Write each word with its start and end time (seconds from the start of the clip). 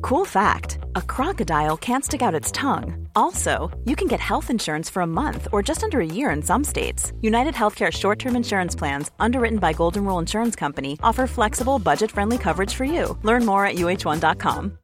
Cool 0.00 0.24
fact 0.24 0.78
a 0.96 1.02
crocodile 1.02 1.76
can't 1.76 2.04
stick 2.04 2.22
out 2.22 2.34
its 2.34 2.52
tongue. 2.52 3.08
Also, 3.16 3.70
you 3.84 3.96
can 3.96 4.06
get 4.08 4.20
health 4.20 4.50
insurance 4.50 4.88
for 4.88 5.02
a 5.02 5.06
month 5.06 5.48
or 5.52 5.62
just 5.62 5.82
under 5.82 6.00
a 6.00 6.06
year 6.06 6.30
in 6.30 6.42
some 6.42 6.64
states. 6.64 7.12
United 7.20 7.54
Healthcare 7.54 7.92
short 7.92 8.18
term 8.18 8.36
insurance 8.36 8.74
plans, 8.76 9.10
underwritten 9.18 9.58
by 9.58 9.72
Golden 9.72 10.04
Rule 10.04 10.18
Insurance 10.18 10.56
Company, 10.56 10.98
offer 11.02 11.26
flexible, 11.26 11.78
budget 11.78 12.10
friendly 12.10 12.38
coverage 12.38 12.74
for 12.74 12.84
you. 12.84 13.18
Learn 13.22 13.44
more 13.44 13.64
at 13.66 13.76
uh1.com. 13.76 14.78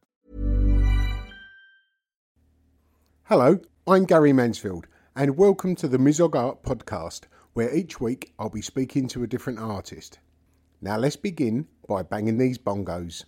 Hello, 3.23 3.59
I'm 3.87 4.05
Gary 4.05 4.33
Mansfield, 4.33 4.85
and 5.15 5.35
welcome 5.35 5.75
to 5.77 5.87
the 5.87 5.97
Mizog 5.97 6.35
Art 6.35 6.61
Podcast, 6.61 7.21
where 7.53 7.73
each 7.73 7.99
week 7.99 8.33
I'll 8.37 8.49
be 8.49 8.61
speaking 8.61 9.07
to 9.09 9.23
a 9.23 9.27
different 9.27 9.57
artist. 9.57 10.19
Now 10.81 10.97
let's 10.97 11.15
begin 11.15 11.67
by 11.87 12.03
banging 12.03 12.37
these 12.37 12.59
bongos. 12.59 13.23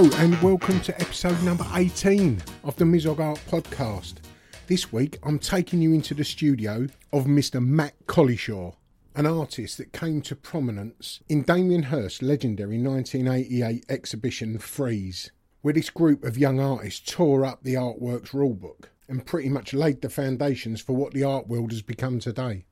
Hello, 0.00 0.16
and 0.16 0.40
welcome 0.40 0.80
to 0.80 0.98
episode 0.98 1.42
number 1.42 1.66
18 1.74 2.42
of 2.64 2.74
the 2.76 2.86
Mizog 2.86 3.20
Art 3.20 3.38
Podcast. 3.50 4.14
This 4.66 4.90
week 4.90 5.18
I'm 5.22 5.38
taking 5.38 5.82
you 5.82 5.92
into 5.92 6.14
the 6.14 6.24
studio 6.24 6.86
of 7.12 7.26
Mr. 7.26 7.62
Matt 7.62 7.92
Collishaw, 8.06 8.76
an 9.14 9.26
artist 9.26 9.76
that 9.76 9.92
came 9.92 10.22
to 10.22 10.34
prominence 10.34 11.20
in 11.28 11.42
Damien 11.42 11.82
Hirst's 11.82 12.22
legendary 12.22 12.78
1988 12.78 13.84
exhibition 13.90 14.58
Freeze, 14.58 15.32
where 15.60 15.74
this 15.74 15.90
group 15.90 16.24
of 16.24 16.38
young 16.38 16.60
artists 16.60 17.12
tore 17.12 17.44
up 17.44 17.62
the 17.62 17.74
artwork's 17.74 18.30
rulebook 18.30 18.84
and 19.06 19.26
pretty 19.26 19.50
much 19.50 19.74
laid 19.74 20.00
the 20.00 20.08
foundations 20.08 20.80
for 20.80 20.96
what 20.96 21.12
the 21.12 21.24
art 21.24 21.46
world 21.46 21.72
has 21.72 21.82
become 21.82 22.18
today. 22.18 22.64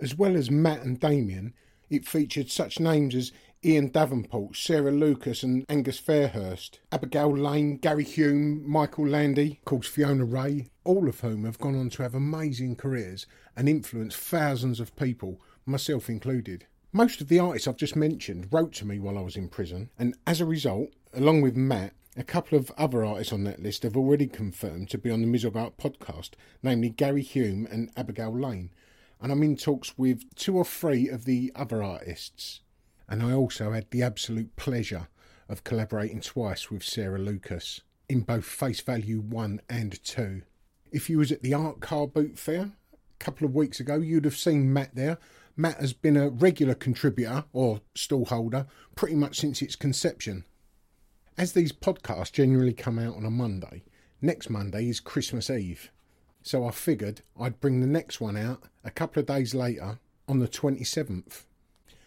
As 0.00 0.14
well 0.14 0.34
as 0.34 0.50
Matt 0.50 0.80
and 0.80 0.98
Damien, 0.98 1.52
it 1.90 2.08
featured 2.08 2.50
such 2.50 2.80
names 2.80 3.14
as 3.14 3.32
Ian 3.66 3.88
Davenport, 3.88 4.56
Sarah 4.56 4.90
Lucas, 4.90 5.42
and 5.42 5.64
Angus 5.70 5.98
Fairhurst, 5.98 6.80
Abigail 6.92 7.34
Lane, 7.34 7.78
Gary 7.78 8.04
Hume, 8.04 8.68
Michael 8.68 9.08
Landy, 9.08 9.52
of 9.52 9.64
course 9.64 9.88
Fiona 9.88 10.24
Rae, 10.24 10.66
all 10.84 11.08
of 11.08 11.20
whom 11.20 11.44
have 11.44 11.58
gone 11.58 11.74
on 11.74 11.88
to 11.90 12.02
have 12.02 12.14
amazing 12.14 12.76
careers 12.76 13.26
and 13.56 13.68
influenced 13.68 14.18
thousands 14.18 14.80
of 14.80 14.94
people, 14.96 15.40
myself 15.64 16.10
included. 16.10 16.66
Most 16.92 17.22
of 17.22 17.28
the 17.28 17.38
artists 17.38 17.66
I've 17.66 17.76
just 17.76 17.96
mentioned 17.96 18.48
wrote 18.52 18.74
to 18.74 18.84
me 18.84 18.98
while 18.98 19.16
I 19.16 19.22
was 19.22 19.36
in 19.36 19.48
prison, 19.48 19.88
and 19.98 20.14
as 20.26 20.42
a 20.42 20.46
result, 20.46 20.90
along 21.14 21.40
with 21.40 21.56
Matt, 21.56 21.94
a 22.16 22.22
couple 22.22 22.58
of 22.58 22.70
other 22.76 23.04
artists 23.04 23.32
on 23.32 23.44
that 23.44 23.62
list 23.62 23.82
have 23.82 23.96
already 23.96 24.26
confirmed 24.26 24.90
to 24.90 24.98
be 24.98 25.10
on 25.10 25.22
the 25.22 25.52
Art 25.54 25.76
podcast, 25.78 26.30
namely 26.62 26.90
Gary 26.90 27.22
Hume 27.22 27.66
and 27.70 27.90
Abigail 27.96 28.38
Lane. 28.38 28.70
And 29.20 29.32
I'm 29.32 29.42
in 29.42 29.56
talks 29.56 29.96
with 29.96 30.34
two 30.34 30.56
or 30.56 30.64
three 30.64 31.08
of 31.08 31.24
the 31.24 31.50
other 31.56 31.82
artists. 31.82 32.60
And 33.08 33.22
I 33.22 33.32
also 33.32 33.72
had 33.72 33.90
the 33.90 34.02
absolute 34.02 34.56
pleasure 34.56 35.08
of 35.48 35.64
collaborating 35.64 36.20
twice 36.20 36.70
with 36.70 36.82
Sarah 36.82 37.18
Lucas 37.18 37.82
in 38.08 38.20
both 38.20 38.44
Face 38.44 38.80
Value 38.80 39.20
1 39.20 39.60
and 39.68 40.02
2. 40.02 40.42
If 40.92 41.10
you 41.10 41.18
was 41.18 41.32
at 41.32 41.42
the 41.42 41.54
Art 41.54 41.80
Car 41.80 42.06
Boot 42.06 42.38
Fair 42.38 42.72
a 42.92 43.24
couple 43.24 43.46
of 43.46 43.54
weeks 43.54 43.80
ago, 43.80 43.96
you'd 43.96 44.24
have 44.24 44.36
seen 44.36 44.72
Matt 44.72 44.94
there. 44.94 45.18
Matt 45.56 45.80
has 45.80 45.92
been 45.92 46.16
a 46.16 46.30
regular 46.30 46.74
contributor 46.74 47.44
or 47.52 47.80
stall 47.94 48.26
holder 48.26 48.66
pretty 48.94 49.14
much 49.14 49.38
since 49.38 49.62
its 49.62 49.76
conception. 49.76 50.44
As 51.36 51.52
these 51.52 51.72
podcasts 51.72 52.32
generally 52.32 52.72
come 52.72 52.98
out 52.98 53.16
on 53.16 53.24
a 53.24 53.30
Monday, 53.30 53.82
next 54.22 54.50
Monday 54.50 54.88
is 54.88 55.00
Christmas 55.00 55.50
Eve. 55.50 55.90
So 56.42 56.66
I 56.66 56.70
figured 56.70 57.22
I'd 57.40 57.60
bring 57.60 57.80
the 57.80 57.86
next 57.86 58.20
one 58.20 58.36
out 58.36 58.64
a 58.84 58.90
couple 58.90 59.20
of 59.20 59.26
days 59.26 59.54
later 59.54 59.98
on 60.28 60.38
the 60.38 60.48
27th. 60.48 61.44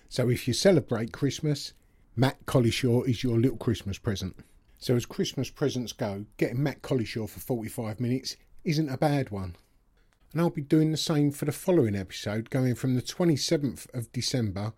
So 0.09 0.29
if 0.29 0.47
you 0.47 0.53
celebrate 0.53 1.11
Christmas, 1.11 1.73
Matt 2.15 2.45
Collishaw 2.45 3.07
is 3.07 3.23
your 3.23 3.37
little 3.37 3.57
Christmas 3.57 3.97
present. 3.97 4.35
So 4.79 4.95
as 4.95 5.05
Christmas 5.05 5.49
presents 5.49 5.91
go, 5.91 6.25
getting 6.37 6.63
Matt 6.63 6.81
Collishaw 6.81 7.29
for 7.29 7.39
45 7.39 7.99
minutes 7.99 8.37
isn't 8.63 8.89
a 8.89 8.97
bad 8.97 9.31
one. 9.31 9.55
And 10.31 10.41
I'll 10.41 10.49
be 10.49 10.61
doing 10.61 10.91
the 10.91 10.97
same 10.97 11.31
for 11.31 11.45
the 11.45 11.51
following 11.51 11.95
episode, 11.95 12.49
going 12.49 12.75
from 12.75 12.95
the 12.95 13.01
27th 13.01 13.93
of 13.93 14.11
December 14.11 14.73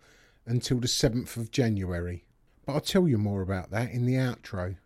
until 0.46 0.78
the 0.78 0.86
7th 0.86 1.36
of 1.36 1.50
January. 1.50 2.24
But 2.64 2.74
I'll 2.74 2.80
tell 2.80 3.08
you 3.08 3.18
more 3.18 3.42
about 3.42 3.70
that 3.70 3.90
in 3.90 4.06
the 4.06 4.14
outro. 4.14 4.76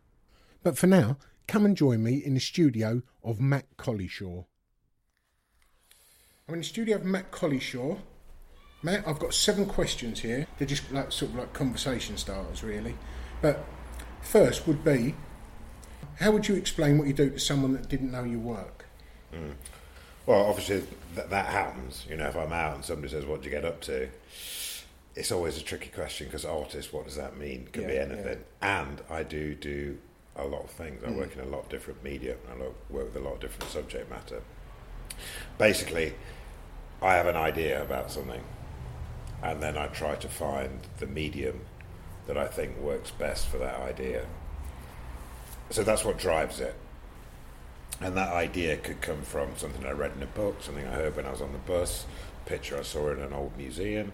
But 0.63 0.77
for 0.77 0.87
now, 0.87 1.19
come 1.47 1.65
and 1.65 1.77
join 1.77 2.03
me 2.03 2.23
in 2.25 2.35
the 2.35 2.41
studio 2.41 3.03
of 3.23 3.41
Matt 3.41 3.77
Collishaw. 3.77 4.47
I'm 6.49 6.55
in 6.55 6.61
the 6.61 6.65
studio 6.65 6.97
of 6.97 7.05
Matt 7.05 7.31
Collishaw. 7.31 7.99
Matt, 8.85 9.09
I've 9.09 9.19
got 9.19 9.33
seven 9.33 9.65
questions 9.65 10.21
here. 10.21 10.47
They're 10.59 10.69
just 10.69 10.93
like 10.93 11.11
sort 11.11 11.31
of 11.33 11.39
like 11.39 11.53
conversation 11.55 12.19
starters, 12.19 12.63
really. 12.63 12.95
But 13.41 13.65
first 14.21 14.67
would 14.67 14.85
be, 14.85 15.15
how 16.21 16.33
would 16.33 16.47
you 16.49 16.55
explain 16.55 16.99
what 16.99 17.07
you 17.07 17.15
do 17.15 17.31
to 17.31 17.39
someone 17.39 17.73
that 17.73 17.89
didn't 17.89 18.13
know 18.13 18.25
your 18.25 18.41
work? 18.41 18.85
Hmm. 19.33 19.53
Well, 20.27 20.45
obviously 20.45 20.85
th- 21.15 21.29
that 21.29 21.47
happens. 21.47 22.07
You 22.09 22.19
know, 22.19 22.27
if 22.27 22.37
I'm 22.37 22.53
out 22.53 22.75
and 22.75 22.85
somebody 22.85 23.11
says, 23.11 23.25
"What 23.25 23.41
do 23.41 23.49
you 23.49 23.55
get 23.55 23.65
up 23.65 23.81
to?" 23.83 24.09
It's 25.17 25.33
always 25.33 25.57
a 25.57 25.63
tricky 25.63 25.89
question 25.89 26.27
because 26.27 26.45
artist, 26.45 26.93
what 26.93 27.07
does 27.07 27.17
that 27.17 27.39
mean? 27.39 27.69
Could 27.73 27.87
be 27.87 27.95
Yeah, 27.95 28.01
anything. 28.01 28.45
And 28.61 29.01
I 29.09 29.23
do 29.23 29.55
do 29.55 29.97
a 30.37 30.45
lot 30.45 30.65
of 30.65 30.71
things. 30.71 31.03
I 31.05 31.09
hmm. 31.09 31.19
work 31.19 31.35
in 31.35 31.41
a 31.41 31.47
lot 31.47 31.63
of 31.65 31.69
different 31.71 32.03
media. 32.05 32.37
and 32.51 32.63
I 32.63 32.67
work 32.93 33.15
with 33.15 33.17
a 33.17 33.25
lot 33.25 33.35
of 33.35 33.41
different 33.41 33.71
subject 33.71 34.11
matter. 34.11 34.43
Basically, 35.57 36.15
I 37.01 37.15
have 37.15 37.27
an 37.27 37.37
idea 37.37 37.83
about 37.83 38.11
something, 38.11 38.43
and 39.45 39.63
then 39.63 39.77
I 39.77 39.89
try 39.89 40.15
to 40.17 40.29
find 40.29 40.81
the 40.99 41.07
medium 41.07 41.61
that 42.27 42.39
I 42.39 42.47
think 42.47 42.79
works 42.79 43.11
best 43.11 43.47
for 43.47 43.59
that 43.59 43.79
idea. 43.79 44.25
So 45.69 45.85
that's 45.85 46.03
what 46.03 46.19
drives 46.19 46.61
it. 46.61 46.75
And 48.01 48.17
that 48.17 48.33
idea 48.33 48.79
could 48.79 49.03
come 49.03 49.21
from 49.21 49.51
something 49.57 49.85
I 49.85 49.91
read 49.91 50.13
in 50.17 50.23
a 50.23 50.27
book, 50.27 50.63
something 50.63 50.87
I 50.87 50.93
heard 50.93 51.17
when 51.17 51.27
I 51.27 51.31
was 51.31 51.43
on 51.43 51.53
the 51.53 51.59
bus, 51.59 52.07
a 52.45 52.49
picture 52.49 52.79
I 52.79 52.83
saw 52.83 53.11
in 53.11 53.21
an 53.21 53.35
old 53.35 53.57
museum. 53.59 54.13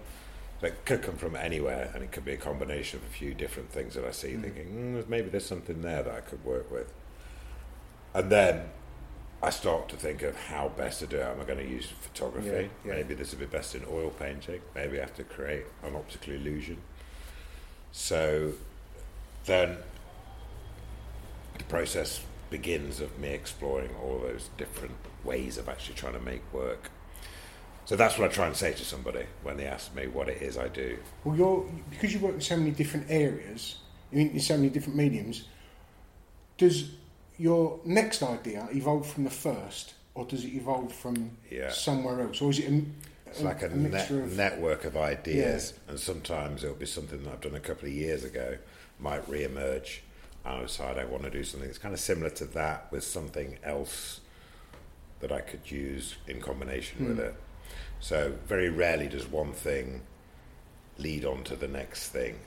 That 0.61 0.85
could 0.85 1.01
come 1.01 1.17
from 1.17 1.37
anywhere, 1.37 1.91
and 1.95 2.03
it 2.03 2.13
could 2.13 2.25
be 2.25 2.33
a 2.33 2.37
combination 2.37 2.99
of 2.99 3.07
a 3.07 3.09
few 3.09 3.33
different 3.33 3.71
things 3.71 3.95
that 3.95 4.05
I 4.05 4.11
see, 4.11 4.37
thinking 4.37 4.67
mm, 4.67 5.09
maybe 5.09 5.31
there's 5.31 5.47
something 5.47 5.81
there 5.81 6.03
that 6.03 6.15
I 6.15 6.21
could 6.21 6.45
work 6.45 6.71
with. 6.71 6.93
And 8.13 8.31
then 8.31 8.65
I 9.43 9.51
start 9.51 9.89
to 9.89 9.97
think 9.97 10.23
of 10.23 10.37
how 10.37 10.69
best 10.69 11.01
to 11.01 11.07
do 11.07 11.17
it. 11.17 11.23
Am 11.23 11.41
I 11.41 11.45
going 11.45 11.59
to 11.59 11.69
use 11.69 11.87
photography? 12.01 12.49
Yeah, 12.85 12.91
yeah. 12.91 12.95
Maybe 12.97 13.15
this 13.15 13.31
would 13.31 13.41
be 13.41 13.47
best 13.47 13.75
in 13.75 13.83
oil 13.91 14.11
painting. 14.11 14.61
Maybe 14.75 14.99
I 14.99 15.01
have 15.01 15.17
to 15.17 15.25
create 15.25 15.65
an 15.83 15.97
optical 15.97 16.35
illusion. 16.35 16.77
So 17.93 18.53
then 19.47 19.79
the 21.57 21.65
process 21.65 22.23
begins 22.51 23.01
of 23.01 23.19
me 23.19 23.29
exploring 23.29 23.91
all 24.03 24.19
those 24.19 24.51
different 24.59 24.97
ways 25.25 25.57
of 25.57 25.69
actually 25.69 25.95
trying 25.95 26.13
to 26.15 26.21
make 26.21 26.43
work. 26.53 26.91
So 27.87 27.97
that's 27.97 28.19
what 28.19 28.31
I 28.31 28.33
try 28.33 28.47
and 28.47 28.57
say 28.57 28.73
to 28.73 28.85
somebody 28.85 29.25
when 29.43 29.57
they 29.57 29.67
ask 29.67 29.95
me 29.95 30.07
what 30.07 30.29
it 30.29 30.43
is 30.43 30.59
I 30.59 30.69
do. 30.69 30.99
Well, 31.25 31.37
you're 31.37 31.67
because 31.91 32.13
you 32.13 32.21
work 32.21 32.35
in 32.35 32.41
so 32.41 32.57
many 32.57 32.73
different 32.73 33.07
areas, 33.09 33.77
in 34.13 34.31
in 34.31 34.41
so 34.41 34.57
many 34.57 34.69
different 34.69 34.97
mediums. 34.97 35.49
does 36.59 36.91
your 37.41 37.81
next 37.87 38.23
idea 38.23 38.69
evolve 38.73 39.07
from 39.07 39.25
the 39.25 39.31
first, 39.31 39.95
or 40.15 40.27
does 40.27 40.45
it 40.45 40.53
evolve 40.53 40.93
from 40.93 41.39
Yeah. 41.51 41.71
somewhere 41.71 42.21
else, 42.21 42.43
or 42.43 42.51
is 42.51 42.59
it 42.59 42.71
a, 42.71 42.83
It's 43.27 43.41
like 43.41 43.63
a, 43.63 43.69
net, 43.69 44.11
of 44.11 44.37
network 44.37 44.85
of 44.85 44.97
ideas, 44.97 45.73
and 45.89 45.99
sometimes 45.99 46.65
it'll 46.65 46.77
be 46.77 46.85
something 46.85 47.23
that 47.23 47.33
I've 47.33 47.41
done 47.41 47.55
a 47.55 47.61
couple 47.61 47.89
of 47.89 47.95
years 47.95 48.25
ago, 48.25 48.59
might 48.99 49.27
re-emerge, 49.27 50.03
and 50.45 50.59
I 50.59 50.63
decide 50.63 50.99
I 50.99 51.05
want 51.05 51.23
to 51.23 51.31
do 51.31 51.43
something 51.45 51.69
that's 51.69 51.79
kind 51.79 51.95
of 51.95 52.01
similar 52.01 52.31
to 52.31 52.45
that 52.47 52.93
with 52.93 53.05
something 53.05 53.59
else 53.63 54.21
that 55.21 55.33
I 55.33 55.41
could 55.41 55.71
use 55.71 56.17
in 56.27 56.41
combination 56.41 57.09
with 57.09 57.19
hmm. 57.19 57.25
it. 57.25 57.35
So 58.01 58.35
very 58.47 58.69
rarely 58.69 59.09
does 59.09 59.27
one 59.27 59.53
thing 59.53 60.03
lead 60.99 61.25
on 61.25 61.45
to 61.45 61.57
the 61.57 61.69
next 61.69 62.09
thing. 62.09 62.41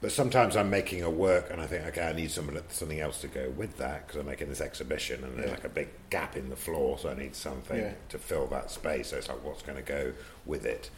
But 0.00 0.12
sometimes 0.12 0.56
I'm 0.56 0.70
making 0.70 1.02
a 1.02 1.10
work 1.10 1.50
and 1.50 1.60
I 1.60 1.66
think, 1.66 1.84
okay, 1.88 2.06
I 2.08 2.12
need 2.12 2.30
something, 2.30 2.56
something 2.68 3.00
else 3.00 3.20
to 3.22 3.26
go 3.26 3.50
with 3.50 3.78
that 3.78 4.06
because 4.06 4.20
I'm 4.20 4.26
making 4.26 4.48
this 4.48 4.60
exhibition 4.60 5.24
and 5.24 5.36
there's 5.36 5.46
Yeah. 5.46 5.54
like 5.56 5.64
a 5.64 5.68
big 5.68 5.88
gap 6.08 6.36
in 6.36 6.50
the 6.50 6.56
floor, 6.56 6.98
so 6.98 7.08
I 7.10 7.14
need 7.14 7.34
something 7.34 7.76
Yeah. 7.80 7.94
to 8.10 8.18
fill 8.18 8.46
that 8.46 8.70
space. 8.70 9.08
So 9.08 9.16
it's 9.16 9.28
like, 9.28 9.42
what's 9.44 9.62
going 9.62 9.76
to 9.76 9.82
go 9.82 10.12
with 10.46 10.64
it? 10.66 10.90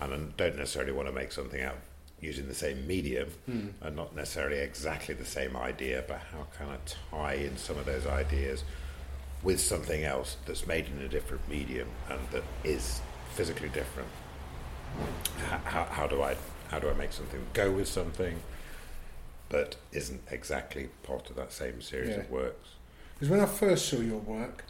And 0.00 0.14
I 0.14 0.16
don't 0.36 0.56
necessarily 0.56 0.92
want 0.92 1.08
to 1.08 1.12
make 1.12 1.32
something 1.32 1.60
out 1.60 1.78
using 2.20 2.46
the 2.46 2.54
same 2.54 2.86
medium 2.86 3.30
Hmm. 3.46 3.68
and 3.80 3.96
not 3.96 4.14
necessarily 4.14 4.58
exactly 4.58 5.14
the 5.14 5.24
same 5.24 5.56
idea, 5.56 6.04
but 6.06 6.18
how 6.32 6.46
can 6.56 6.68
I 6.68 6.76
tie 7.10 7.34
in 7.34 7.56
some 7.56 7.76
of 7.78 7.84
those 7.84 8.06
ideas 8.06 8.62
with 9.42 9.60
something 9.60 10.04
else 10.04 10.36
that's 10.46 10.66
made 10.68 10.86
in 10.86 11.02
a 11.04 11.08
different 11.08 11.46
medium 11.48 11.88
and 12.08 12.20
that 12.30 12.44
is 12.62 13.00
physically 13.34 13.68
different? 13.70 14.08
How, 15.48 15.58
how, 15.64 15.84
how 15.84 16.06
do 16.06 16.22
I 16.22 16.36
how 16.70 16.78
do 16.78 16.88
I 16.90 16.94
make 16.94 17.12
something 17.12 17.46
go 17.52 17.70
with 17.70 17.88
something, 17.88 18.40
but 19.48 19.76
isn't 19.92 20.22
exactly 20.30 20.88
part 21.02 21.30
of 21.30 21.36
that 21.36 21.52
same 21.52 21.80
series 21.80 22.10
Yeah. 22.10 22.16
of 22.20 22.30
works? 22.30 22.70
Because 23.14 23.30
when 23.30 23.40
I 23.40 23.46
first 23.46 23.88
saw 23.88 23.96
your 23.98 24.18
work, 24.18 24.64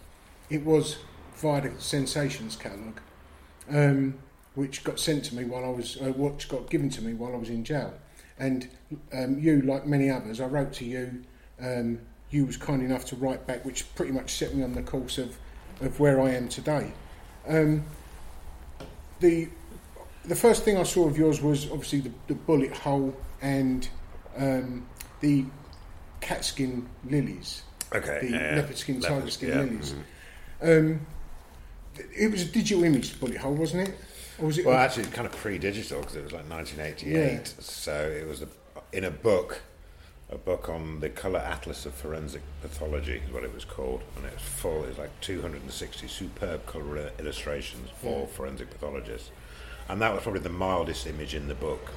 it 0.50 0.64
was 0.64 0.98
via 1.36 1.60
the 1.62 1.80
Sensations 1.80 2.56
catalogue, 2.56 3.00
um, 3.70 4.18
which 4.54 4.84
got 4.84 4.98
sent 5.00 5.24
to 5.26 5.34
me 5.34 5.44
while 5.44 5.64
I 5.64 5.68
was, 5.68 5.96
uh, 6.00 6.12
which 6.12 6.48
got 6.48 6.70
given 6.70 6.88
to 6.90 7.02
me 7.02 7.14
while 7.14 7.34
I 7.34 7.36
was 7.36 7.50
in 7.50 7.64
jail. 7.64 7.94
And 8.38 8.68
um, 9.12 9.38
you, 9.38 9.62
like 9.62 9.86
many 9.86 10.10
others, 10.10 10.40
I 10.40 10.46
wrote 10.46 10.72
to 10.74 10.84
you. 10.84 11.22
Um, 11.60 12.00
you 12.30 12.44
was 12.44 12.56
kind 12.56 12.82
enough 12.82 13.04
to 13.06 13.16
write 13.16 13.46
back, 13.46 13.64
which 13.64 13.92
pretty 13.94 14.12
much 14.12 14.34
set 14.34 14.54
me 14.54 14.62
on 14.62 14.74
the 14.74 14.82
course 14.82 15.16
of, 15.18 15.36
of 15.80 15.98
where 16.00 16.20
I 16.20 16.30
am 16.30 16.48
today. 16.48 16.92
Um, 17.48 17.84
the 19.20 19.48
the 20.26 20.34
first 20.36 20.64
thing 20.64 20.76
I 20.76 20.82
saw 20.82 21.06
of 21.06 21.16
yours 21.18 21.40
was 21.40 21.70
obviously 21.70 22.00
the, 22.00 22.10
the 22.28 22.34
bullet 22.34 22.72
hole 22.76 23.14
and 23.42 23.88
um, 24.36 24.86
the 25.20 25.44
catskin 26.20 26.88
lilies 27.08 27.62
Okay, 27.94 28.18
the 28.22 28.30
yeah, 28.30 28.56
leopard 28.56 28.76
skin, 28.78 29.00
leopard 29.00 29.18
tiger 29.20 29.30
skin 29.30 29.48
yeah, 29.50 29.60
lilies. 29.60 29.94
mhm. 30.60 30.84
Um, 30.84 31.06
it 32.18 32.30
was 32.30 32.42
a 32.42 32.46
digital 32.46 32.84
image 32.84 33.18
bullet 33.20 33.36
hole, 33.36 33.54
wasn't 33.54 33.88
it? 33.88 33.94
Or 34.38 34.46
was 34.46 34.58
it? 34.58 34.66
Well, 34.66 34.76
actually, 34.76 35.04
kind 35.06 35.26
of 35.26 35.32
pre-digital 35.36 36.00
because 36.00 36.16
it 36.16 36.24
was 36.24 36.32
like 36.32 36.48
1988. 36.50 37.32
Yeah. 37.32 37.40
So 37.60 37.92
it 38.10 38.26
was 38.26 38.42
a, 38.42 38.48
in 38.92 39.04
a 39.04 39.10
book, 39.10 39.62
a 40.30 40.36
book 40.36 40.68
on 40.68 41.00
the 41.00 41.08
color 41.08 41.38
atlas 41.38 41.86
of 41.86 41.94
forensic 41.94 42.42
pathology 42.60 43.22
is 43.26 43.32
what 43.32 43.44
it 43.44 43.54
was 43.54 43.64
called, 43.64 44.02
and 44.16 44.26
it 44.26 44.32
was 44.34 44.42
full. 44.42 44.84
It 44.84 44.88
was 44.88 44.98
like 44.98 45.20
260 45.20 46.08
superb 46.08 46.66
color 46.66 47.10
illustrations 47.18 47.88
for 48.02 48.26
forensic 48.26 48.68
pathologists, 48.70 49.30
and 49.88 50.00
that 50.02 50.12
was 50.12 50.22
probably 50.22 50.40
the 50.40 50.48
mildest 50.50 51.06
image 51.06 51.34
in 51.34 51.48
the 51.48 51.54
book. 51.54 51.90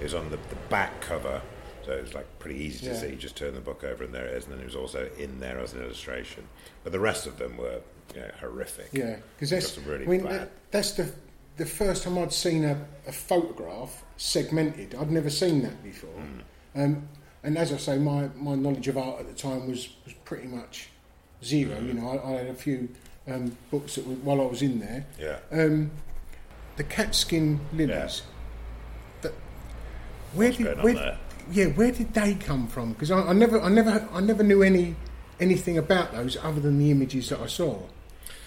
It 0.00 0.04
was 0.04 0.14
on 0.14 0.30
the, 0.30 0.36
the 0.36 0.56
back 0.68 1.00
cover. 1.00 1.40
So 1.84 1.92
it 1.92 2.02
was 2.02 2.14
like 2.14 2.26
pretty 2.38 2.60
easy 2.60 2.86
to 2.86 2.92
Yeah. 2.92 2.98
see. 3.00 3.08
You 3.08 3.16
just 3.16 3.36
turn 3.36 3.54
the 3.54 3.60
book 3.60 3.82
over 3.82 4.04
and 4.04 4.12
there 4.14 4.26
it 4.26 4.34
is, 4.34 4.44
and 4.44 4.52
then 4.52 4.60
it 4.60 4.66
was 4.66 4.76
also 4.76 5.08
in 5.18 5.40
there 5.40 5.58
as 5.58 5.72
an 5.72 5.82
illustration. 5.82 6.46
But 6.84 6.92
the 6.92 7.00
rest 7.00 7.26
of 7.26 7.38
them 7.38 7.56
were 7.56 7.80
you 8.14 8.20
know, 8.20 8.30
horrific. 8.40 8.88
yeah, 8.92 9.16
because 9.36 9.50
that's 9.50 9.78
really 9.78 10.04
I 10.04 10.08
mean, 10.08 10.24
that, 10.24 10.50
that's 10.70 10.92
the 10.92 11.10
the 11.56 11.66
first 11.66 12.04
time 12.04 12.18
I'd 12.18 12.32
seen 12.32 12.64
a, 12.64 12.78
a 13.06 13.12
photograph 13.12 14.04
segmented. 14.16 14.94
I'd 14.94 15.10
never 15.10 15.30
seen 15.30 15.62
that 15.62 15.82
before. 15.82 16.10
Hmm. 16.10 16.80
Um, 16.80 17.08
and 17.42 17.56
as 17.58 17.72
I 17.72 17.76
say, 17.78 17.98
my, 17.98 18.28
my 18.36 18.54
knowledge 18.54 18.86
of 18.88 18.96
art 18.98 19.20
at 19.20 19.26
the 19.28 19.34
time 19.34 19.68
was, 19.68 19.88
was 20.04 20.14
pretty 20.24 20.46
much 20.46 20.88
zero. 21.42 21.74
Hmm. 21.76 21.86
You 21.88 21.94
know, 21.94 22.08
I, 22.10 22.28
I 22.28 22.30
had 22.38 22.46
a 22.48 22.54
few 22.54 22.88
um, 23.26 23.56
books 23.70 23.96
that 23.96 24.06
were, 24.06 24.14
while 24.16 24.40
I 24.40 24.44
was 24.44 24.62
in 24.62 24.78
there. 24.78 25.04
Yeah. 25.18 25.38
Um, 25.50 25.90
the 26.78 26.84
catskin 26.84 27.60
lilies. 27.74 28.22
That, 29.22 29.32
where 30.32 30.48
What's 30.48 30.58
did 30.58 30.82
where, 30.82 31.18
yeah, 31.52 31.66
where 31.66 31.92
did 31.92 32.14
they 32.14 32.34
come 32.34 32.66
from? 32.66 32.92
Because 32.94 33.10
I, 33.10 33.20
I 33.20 33.32
never, 33.34 33.60
I 33.60 33.68
never, 33.68 34.08
I 34.12 34.20
never 34.20 34.42
knew 34.42 34.62
any 34.62 34.96
anything 35.40 35.76
about 35.78 36.12
those 36.12 36.36
other 36.38 36.60
than 36.60 36.78
the 36.78 36.90
images 36.90 37.28
that 37.28 37.40
I 37.40 37.46
saw, 37.46 37.78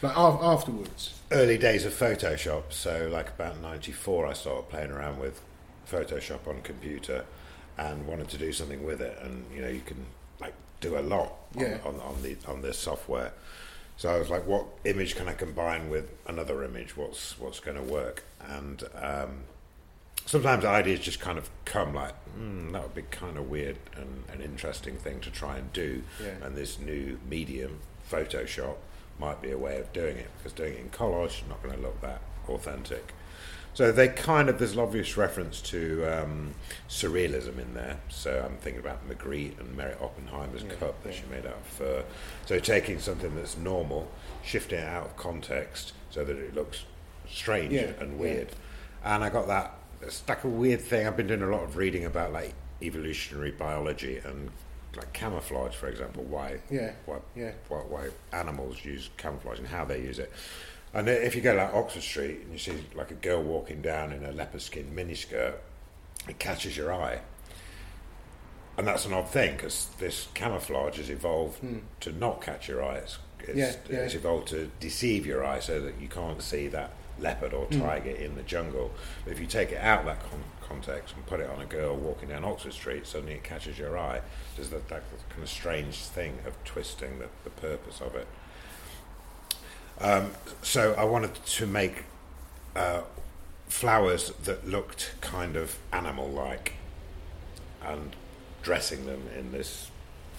like 0.02 0.16
af- 0.18 0.42
afterwards. 0.42 1.20
early 1.32 1.58
days 1.58 1.86
of 1.86 1.94
Photoshop. 1.94 2.64
So, 2.72 3.10
like 3.12 3.30
about 3.30 3.62
'94, 3.62 4.28
I 4.28 4.34
started 4.34 4.70
playing 4.70 4.92
around 4.92 5.20
with 5.20 5.42
Photoshop 5.90 6.48
on 6.48 6.62
computer 6.64 7.26
and 7.78 8.08
wanted 8.08 8.30
to 8.30 8.38
do 8.38 8.52
something 8.54 8.84
with 8.86 9.02
it. 9.02 9.18
And 9.22 9.46
you 9.54 9.62
know, 9.62 9.70
you 9.70 9.82
can 9.82 10.06
like 10.40 10.54
do 10.80 10.98
a 10.98 11.02
lot 11.02 11.34
on, 11.58 11.62
Yeah. 11.62 11.78
on, 11.86 12.00
on 12.00 12.22
the 12.24 12.36
on 12.48 12.62
this 12.62 12.78
software. 12.80 13.34
So 14.02 14.10
I 14.10 14.18
was 14.18 14.32
like, 14.32 14.48
what 14.48 14.66
image 14.84 15.16
can 15.16 15.28
I 15.28 15.34
combine 15.34 15.88
with 15.88 16.10
another 16.26 16.64
image? 16.64 16.98
What's 16.98 17.40
what's 17.40 17.60
going 17.60 17.78
to 17.78 17.84
work? 17.84 18.24
And 18.40 18.82
um, 18.96 19.44
sometimes 20.26 20.66
ideas 20.66 21.02
just 21.02 21.20
kind 21.20 21.38
of 21.38 21.52
come 21.66 21.94
like, 21.94 22.16
mm, 22.36 22.72
that 22.72 22.82
would 22.82 22.96
be 22.96 23.04
kind 23.04 23.38
of 23.38 23.48
weird 23.48 23.78
and 23.96 24.24
an 24.34 24.42
interesting 24.42 24.98
thing 24.98 25.20
to 25.20 25.30
try 25.30 25.58
and 25.58 25.72
do. 25.72 26.02
Yeah. 26.20 26.44
And 26.44 26.56
this 26.56 26.80
new 26.80 27.20
medium, 27.30 27.78
Photoshop, 28.12 28.78
might 29.20 29.40
be 29.40 29.52
a 29.52 29.58
way 29.60 29.78
of 29.78 29.94
doing 29.94 30.18
it 30.18 30.32
because 30.40 30.54
doing 30.54 30.74
it 30.74 30.80
in 30.80 30.90
collage 30.90 31.44
is 31.44 31.48
not 31.48 31.62
going 31.62 31.76
to 31.76 31.82
look 31.84 32.02
that 32.02 32.22
authentic. 32.50 33.14
So 33.74 33.92
they 33.92 34.10
kind 34.10 34.50
of 34.50 34.60
there's 34.60 34.74
an 34.74 34.80
obvious 34.80 35.16
reference 35.16 35.62
to 35.62 36.06
um, 36.06 36.54
surrealism 36.90 37.58
in 37.58 37.74
there. 37.74 37.98
So 38.10 38.44
I'm 38.46 38.58
thinking 38.58 38.82
about 38.82 39.08
Magritte 39.10 39.60
and 39.60 39.76
Meret 39.78 40.02
Oppenheimer's 40.02 40.64
cup 40.80 41.02
that 41.04 41.14
she 41.14 41.24
made 41.32 41.46
out 41.46 41.54
of 41.56 41.66
fur. 41.66 42.04
So 42.46 42.60
taking 42.60 43.00
something 43.00 43.34
that's 43.36 43.58
normal, 43.58 44.12
shifting 44.44 44.80
it 44.80 44.86
out 44.88 45.06
of 45.06 45.18
context 45.18 45.94
so 46.10 46.24
that 46.26 46.36
it 46.38 46.54
looks 46.54 46.84
strange 47.30 47.72
Yeah, 47.74 47.92
and 48.00 48.12
yeah. 48.14 48.18
weird. 48.18 48.50
And 49.04 49.24
I 49.24 49.30
got 49.30 49.48
that. 49.48 49.74
It's 50.02 50.22
like 50.28 50.44
a 50.44 50.50
weird 50.50 50.82
thing. 50.82 51.08
I've 51.08 51.16
been 51.16 51.28
doing 51.28 51.42
a 51.44 51.50
lot 51.50 51.64
of 51.64 51.78
reading 51.78 52.06
about 52.06 52.34
like 52.34 52.54
evolutionary 52.82 53.52
biology 53.52 54.18
and 54.18 54.50
like 54.98 55.14
camouflage, 55.14 55.74
for 55.76 55.88
example. 55.88 56.24
Why? 56.24 56.60
Yeah, 56.70 56.92
Why? 57.06 57.20
yeah. 57.38 57.52
Why, 57.70 57.78
why 57.78 58.10
animals 58.34 58.84
use 58.84 59.10
camouflage 59.16 59.60
and 59.60 59.68
how 59.68 59.86
they 59.86 60.02
use 60.02 60.20
it. 60.20 60.32
And 60.94 61.08
if 61.08 61.36
you 61.36 61.42
go 61.42 61.54
like 61.54 61.74
Oxford 61.74 62.04
Street 62.04 62.42
and 62.42 62.52
you 62.52 62.60
see 62.60 62.74
like 62.96 63.12
a 63.12 63.16
girl 63.16 63.42
walking 63.42 63.82
down 63.82 64.12
in 64.12 64.26
a 64.26 64.32
leopard 64.32 64.62
skin 64.62 64.92
miniskirt, 64.96 65.54
it 66.28 66.38
catches 66.38 66.76
your 66.76 66.94
eye. 66.94 67.22
And 68.78 68.88
that's 68.88 69.06
an 69.06 69.14
odd 69.14 69.30
thing 69.30 69.56
because 69.56 69.88
this 70.00 70.28
camouflage 70.34 70.98
has 70.98 71.10
evolved 71.10 71.62
to 72.02 72.12
not 72.14 72.42
catch 72.42 72.68
your 72.68 72.84
eye. 72.84 72.96
It's, 72.98 73.20
it's. 73.40 73.58
Yeah, 73.58 73.74
yeah. 73.90 74.04
it's 74.04 74.16
evolved 74.16 74.48
to 74.50 74.70
deceive 74.80 75.26
your 75.26 75.46
eye 75.46 75.60
so 75.60 75.80
that 75.82 76.00
you 76.02 76.08
can't 76.08 76.42
see 76.42 76.68
that 76.70 76.92
leopard 77.20 77.54
or 77.54 77.66
Hmm. 77.66 77.82
tiger 77.82 78.10
in 78.10 78.36
the 78.36 78.44
jungle. 78.44 78.92
But 79.24 79.34
if 79.34 79.40
you 79.40 79.46
take 79.46 79.72
it 79.72 79.82
out 79.82 80.00
of 80.02 80.06
that 80.08 80.22
con- 80.22 80.44
context 80.68 81.16
and 81.16 81.26
put 81.26 81.40
it 81.40 81.50
on 81.50 81.62
a 81.62 81.66
girl 81.66 81.96
walking 81.96 82.30
down 82.30 82.44
Oxford 82.44 82.74
Street, 82.74 83.06
suddenly 83.06 83.34
it 83.34 83.44
catches 83.44 83.78
your 83.78 83.98
eye. 83.98 84.22
There's 84.56 84.70
that, 84.70 84.88
that 84.90 85.04
kind 85.30 85.44
of 85.44 85.50
strange 85.50 85.98
thing 85.98 86.40
of 86.48 86.62
twisting 86.64 87.20
the, 87.20 87.28
the 87.44 87.50
purpose 87.50 88.02
of 88.02 88.16
it. 88.16 88.28
Um, 90.02 90.32
so 90.62 90.94
I 90.98 91.04
wanted 91.04 91.36
to 91.36 91.68
make 91.68 92.06
uh, 92.76 93.02
flowers 93.68 94.32
that 94.44 94.68
looked 94.68 95.14
kind 95.22 95.56
of 95.56 95.78
animal-like, 95.94 96.74
and 97.86 98.16
dressing 98.64 99.06
them 99.06 99.22
in 99.38 99.52
this 99.52 99.90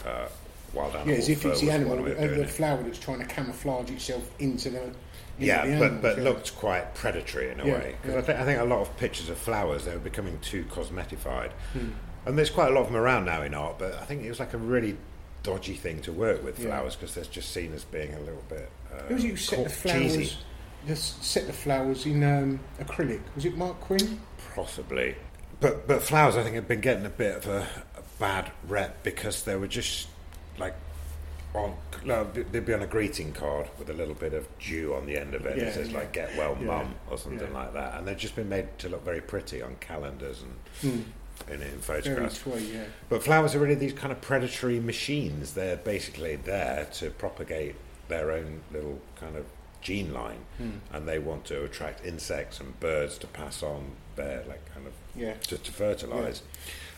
uh, 0.07 0.27
wild 0.73 0.95
animal. 0.95 1.13
Yeah, 1.13 1.19
as 1.19 1.29
if 1.29 1.45
it's 1.45 1.61
the 1.61 1.71
animal, 1.71 1.97
one 1.97 2.05
way 2.05 2.13
of 2.13 2.19
doing 2.19 2.39
the 2.41 2.47
flower 2.47 2.83
that's 2.83 2.99
trying 2.99 3.21
to 3.21 3.27
camouflage 3.27 3.91
itself 3.91 4.29
into 4.39 4.71
the. 4.71 4.83
Into 4.83 4.97
Yeah, 5.39 5.65
the 5.65 5.73
but 5.79 5.85
animals, 5.85 6.03
but 6.03 6.17
yeah. 6.19 6.25
looked 6.25 6.57
quite 6.57 6.95
predatory 6.95 7.51
in 7.51 7.61
a 7.61 7.67
Yeah, 7.67 7.73
way 7.75 7.97
because 8.03 8.15
yeah. 8.15 8.19
I 8.21 8.23
think 8.23 8.39
I 8.41 8.45
think 8.45 8.61
a 8.61 8.65
lot 8.65 8.81
of 8.81 8.97
pictures 8.99 9.29
of 9.29 9.39
flowers 9.39 9.85
they 9.87 9.93
were 9.93 9.99
becoming 9.99 10.39
too 10.41 10.65
cosmetified, 10.65 11.51
Hmm. 11.73 11.91
and 12.27 12.37
there's 12.39 12.51
quite 12.51 12.69
a 12.69 12.75
lot 12.75 12.83
of 12.83 12.87
them 12.89 12.97
around 12.97 13.25
now 13.25 13.43
in 13.43 13.55
art. 13.55 13.79
But 13.79 13.95
I 13.95 14.05
think 14.05 14.23
it 14.25 14.29
was 14.29 14.41
like 14.41 14.53
a 14.55 14.59
really 14.59 14.97
dodgy 15.43 15.75
thing 15.75 16.01
to 16.03 16.13
work 16.13 16.43
with 16.45 16.59
flowers 16.59 16.97
because 16.97 17.15
they're 17.15 17.25
just 17.25 17.51
seen 17.51 17.73
as 17.73 17.85
being 17.85 18.15
a 18.15 18.21
little 18.21 18.45
bit. 18.49 18.71
Who 19.09 19.15
it 19.17 19.23
who 19.23 19.37
set 19.37 19.65
the 19.65 19.71
flowers? 19.71 20.17
cheesy. 20.17 20.37
Just 20.87 21.23
set 21.23 21.47
the 21.47 21.53
flowers 21.53 22.07
in 22.07 22.25
um, 22.25 22.61
acrylic. 22.81 23.21
Was 23.35 23.45
it 23.45 23.57
Marc 23.57 23.81
Quinn? 23.81 24.21
Possibly. 24.55 25.15
But 25.61 25.87
but 25.87 26.03
flowers, 26.03 26.37
I 26.37 26.43
think, 26.43 26.57
have 26.57 26.67
been 26.67 26.81
getting 26.81 27.07
a 27.07 27.11
bit 27.11 27.37
of 27.37 27.47
a, 27.47 27.61
a 27.97 28.03
bad 28.19 28.51
rep 28.67 29.03
because 29.05 29.45
they 29.45 29.55
were 29.57 29.69
just 29.69 30.09
like 30.59 30.75
on. 31.55 31.77
No, 32.05 32.25
they'd 32.25 32.67
be 32.67 32.75
on 32.75 32.83
a 32.83 32.87
greeting 32.87 33.33
card 33.33 33.69
with 33.79 33.89
a 33.91 33.93
little 33.93 34.15
bit 34.15 34.35
of 34.35 34.47
dew 34.59 34.95
on 34.95 35.07
the 35.07 35.17
end 35.17 35.35
of 35.35 35.47
it. 35.47 35.57
Yeah, 35.57 35.65
it 35.65 35.75
says 35.75 35.91
yeah. 35.91 35.99
like 35.99 36.13
"Get 36.13 36.37
well, 36.37 36.57
Yeah, 36.59 36.67
mum" 36.67 36.95
or 37.11 37.17
something 37.17 37.49
yeah. 37.49 37.59
like 37.59 37.75
that, 37.75 37.95
and 37.97 38.09
they've 38.09 38.17
just 38.17 38.35
been 38.35 38.49
made 38.49 38.77
to 38.79 38.89
look 38.89 39.05
very 39.05 39.21
pretty 39.21 39.63
on 39.63 39.77
calendars 39.77 40.43
and 40.83 41.05
in, 41.51 41.63
in 41.63 41.79
photographs. 41.81 42.39
twee, 42.39 42.73
yeah. 42.75 42.85
But 43.09 43.23
flowers 43.23 43.55
are 43.55 43.59
really 43.59 43.75
these 43.75 43.93
kind 43.93 44.13
of 44.13 44.21
predatory 44.21 44.81
machines. 44.81 45.55
They're 45.55 45.77
basically 45.77 46.37
there 46.37 46.87
to 46.95 47.11
propagate 47.11 47.75
their 48.09 48.31
own 48.31 48.61
little 48.73 49.01
kind 49.19 49.37
of 49.37 49.47
gene 49.81 50.13
line, 50.13 50.39
Hmm. 50.59 50.71
and 50.93 51.09
they 51.09 51.19
want 51.19 51.45
to 51.47 51.65
attract 51.65 52.05
insects 52.05 52.61
and 52.61 52.79
birds 52.79 53.19
to 53.19 53.27
pass 53.27 53.63
on 53.63 53.93
their 54.17 54.45
like 54.49 54.65
kind 54.75 54.87
of 54.87 54.93
Yeah. 55.17 55.35
to, 55.49 55.59
to 55.59 55.73
fertilize. 55.73 56.43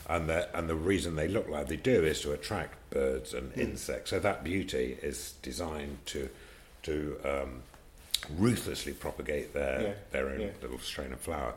And 0.07 0.29
the 0.29 0.55
and 0.57 0.69
the 0.69 0.75
reason 0.75 1.17
they 1.17 1.29
look 1.29 1.49
like 1.49 1.69
they 1.69 1.77
do 1.77 2.05
is 2.05 2.21
to 2.23 2.33
attract 2.33 2.75
birds 2.91 3.33
and 3.33 3.53
Hmm. 3.53 3.61
insects. 3.61 4.11
So 4.11 4.19
that 4.21 4.45
beauty 4.45 4.99
is 5.03 5.35
designed 5.41 5.99
to 6.07 6.29
to 6.83 7.17
um, 7.25 7.63
ruthlessly 8.39 8.93
propagate 8.93 9.55
their 9.55 9.81
Yeah. 9.81 9.93
their 10.11 10.29
own 10.29 10.41
Yeah. 10.41 10.49
little 10.61 10.79
strain 10.79 11.13
of 11.15 11.21
flower. 11.21 11.55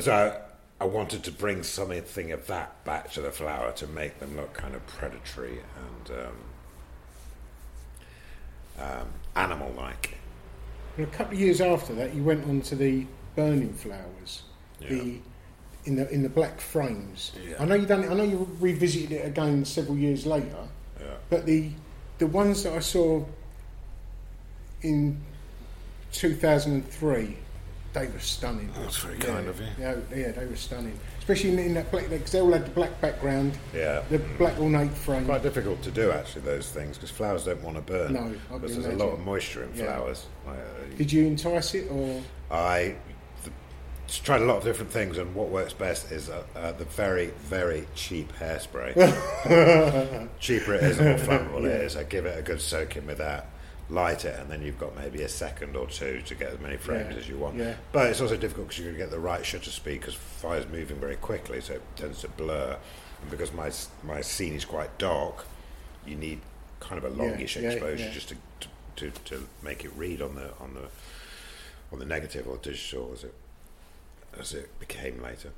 So 0.00 0.40
I, 0.80 0.84
wanted 0.84 1.24
to 1.24 1.32
bring 1.32 1.62
something 1.62 2.32
of 2.32 2.46
that 2.46 2.84
back 2.84 3.10
to 3.12 3.20
the 3.20 3.30
flower 3.30 3.72
to 3.72 3.86
make 3.88 4.18
them 4.20 4.36
look 4.36 4.52
kind 4.54 4.74
of 4.74 4.86
predatory 4.86 5.58
and 5.76 6.18
um, 8.78 8.84
um, 8.84 9.08
animal-like. 9.36 10.16
And 10.96 11.06
a 11.06 11.10
couple 11.10 11.34
of 11.34 11.40
years 11.40 11.60
after 11.60 11.94
that, 11.94 12.14
you 12.14 12.22
went 12.22 12.44
on 12.48 12.60
to 12.62 12.76
the 12.76 13.06
burning 13.36 13.72
flowers, 13.72 14.42
Yeah. 14.80 14.88
the 14.88 15.18
in 15.84 15.94
the 15.96 16.10
in 16.10 16.22
the 16.22 16.28
black 16.28 16.60
frames. 16.60 17.32
Yeah. 17.48 17.56
I 17.60 17.64
know 17.64 17.74
you 17.76 17.86
done. 17.86 18.04
it- 18.04 18.10
I 18.10 18.14
know 18.14 18.24
you 18.24 18.48
revisited 18.60 19.12
it 19.12 19.24
again 19.26 19.64
several 19.64 19.96
years 19.96 20.26
later. 20.26 20.68
Yeah. 21.00 21.14
But 21.30 21.46
the 21.46 21.70
the 22.18 22.26
ones 22.26 22.64
that 22.64 22.72
I 22.74 22.80
saw 22.80 23.24
in 24.82 25.20
2003, 26.12 27.36
they 27.92 28.06
were 28.06 28.18
stunning. 28.18 28.70
That's 28.78 28.96
very 28.98 29.16
yeah, 29.18 29.24
kind 29.24 29.48
of 29.48 29.60
you. 29.60 29.66
Yeah, 29.78 29.96
yeah, 30.14 30.30
they 30.32 30.46
were 30.46 30.56
stunning. 30.56 30.98
Especially 31.18 31.50
in, 31.52 31.58
in 31.58 31.74
that 31.74 31.90
black, 31.90 32.08
because 32.10 32.32
they 32.32 32.40
all 32.40 32.52
had 32.52 32.66
the 32.66 32.70
black 32.70 33.00
background, 33.00 33.52
Yeah. 33.74 34.02
the 34.10 34.18
black 34.38 34.58
ornate 34.58 34.92
frame. 34.92 35.24
Quite 35.24 35.42
difficult 35.42 35.82
to 35.82 35.90
do 35.90 36.10
actually 36.10 36.42
those 36.42 36.70
things 36.70 36.96
because 36.96 37.10
flowers 37.10 37.44
don't 37.44 37.62
want 37.62 37.76
to 37.76 37.82
burn. 37.82 38.12
No, 38.14 38.34
because 38.52 38.74
there's 38.76 38.86
a 38.94 38.96
lot 38.96 39.12
of 39.12 39.20
moisture 39.20 39.64
in 39.64 39.70
Yeah. 39.74 39.84
flowers. 39.96 40.26
Uh, 40.46 40.52
Did 40.96 41.12
you 41.12 41.26
entice 41.26 41.74
it 41.74 41.90
or? 41.90 42.22
I 42.50 42.94
th- 43.44 44.22
tried 44.24 44.42
a 44.42 44.44
lot 44.44 44.58
of 44.58 44.64
different 44.64 44.90
things, 44.90 45.18
and 45.18 45.34
what 45.34 45.48
works 45.48 45.72
best 45.72 46.10
is 46.12 46.28
uh, 46.30 46.42
uh, 46.56 46.72
the 46.72 46.84
very, 46.86 47.26
very 47.44 47.86
cheap 47.94 48.32
hairspray. 48.38 48.94
Cheaper 50.40 50.74
it 50.74 50.82
is, 50.82 50.96
the 50.98 51.04
more 51.04 51.14
flammable 51.18 51.64
it 51.64 51.82
is. 51.82 51.96
I 51.96 52.04
give 52.04 52.26
it 52.26 52.38
a 52.38 52.42
good 52.42 52.60
soaking 52.60 53.06
with 53.06 53.18
that, 53.18 53.48
light 53.90 54.24
it, 54.24 54.38
and 54.38 54.50
then 54.50 54.62
you've 54.62 54.78
got 54.78 54.94
maybe 54.96 55.22
a 55.22 55.28
second 55.28 55.76
or 55.76 55.86
two 55.86 56.20
to 56.22 56.34
get 56.34 56.50
as 56.52 56.60
many 56.60 56.76
frames 56.76 57.12
Yeah, 57.12 57.18
as 57.20 57.28
you 57.28 57.38
want. 57.38 57.56
yeah. 57.56 57.74
But 57.92 58.06
it's 58.10 58.20
also 58.20 58.36
difficult 58.36 58.68
because 58.68 58.78
you're 58.78 58.88
going 58.92 58.98
to 58.98 59.04
get 59.04 59.10
the 59.10 59.18
right 59.18 59.44
shutter 59.44 59.70
speed 59.70 60.00
because 60.00 60.14
fire's 60.14 60.66
moving 60.68 60.98
very 60.98 61.16
quickly, 61.16 61.60
so 61.60 61.74
it 61.74 61.82
tends 61.96 62.20
to 62.20 62.28
blur. 62.28 62.76
And 63.22 63.30
because 63.30 63.52
my 63.52 63.70
my 64.04 64.20
scene 64.20 64.54
is 64.54 64.64
quite 64.64 64.96
dark, 64.98 65.44
you 66.06 66.16
need 66.16 66.40
kind 66.80 67.02
of 67.02 67.04
a 67.04 67.14
longish 67.16 67.56
yeah, 67.56 67.70
exposure 67.70 68.10
just 68.10 68.28
to, 68.28 68.36
to 68.60 68.68
to 68.96 69.10
to 69.24 69.48
make 69.62 69.84
it 69.84 69.90
read 69.96 70.20
on 70.22 70.34
the 70.34 70.52
on 70.60 70.74
the 70.74 70.88
on 71.92 71.98
the 71.98 72.04
negative 72.04 72.46
or 72.46 72.56
digital 72.58 73.10
as 73.12 73.24
it 73.24 73.34
as 74.38 74.52
it 74.54 74.78
became 74.78 75.22
later. 75.22 75.50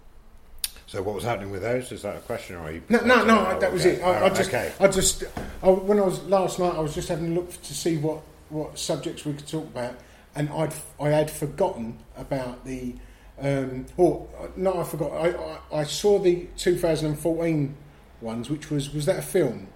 So 0.91 1.01
what 1.03 1.15
was 1.15 1.23
happening 1.23 1.53
with 1.53 1.63
those? 1.63 1.93
Is 1.93 2.03
that 2.03 2.17
a 2.17 2.19
question, 2.19 2.57
or 2.57 2.63
are 2.63 2.73
you? 2.73 2.83
No, 2.89 2.99
no, 3.05 3.25
no. 3.25 3.47
Oh, 3.49 3.61
that 3.61 3.73
was 3.73 3.85
it. 3.85 4.03
I, 4.03 4.25
I 4.25 4.29
just, 4.29 4.49
okay. 4.49 4.73
I 4.81 4.89
just, 4.89 5.23
I, 5.63 5.69
when 5.71 6.01
I 6.01 6.03
was 6.03 6.21
last 6.25 6.59
night, 6.59 6.75
I 6.75 6.81
was 6.81 6.93
just 6.97 7.09
having 7.09 7.31
a 7.31 7.35
look 7.37 7.49
to 7.63 7.75
see 7.75 7.97
what 7.97 8.23
what 8.49 8.77
subjects 8.77 9.25
we 9.25 9.35
could 9.35 9.47
talk 9.47 9.63
about, 9.67 9.95
and 10.35 10.49
I'd 10.51 10.75
I 11.01 11.11
had 11.11 11.31
forgotten 11.31 12.01
about 12.17 12.65
the. 12.65 12.97
Um, 13.41 13.87
or 13.97 14.29
no, 14.57 14.81
I 14.81 14.85
forgot. 14.85 15.13
I, 15.13 15.29
I, 15.31 15.81
I 15.81 15.85
saw 15.85 16.19
the 16.19 16.49
2014 16.57 17.77
ones, 18.21 18.51
which 18.51 18.69
was 18.69 18.93
was 18.93 19.07
that 19.07 19.21
a 19.21 19.23
film? 19.23 19.69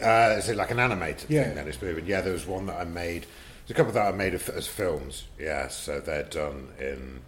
Uh, 0.00 0.36
is 0.38 0.48
it 0.48 0.54
like 0.56 0.70
an 0.70 0.78
animated 0.78 1.28
Yeah. 1.28 1.42
thing 1.42 1.56
that 1.56 1.66
is 1.66 1.82
moving? 1.82 2.06
Yeah, 2.06 2.20
there 2.20 2.32
was 2.32 2.46
one 2.46 2.66
that 2.66 2.76
I 2.80 2.84
made. 2.84 3.22
There's 3.66 3.72
a 3.72 3.74
couple 3.74 3.92
that 3.94 4.14
I 4.14 4.16
made 4.16 4.34
as 4.34 4.68
films. 4.68 5.24
Yeah, 5.40 5.66
so 5.66 5.98
they're 5.98 6.22
done 6.22 6.68
in 6.78 7.20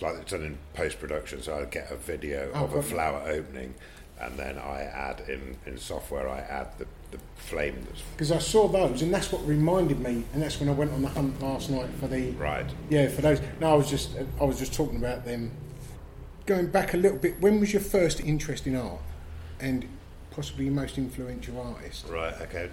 like 0.00 0.16
it's 0.16 0.30
done 0.32 0.42
in 0.42 0.58
post 0.74 0.98
production. 1.00 1.42
So 1.42 1.56
I 1.58 1.64
get 1.64 1.90
a 1.90 1.96
video 1.96 2.50
Oh, 2.54 2.64
of 2.64 2.74
a 2.74 2.82
flower 2.82 3.22
opening, 3.26 3.74
and 4.20 4.36
then 4.38 4.58
I 4.58 4.82
add 4.82 5.22
in 5.28 5.56
in 5.66 5.78
software. 5.78 6.28
I 6.28 6.40
add 6.40 6.68
the, 6.78 6.86
the 7.10 7.18
flame 7.36 7.76
that's 7.88 8.02
Because 8.12 8.32
I 8.32 8.38
saw 8.38 8.68
those, 8.68 9.02
and 9.02 9.12
that's 9.12 9.30
what 9.32 9.46
reminded 9.46 10.00
me, 10.00 10.24
and 10.32 10.42
that's 10.42 10.58
when 10.60 10.68
I 10.68 10.72
went 10.72 10.92
on 10.92 11.02
the 11.02 11.08
hunt 11.08 11.40
last 11.42 11.70
night 11.70 11.88
for 12.00 12.08
the 12.08 12.30
right. 12.32 12.66
Yeah, 12.90 13.08
for 13.08 13.22
those. 13.22 13.40
No, 13.60 13.70
I 13.72 13.74
was 13.74 13.88
just 13.90 14.10
I 14.40 14.44
was 14.44 14.58
just 14.58 14.74
talking 14.74 14.96
about 14.96 15.24
them. 15.24 15.50
Going 16.46 16.68
back 16.68 16.94
a 16.94 16.96
little 16.96 17.18
bit, 17.18 17.40
when 17.40 17.58
was 17.58 17.72
your 17.72 17.82
first 17.82 18.20
interest 18.20 18.66
in 18.68 18.76
art, 18.76 19.00
and 19.58 19.84
possibly 20.30 20.66
your 20.66 20.74
most 20.74 20.96
influential 20.96 21.60
artist? 21.60 22.06
Right. 22.08 22.34
Okay. 22.42 22.68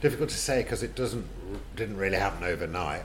Difficult 0.00 0.30
to 0.30 0.36
say 0.36 0.62
because 0.62 0.82
it 0.82 0.94
doesn't 0.94 1.26
didn't 1.76 1.96
really 1.96 2.16
happen 2.16 2.44
overnight. 2.44 3.02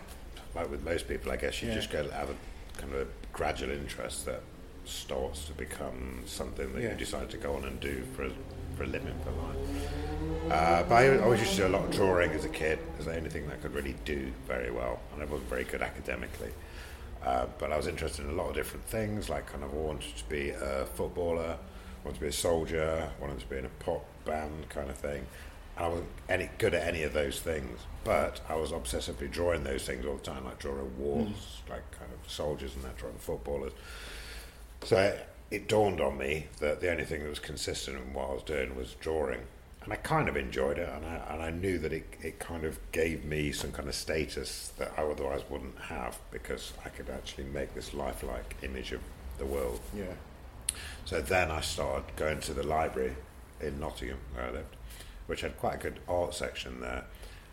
Like 0.55 0.69
with 0.69 0.83
most 0.85 1.07
people, 1.09 1.31
I 1.31 1.35
guess 1.37 1.61
you 1.61 1.67
Yeah. 1.69 1.73
just 1.75 1.89
go 1.91 2.07
have 2.11 2.29
a 2.29 2.35
kind 2.79 2.93
of 2.93 3.01
a 3.01 3.07
gradual 3.33 3.71
interest 3.71 4.25
that 4.25 4.41
starts 4.85 5.45
to 5.45 5.53
become 5.53 6.21
something 6.25 6.71
that 6.73 6.81
Yeah. 6.81 6.91
you 6.91 6.97
decide 6.97 7.29
to 7.31 7.37
go 7.37 7.55
on 7.55 7.63
and 7.65 7.79
do 7.79 8.03
for 8.15 8.23
a, 8.25 8.31
for 8.77 8.83
a 8.83 8.87
living 8.87 9.15
for 9.23 9.31
life. 9.31 10.51
Uh, 10.51 10.83
but 10.83 10.95
I 10.95 11.17
always 11.19 11.39
used 11.39 11.51
to 11.53 11.57
do 11.61 11.67
a 11.67 11.69
lot 11.69 11.85
of 11.85 11.91
drawing 11.91 12.31
as 12.31 12.45
a 12.45 12.49
kid. 12.49 12.79
It 12.79 12.97
was 12.97 13.05
the 13.05 13.15
only 13.15 13.29
thing 13.29 13.47
that 13.47 13.53
I 13.53 13.57
could 13.57 13.73
really 13.73 13.95
do 14.05 14.31
very 14.47 14.71
well, 14.71 14.99
and 15.13 15.21
I 15.21 15.25
wasn't 15.25 15.49
very 15.49 15.63
good 15.63 15.81
academically. 15.81 16.51
Uh, 17.23 17.45
but 17.57 17.71
I 17.71 17.77
was 17.77 17.87
interested 17.87 18.25
in 18.25 18.31
a 18.31 18.35
lot 18.35 18.49
of 18.49 18.55
different 18.55 18.85
things, 18.85 19.29
like 19.29 19.45
kind 19.47 19.63
of 19.63 19.73
wanted 19.73 20.15
to 20.17 20.25
be 20.25 20.49
a 20.49 20.85
footballer, 20.93 21.57
wanted 22.03 22.15
to 22.15 22.21
be 22.21 22.27
a 22.27 22.31
soldier, 22.33 23.09
wanted 23.21 23.39
to 23.39 23.45
be 23.47 23.57
in 23.57 23.65
a 23.65 23.69
pop 23.83 24.05
band 24.25 24.67
kind 24.69 24.89
of 24.89 24.97
thing. 24.97 25.25
And 25.77 25.85
I 25.85 25.87
wasn't 25.87 26.09
any 26.27 26.49
good 26.57 26.73
at 26.73 26.85
any 26.85 27.03
of 27.03 27.13
those 27.13 27.39
things, 27.39 27.79
but 28.03 28.41
I 28.49 28.55
was 28.55 28.71
obsessively 28.71 29.31
drawing 29.31 29.63
those 29.63 29.85
things 29.85 30.05
all 30.05 30.17
the 30.17 30.21
time, 30.23 30.43
like 30.43 30.59
drawing 30.59 30.97
wars, 30.99 31.61
like 31.69 31.89
kind 31.91 32.02
of 32.02 32.02
soldiers 32.27 32.75
and 32.75 32.83
that, 32.83 32.97
drawing 32.97 33.15
footballers. 33.17 33.73
So 34.83 34.97
it, 34.97 35.27
it 35.51 35.67
dawned 35.67 36.01
on 36.01 36.17
me 36.17 36.47
that 36.59 36.81
the 36.81 36.91
only 36.91 37.05
thing 37.05 37.23
that 37.23 37.29
was 37.29 37.39
consistent 37.39 37.97
in 37.97 38.13
what 38.13 38.29
I 38.29 38.33
was 38.33 38.43
doing 38.43 38.75
was 38.75 38.95
drawing. 38.99 39.41
And 39.83 39.91
I 39.91 39.97
kind 39.97 40.29
of 40.29 40.37
enjoyed 40.37 40.77
it, 40.77 40.87
and 40.87 41.05
I, 41.05 41.21
and 41.29 41.43
I 41.43 41.49
knew 41.51 41.77
that 41.79 41.91
it, 41.91 42.05
it 42.21 42.39
kind 42.39 42.63
of 42.63 42.79
gave 42.93 43.25
me 43.25 43.51
some 43.51 43.73
kind 43.73 43.89
of 43.89 43.95
status 43.95 44.71
that 44.77 44.93
I 44.97 45.03
otherwise 45.03 45.41
wouldn't 45.49 45.77
have 45.77 46.17
because 46.31 46.71
I 46.85 46.89
could 46.89 47.09
actually 47.09 47.43
make 47.45 47.75
this 47.75 47.93
lifelike 47.93 48.55
image 48.63 48.93
of 48.93 49.01
the 49.37 49.45
world. 49.45 49.81
Yeah. 49.95 50.13
So 51.05 51.21
then 51.21 51.51
I 51.51 51.59
started 51.61 52.15
going 52.15 52.39
to 52.41 52.53
the 52.53 52.63
library 52.63 53.15
in 53.59 53.79
Nottingham, 53.79 54.19
where 54.33 54.45
I 54.45 54.51
lived, 54.51 54.75
which 55.27 55.41
had 55.41 55.57
quite 55.57 55.75
a 55.75 55.79
good 55.79 55.99
art 56.07 56.33
section 56.33 56.79
there, 56.79 57.03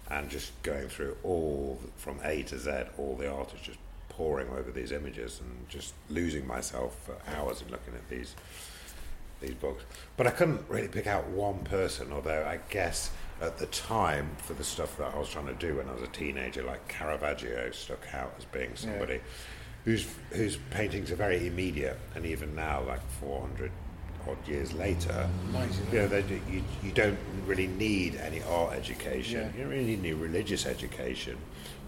and 0.08 0.30
just 0.30 0.50
going 0.62 0.88
through 0.88 1.16
all 1.22 1.80
from 1.96 2.20
A 2.22 2.42
to 2.44 2.58
Z, 2.58 2.70
all 2.96 3.16
the 3.16 3.30
artists 3.30 3.66
just 3.66 3.78
pouring 4.10 4.48
over 4.50 4.70
these 4.70 4.92
images 4.92 5.40
and 5.40 5.68
just 5.68 5.94
losing 6.10 6.46
myself 6.46 6.96
for 7.04 7.16
hours 7.34 7.62
in 7.62 7.70
looking 7.70 7.94
at 7.94 8.06
these 8.10 8.36
these 9.40 9.54
books. 9.54 9.84
But 10.18 10.26
I 10.26 10.30
couldn't 10.30 10.60
really 10.68 10.88
pick 10.88 11.06
out 11.06 11.26
one 11.28 11.60
person, 11.60 12.12
although 12.12 12.44
I 12.46 12.60
guess 12.68 13.10
at 13.40 13.56
the 13.56 13.64
time 13.66 14.28
for 14.36 14.52
the 14.52 14.64
stuff 14.64 14.98
that 14.98 15.14
I 15.14 15.18
was 15.18 15.30
trying 15.30 15.46
to 15.46 15.54
do 15.54 15.76
when 15.76 15.88
I 15.88 15.94
was 15.94 16.02
a 16.02 16.08
teenager, 16.08 16.62
like 16.62 16.86
Caravaggio 16.88 17.70
stuck 17.70 18.12
out 18.12 18.34
as 18.36 18.44
being 18.44 18.76
somebody 18.76 19.20
whose 19.86 20.06
whose 20.30 20.58
paintings 20.70 21.10
are 21.10 21.16
very 21.16 21.46
immediate, 21.46 21.98
and 22.14 22.26
even 22.26 22.54
now, 22.54 22.82
like 22.82 23.00
400 23.20 23.72
odd 24.28 24.46
years 24.46 24.74
later, 24.74 25.26
Amazing. 25.48 25.86
you 25.90 25.98
know, 26.00 26.06
they, 26.08 26.20
you, 26.50 26.62
you 26.82 26.92
don't 26.92 27.18
really 27.46 27.66
need 27.66 28.16
any 28.16 28.42
art 28.42 28.74
education. 28.74 29.40
Yeah. 29.40 29.52
You 29.56 29.62
don't 29.62 29.70
really 29.70 29.84
need 29.86 30.00
any 30.00 30.12
religious 30.12 30.66
education 30.66 31.38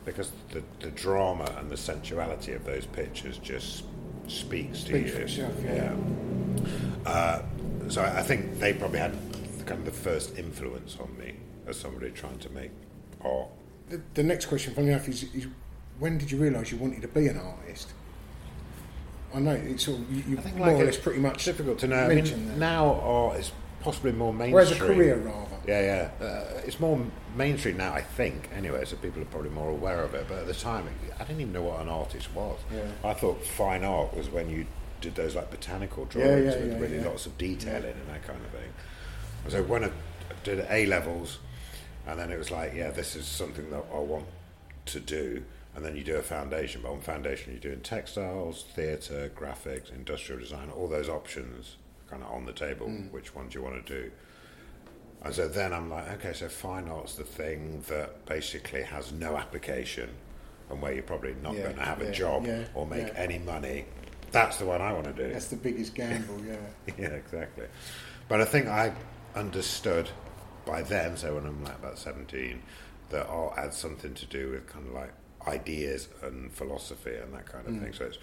because 0.04 0.32
the, 0.50 0.62
the 0.80 0.90
drama 0.90 1.52
and 1.58 1.70
the 1.70 1.76
sensuality 1.76 2.52
of 2.52 2.64
those 2.64 2.86
pictures 2.86 3.38
just 3.38 3.84
speaks 4.26 4.82
to 4.84 4.98
you. 4.98 5.06
itself, 5.06 5.54
yeah. 5.64 5.94
Uh, 7.06 7.42
so 7.88 8.02
I 8.02 8.22
think 8.22 8.58
they 8.58 8.72
probably 8.72 8.98
had 8.98 9.12
kind 9.66 9.80
of 9.80 9.84
the 9.84 9.92
first 9.92 10.38
influence 10.38 10.96
on 11.00 11.16
me 11.18 11.34
as 11.66 11.78
somebody 11.78 12.10
trying 12.10 12.38
to 12.38 12.50
make 12.50 12.70
art. 13.24 13.48
The, 13.88 14.00
the 14.14 14.22
next 14.22 14.46
question, 14.46 14.74
funny 14.74 14.88
enough, 14.88 15.08
is, 15.08 15.24
is 15.34 15.46
when 15.98 16.18
did 16.18 16.30
you 16.30 16.38
realise 16.38 16.70
you 16.72 16.78
wanted 16.78 17.02
to 17.02 17.08
be 17.08 17.28
an 17.28 17.38
artist? 17.38 17.92
I 19.34 19.40
know 19.40 19.52
it's 19.52 19.84
sort 19.84 19.98
of 19.98 20.12
you, 20.12 20.22
you 20.28 20.38
I 20.38 20.42
think 20.42 20.56
more 20.56 20.66
like 20.68 20.76
or 20.76 20.84
less 20.84 20.98
pretty 20.98 21.20
much 21.20 21.44
difficult 21.44 21.78
to 21.80 21.86
know. 21.86 21.96
I 21.96 22.14
mean, 22.14 22.24
that. 22.24 22.58
now 22.58 23.00
art 23.00 23.38
is 23.38 23.52
possibly 23.80 24.12
more 24.12 24.32
mainstream. 24.32 24.54
Whereas 24.54 24.72
a 24.72 24.76
career 24.76 25.16
rather. 25.16 25.56
Yeah, 25.66 26.10
yeah. 26.20 26.26
Uh, 26.26 26.60
it's 26.66 26.80
more 26.80 27.00
mainstream 27.34 27.76
now, 27.76 27.92
I 27.92 28.02
think, 28.02 28.48
anyway, 28.54 28.84
so 28.84 28.96
people 28.96 29.22
are 29.22 29.26
probably 29.26 29.50
more 29.50 29.70
aware 29.70 30.02
of 30.02 30.14
it. 30.14 30.26
But 30.28 30.38
at 30.38 30.46
the 30.46 30.54
time, 30.54 30.88
I 31.18 31.24
didn't 31.24 31.40
even 31.40 31.52
know 31.52 31.62
what 31.62 31.80
an 31.80 31.88
artist 31.88 32.32
was. 32.34 32.58
Yeah. 32.72 32.82
I 33.04 33.14
thought 33.14 33.44
fine 33.44 33.84
art 33.84 34.16
was 34.16 34.28
when 34.28 34.50
you 34.50 34.66
did 35.00 35.14
those 35.14 35.34
like 35.34 35.50
botanical 35.50 36.04
drawings 36.04 36.54
yeah, 36.54 36.60
with 36.60 36.72
yeah, 36.72 36.78
really 36.78 36.96
yeah. 36.98 37.06
lots 37.06 37.26
of 37.26 37.36
detailing 37.36 37.92
and 37.92 38.08
that 38.08 38.24
kind 38.24 38.38
of 38.40 38.50
thing. 38.50 38.72
So 39.48 39.62
when 39.62 39.84
I 39.84 39.90
did 40.44 40.64
A 40.70 40.86
levels, 40.86 41.38
and 42.06 42.18
then 42.18 42.30
it 42.30 42.38
was 42.38 42.50
like, 42.50 42.74
yeah, 42.74 42.90
this 42.90 43.16
is 43.16 43.26
something 43.26 43.70
that 43.70 43.84
I 43.92 43.98
want 43.98 44.26
to 44.86 45.00
do. 45.00 45.44
And 45.74 45.84
then 45.84 45.96
you 45.96 46.04
do 46.04 46.16
a 46.16 46.22
foundation, 46.22 46.82
but 46.82 46.92
on 46.92 47.00
foundation 47.00 47.52
you're 47.52 47.60
doing 47.60 47.80
textiles, 47.80 48.64
theatre, 48.74 49.30
graphics, 49.34 49.90
industrial 49.90 50.40
design, 50.40 50.70
all 50.70 50.86
those 50.86 51.08
options 51.08 51.76
kind 52.10 52.22
of 52.22 52.30
on 52.30 52.44
the 52.44 52.52
table. 52.52 52.88
Mm. 52.88 53.10
Which 53.10 53.34
ones 53.34 53.54
you 53.54 53.62
want 53.62 53.86
to 53.86 54.02
do? 54.02 54.10
And 55.24 55.34
so 55.34 55.48
then 55.48 55.72
I'm 55.72 55.88
like, 55.90 56.10
okay, 56.14 56.32
so 56.32 56.48
fine 56.48 56.88
art's 56.88 57.14
the 57.14 57.24
thing 57.24 57.84
that 57.88 58.26
basically 58.26 58.82
has 58.82 59.12
no 59.12 59.36
application 59.36 60.10
and 60.68 60.82
where 60.82 60.92
you're 60.92 61.02
probably 61.02 61.34
not 61.42 61.54
Yeah, 61.54 61.62
going 61.64 61.76
to 61.76 61.82
have 61.82 62.00
yeah, 62.00 62.06
a 62.06 62.12
job 62.12 62.46
yeah, 62.46 62.64
or 62.74 62.86
make 62.86 63.12
any 63.14 63.38
money. 63.38 63.84
That's 64.32 64.56
the 64.56 64.66
one 64.66 64.80
I 64.80 64.92
want 64.92 65.04
to 65.04 65.12
do. 65.12 65.32
That's 65.32 65.48
the 65.48 65.56
biggest 65.56 65.94
gamble, 65.94 66.40
yeah. 66.44 66.56
yeah, 66.98 67.08
exactly. 67.08 67.66
But 68.28 68.40
I 68.40 68.44
think 68.46 68.66
I 68.66 68.94
understood 69.34 70.08
by 70.64 70.82
then, 70.82 71.16
so 71.16 71.34
when 71.34 71.46
I'm 71.46 71.62
like 71.62 71.78
about 71.78 71.98
17, 71.98 72.62
that 73.10 73.26
art 73.26 73.58
had 73.58 73.74
something 73.74 74.14
to 74.14 74.26
do 74.26 74.50
with 74.50 74.66
kind 74.66 74.86
of 74.86 74.94
like 74.94 75.12
ideas 75.46 76.08
and 76.22 76.52
philosophy 76.52 77.14
and 77.14 77.32
that 77.34 77.46
kind 77.46 77.66
of 77.66 77.74
mm. 77.74 77.82
thing. 77.82 77.92
So 77.92 78.06
it's 78.06 78.18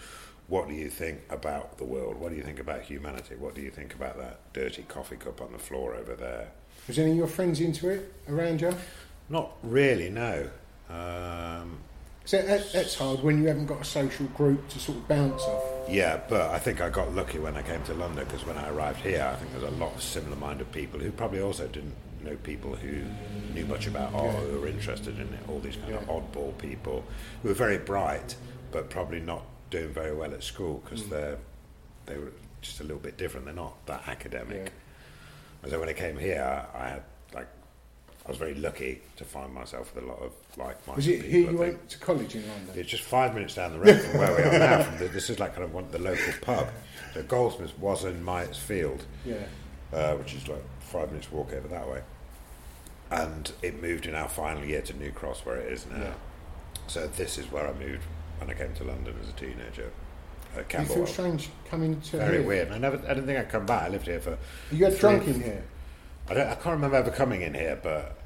what 0.47 0.67
do 0.67 0.73
you 0.73 0.89
think 0.89 1.21
about 1.29 1.77
the 1.77 1.83
world? 1.83 2.17
What 2.17 2.31
do 2.31 2.35
you 2.35 2.43
think 2.43 2.59
about 2.59 2.81
humanity? 2.81 3.35
What 3.35 3.53
do 3.53 3.61
you 3.61 3.69
think 3.69 3.93
about 3.93 4.17
that 4.17 4.39
dirty 4.51 4.81
coffee 4.83 5.17
cup 5.17 5.41
on 5.41 5.51
the 5.51 5.59
floor 5.59 5.93
over 5.95 6.15
there? 6.15 6.49
Was 6.87 6.97
any 6.99 7.11
of 7.11 7.17
your 7.17 7.27
friends 7.27 7.59
into 7.61 7.89
it 7.89 8.13
around 8.27 8.61
you? 8.61 8.73
Not 9.29 9.51
really, 9.63 10.09
no. 10.09 10.49
Um, 10.89 11.77
So 12.25 12.41
that, 12.41 12.71
that's 12.73 12.95
hard 12.95 13.21
when 13.21 13.41
you 13.41 13.47
haven't 13.47 13.67
got 13.67 13.81
a 13.81 13.85
social 13.85 14.25
group 14.27 14.67
to 14.69 14.79
sort 14.79 14.97
of 14.97 15.07
bounce 15.07 15.41
off. 15.43 15.63
Yeah, 15.89 16.19
but 16.29 16.49
I 16.51 16.59
think 16.59 16.81
I 16.81 16.89
got 16.89 17.13
lucky 17.13 17.39
when 17.39 17.55
I 17.55 17.61
came 17.61 17.83
to 17.83 17.93
London 17.93 18.25
because 18.25 18.45
when 18.45 18.57
I 18.57 18.69
arrived 18.69 18.99
here, 19.01 19.27
I 19.31 19.35
think 19.35 19.51
there's 19.51 19.71
a 19.71 19.75
lot 19.77 19.93
of 19.95 20.01
similar-minded 20.01 20.71
people 20.71 20.99
who 20.99 21.11
probably 21.11 21.41
also 21.41 21.67
didn't 21.67 21.95
know 22.23 22.35
people 22.43 22.75
who 22.75 23.03
knew 23.53 23.65
much 23.65 23.87
about 23.87 24.13
art, 24.13 24.35
or 24.35 24.39
who 24.41 24.59
were 24.61 24.67
interested 24.67 25.15
in 25.19 25.27
it. 25.33 25.39
All 25.47 25.59
these 25.59 25.77
kind 25.77 25.93
of 25.95 26.03
oddball 26.07 26.57
people 26.57 27.03
who 27.41 27.49
were 27.49 27.55
very 27.55 27.77
bright, 27.77 28.35
but 28.71 28.89
probably 28.89 29.19
not 29.19 29.43
doing 29.69 29.89
very 29.93 30.13
well 30.13 30.33
at 30.33 30.43
school 30.43 30.81
because 30.83 31.07
they're 31.07 31.37
they 32.07 32.17
were 32.17 32.31
just 32.61 32.79
a 32.79 32.83
little 32.83 32.99
bit 32.99 33.17
different. 33.17 33.45
They're 33.45 33.55
not 33.55 33.85
that 33.85 34.07
academic. 34.07 34.65
Yeah. 34.65 34.71
And 35.63 35.71
so 35.71 35.79
when 35.79 35.89
I 35.89 35.93
came 35.93 36.17
here, 36.17 36.65
I 36.73 36.87
had 36.89 37.03
like 37.33 37.47
I 38.25 38.29
was 38.29 38.37
very 38.37 38.53
lucky 38.55 39.01
to 39.17 39.25
find 39.25 39.53
myself 39.53 39.93
with 39.95 40.03
a 40.03 40.07
lot 40.07 40.19
of 40.19 40.31
like-minded 40.57 40.95
Was 40.95 41.07
it 41.07 41.21
people. 41.21 41.29
here 41.31 41.47
I 41.47 41.51
you 41.51 41.57
went 41.57 41.89
to 41.89 41.97
college 41.99 42.35
in 42.35 42.47
London? 42.47 42.73
It's 42.75 42.89
just 42.89 43.03
five 43.03 43.33
minutes 43.33 43.55
down 43.55 43.73
the 43.73 43.79
road 43.79 43.99
from 43.99 44.19
where 44.19 44.35
we 44.35 44.43
are 44.43 44.59
now. 44.59 44.83
From 44.83 44.97
the, 44.99 45.07
this 45.07 45.29
is 45.29 45.39
like 45.39 45.53
kind 45.53 45.63
of 45.63 45.73
one, 45.73 45.89
the 45.91 45.99
local 45.99 46.33
pub. 46.41 46.69
So 47.13 47.23
Goldsmiths 47.23 47.77
was 47.79 48.05
in 48.05 48.23
Myers 48.23 48.57
Field, 48.57 49.03
Yeah. 49.25 49.35
uh, 49.91 50.15
which 50.15 50.33
is 50.35 50.47
like 50.47 50.63
five 50.79 51.09
minutes 51.09 51.31
walk 51.31 51.51
over 51.53 51.67
that 51.69 51.89
way. 51.89 52.01
And 53.11 53.51
it 53.63 53.81
moved 53.81 54.05
in 54.05 54.13
our 54.15 54.29
final 54.29 54.63
year 54.63 54.81
to 54.83 54.93
New 54.95 55.11
Cross, 55.11 55.45
where 55.45 55.57
it 55.57 55.71
is 55.73 55.87
now. 55.87 55.97
Yeah. 55.97 56.13
So 56.87 57.07
this 57.07 57.37
is 57.39 57.51
where 57.51 57.67
I 57.67 57.73
moved 57.73 58.03
when 58.37 58.49
I 58.49 58.53
came 58.53 58.73
to 58.75 58.83
London 58.83 59.15
as 59.23 59.29
a 59.29 59.33
teenager. 59.33 59.91
Uh, 60.57 60.61
Do 60.67 60.77
you 60.79 60.85
feel 60.85 61.05
strange 61.07 61.49
coming 61.69 62.01
to 62.01 62.17
Very 62.17 62.37
here? 62.39 62.47
weird. 62.47 62.71
I 62.71 62.77
never. 62.77 62.97
I 63.05 63.13
didn't 63.13 63.25
think 63.27 63.39
I'd 63.39 63.49
come 63.49 63.65
back. 63.65 63.83
I 63.83 63.89
lived 63.89 64.07
here 64.07 64.19
for. 64.19 64.37
You 64.71 64.89
three- 64.89 64.99
drunk 64.99 65.27
in 65.27 65.41
here? 65.41 65.63
I 66.29 66.33
don't. 66.33 66.47
I 66.47 66.55
can't 66.55 66.65
remember 66.75 66.97
ever 66.97 67.11
coming 67.11 67.41
in 67.41 67.53
here, 67.53 67.79
but 67.81 68.17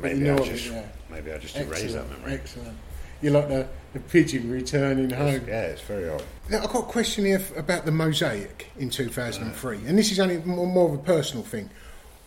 maybe 0.00 0.18
you 0.20 0.24
know 0.26 0.36
I 0.36 0.40
of 0.40 0.46
it, 0.48 0.52
just 0.52 0.66
yeah. 0.70 0.84
maybe 1.10 1.32
I 1.32 1.38
just 1.38 1.56
erased 1.56 1.94
that 1.94 2.08
memory. 2.10 2.32
excellent. 2.34 2.76
You're 3.20 3.32
like 3.34 3.48
the, 3.48 3.68
the 3.92 4.00
pigeon 4.00 4.50
returning 4.50 5.10
home. 5.10 5.44
Yeah, 5.46 5.62
it's 5.66 5.82
very 5.82 6.08
odd. 6.08 6.24
Now, 6.50 6.58
I've 6.64 6.70
got 6.72 6.80
a 6.80 6.86
question 6.90 7.24
here 7.24 7.40
about 7.56 7.84
the 7.84 7.92
mosaic 7.92 8.66
in 8.76 8.90
2003, 8.90 9.76
and 9.86 9.96
this 9.96 10.10
is 10.10 10.18
only 10.18 10.38
more, 10.38 10.66
more 10.66 10.88
of 10.88 10.94
a 10.94 11.02
personal 11.02 11.44
thing. 11.44 11.70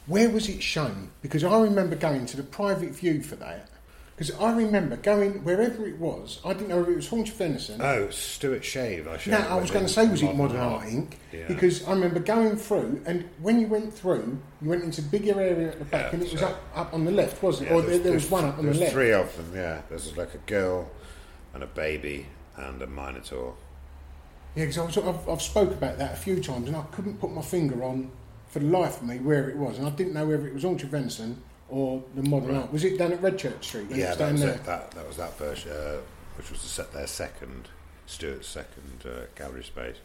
Where 0.08 0.30
was 0.30 0.48
it 0.48 0.64
shown? 0.64 1.10
Because 1.22 1.44
I 1.44 1.60
remember 1.60 1.98
going 1.98 2.26
to 2.28 2.38
the 2.38 2.44
private 2.44 2.92
view 2.92 3.22
for 3.22 3.36
that. 3.38 3.68
Because 4.16 4.34
I 4.40 4.54
remember 4.54 4.96
going 4.96 5.44
wherever 5.44 5.86
it 5.86 6.00
was. 6.00 6.40
I 6.46 6.54
didn't 6.54 6.70
know 6.70 6.82
if 6.82 6.88
it 6.88 6.96
was 6.96 7.10
Haunch 7.10 7.30
of 7.32 7.36
Venison. 7.36 7.82
Oh, 7.82 8.10
Stuart 8.12 8.64
Shave. 8.64 9.10
I 9.10 9.20
no, 9.28 9.38
I 9.40 9.56
was 9.56 9.72
going 9.72 9.86
to 9.86 9.92
say, 9.92 10.08
was 10.08 10.22
it 10.24 10.34
Modern 10.34 10.56
Art. 10.58 10.86
Inc? 10.86 11.16
Yeah. 11.34 11.48
Because 11.50 11.86
I 11.86 11.92
remember 11.92 12.22
going 12.22 12.56
through, 12.56 13.02
and 13.06 13.28
when 13.42 13.60
you 13.60 13.68
went 13.68 13.94
through, 13.94 14.40
you 14.62 14.70
went 14.70 14.84
into 14.86 15.02
a 15.02 15.04
bigger 15.04 15.38
area 15.42 15.68
at 15.72 15.80
the 15.80 15.86
back, 15.86 16.04
Yeah, 16.06 16.10
and 16.14 16.24
it 16.24 16.32
was 16.32 16.40
so- 16.40 16.48
up, 16.48 16.62
up 16.76 16.94
on 16.94 17.04
the 17.04 17.12
left, 17.12 17.44
wasn't 17.44 17.68
it? 17.70 17.74
Yeah, 17.74 17.78
or 17.78 17.82
there, 17.82 18.00
there 18.00 18.14
was 18.14 18.32
one 18.32 18.46
up 18.46 18.58
on 18.58 18.64
the 18.66 18.72
there's 18.72 18.80
left. 18.80 18.94
three 18.94 19.12
of 19.12 19.36
them, 19.36 19.52
yeah. 19.54 19.82
There's 19.90 20.16
like 20.16 20.34
a 20.34 20.38
girl 20.50 20.90
and 21.54 21.62
a 21.62 21.68
baby 21.68 22.28
and 22.56 22.82
a 22.82 22.88
minotaur. 22.88 23.54
Yeah, 24.56 24.68
because 24.68 24.98
I've, 24.98 25.28
I've 25.28 25.42
spoke 25.42 25.72
about 25.72 25.98
that 25.98 26.14
a 26.14 26.18
few 26.18 26.42
times, 26.42 26.70
and 26.70 26.78
I 26.78 26.84
couldn't 26.94 27.20
put 27.20 27.34
my 27.34 27.42
finger 27.42 27.84
on 27.84 28.12
for 28.48 28.60
the 28.60 28.68
life 28.68 29.02
of 29.02 29.08
me 29.08 29.18
where 29.20 29.50
it 29.50 29.58
was, 29.58 29.78
and 29.78 29.86
I 29.86 29.90
didn't 29.90 30.14
know 30.14 30.26
whether 30.26 30.48
it 30.48 30.54
was 30.54 30.64
Haunch 30.64 30.84
Venison 30.84 31.36
or 31.70 32.04
the 32.16 32.24
Modern 32.24 32.56
Art. 32.56 32.72
Was 32.72 32.84
it 32.84 32.98
down 32.98 33.12
at 33.14 33.22
Redchurch 33.22 33.64
Street? 33.64 33.88
yeah, 33.90 34.10
was 34.10 34.18
that 34.18 34.32
was, 34.34 34.42
it, 34.44 34.64
that, 34.66 34.92
that 34.92 35.08
was 35.08 35.18
that 35.18 35.38
version, 35.38 35.72
uh, 35.72 35.98
which 36.38 36.52
was 36.52 36.62
the 36.62 36.68
set, 36.68 36.92
their 36.94 37.08
second, 37.08 37.70
Stuart's 38.08 38.48
second 38.48 39.04
uh, 39.06 39.26
gallery 39.36 39.64
space. 39.64 39.98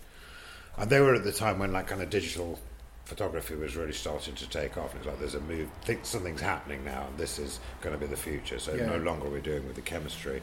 And 0.78 0.88
they 0.88 1.00
were 1.00 1.14
at 1.14 1.24
the 1.24 1.32
time 1.32 1.58
when 1.58 1.72
like 1.72 1.86
kind 1.88 2.00
of 2.00 2.08
digital 2.10 2.58
photography 3.04 3.56
was 3.56 3.76
really 3.76 3.92
starting 3.92 4.34
to 4.36 4.48
take 4.48 4.78
off. 4.78 4.92
And 4.92 5.00
it's 5.00 5.06
like 5.06 5.18
there's 5.18 5.34
a 5.34 5.40
move, 5.40 5.68
think 5.84 6.06
something's 6.06 6.40
happening 6.40 6.84
now, 6.84 7.06
and 7.08 7.18
this 7.18 7.38
is 7.38 7.60
going 7.82 7.94
to 7.94 8.00
be 8.00 8.06
the 8.06 8.16
future. 8.16 8.58
So 8.58 8.74
Yeah. 8.74 8.86
no 8.86 8.98
longer 8.98 9.28
we're 9.28 9.40
doing 9.40 9.66
with 9.66 9.76
the 9.76 9.82
chemistry 9.82 10.40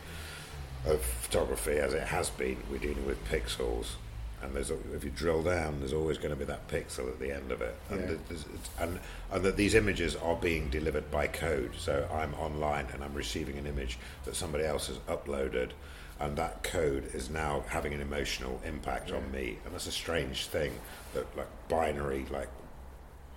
of 0.85 1.01
photography 1.01 1.77
as 1.77 1.93
it 1.93 2.03
has 2.03 2.29
been. 2.29 2.57
We're 2.69 2.77
dealing 2.77 3.05
with 3.05 3.23
pixels, 3.29 3.95
and 4.41 4.53
there's 4.55 4.69
if 4.69 5.03
you 5.03 5.09
drill 5.09 5.41
down, 5.43 5.79
there's 5.79 5.93
always 5.93 6.17
going 6.17 6.29
to 6.29 6.35
be 6.35 6.45
that 6.45 6.67
pixel 6.67 7.07
at 7.09 7.19
the 7.19 7.31
end 7.31 7.51
of 7.51 7.61
it, 7.61 7.75
and 7.89 8.19
Yeah. 8.29 8.37
and 8.79 8.99
and 9.31 9.43
that 9.43 9.57
these 9.57 9.73
images 9.75 10.15
are 10.15 10.35
being 10.35 10.69
delivered 10.69 11.09
by 11.11 11.27
code. 11.27 11.71
So 11.77 12.07
I'm 12.13 12.33
online 12.35 12.87
and 12.93 13.03
I'm 13.03 13.13
receiving 13.13 13.57
an 13.57 13.65
image 13.65 13.97
that 14.25 14.35
somebody 14.35 14.63
else 14.65 14.87
has 14.87 14.97
uploaded. 15.07 15.71
And 16.19 16.35
that 16.39 16.63
code 16.63 17.13
is 17.13 17.29
now 17.29 17.63
having 17.67 17.93
an 17.93 18.01
emotional 18.01 18.59
impact 18.65 19.11
on 19.11 19.31
me, 19.31 19.59
and 19.63 19.71
that's 19.71 19.85
a 19.85 19.91
strange 19.91 20.47
thing. 20.47 20.73
That 21.13 21.27
like 21.37 21.47
binary, 21.69 22.25
like 22.31 22.47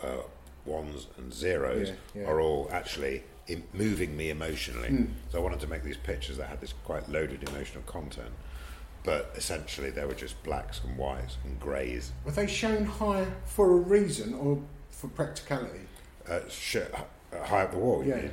uh, 0.02 0.22
ones 0.64 1.06
and 1.18 1.30
zeros 1.30 1.88
Yeah, 2.14 2.22
yeah. 2.22 2.28
are 2.28 2.40
all 2.40 2.70
actually 2.72 3.22
moving 3.74 4.16
me 4.16 4.30
emotionally. 4.30 5.08
So 5.30 5.38
I 5.38 5.42
wanted 5.42 5.60
to 5.60 5.66
make 5.66 5.82
these 5.82 5.98
pictures 5.98 6.38
that 6.38 6.48
had 6.48 6.60
this 6.62 6.72
quite 6.84 7.06
loaded 7.10 7.46
emotional 7.50 7.82
content, 7.84 8.30
but 9.04 9.32
essentially 9.36 9.90
they 9.90 10.04
were 10.04 10.14
just 10.14 10.40
blacks 10.42 10.80
and 10.84 10.96
whites 10.96 11.36
and 11.44 11.58
greys. 11.60 12.12
Were 12.24 12.32
they 12.32 12.46
shown 12.46 12.84
higher 12.84 13.32
for 13.44 13.70
a 13.72 13.76
reason 13.76 14.34
or 14.34 14.60
for 14.90 15.08
practicality? 15.08 15.80
Uh, 16.28 16.40
sh- 16.48 16.76
uh, 16.76 17.44
high 17.44 17.62
up 17.62 17.72
the 17.72 17.78
wall. 17.78 18.04
Yeah. 18.04 18.16
mean? 18.16 18.30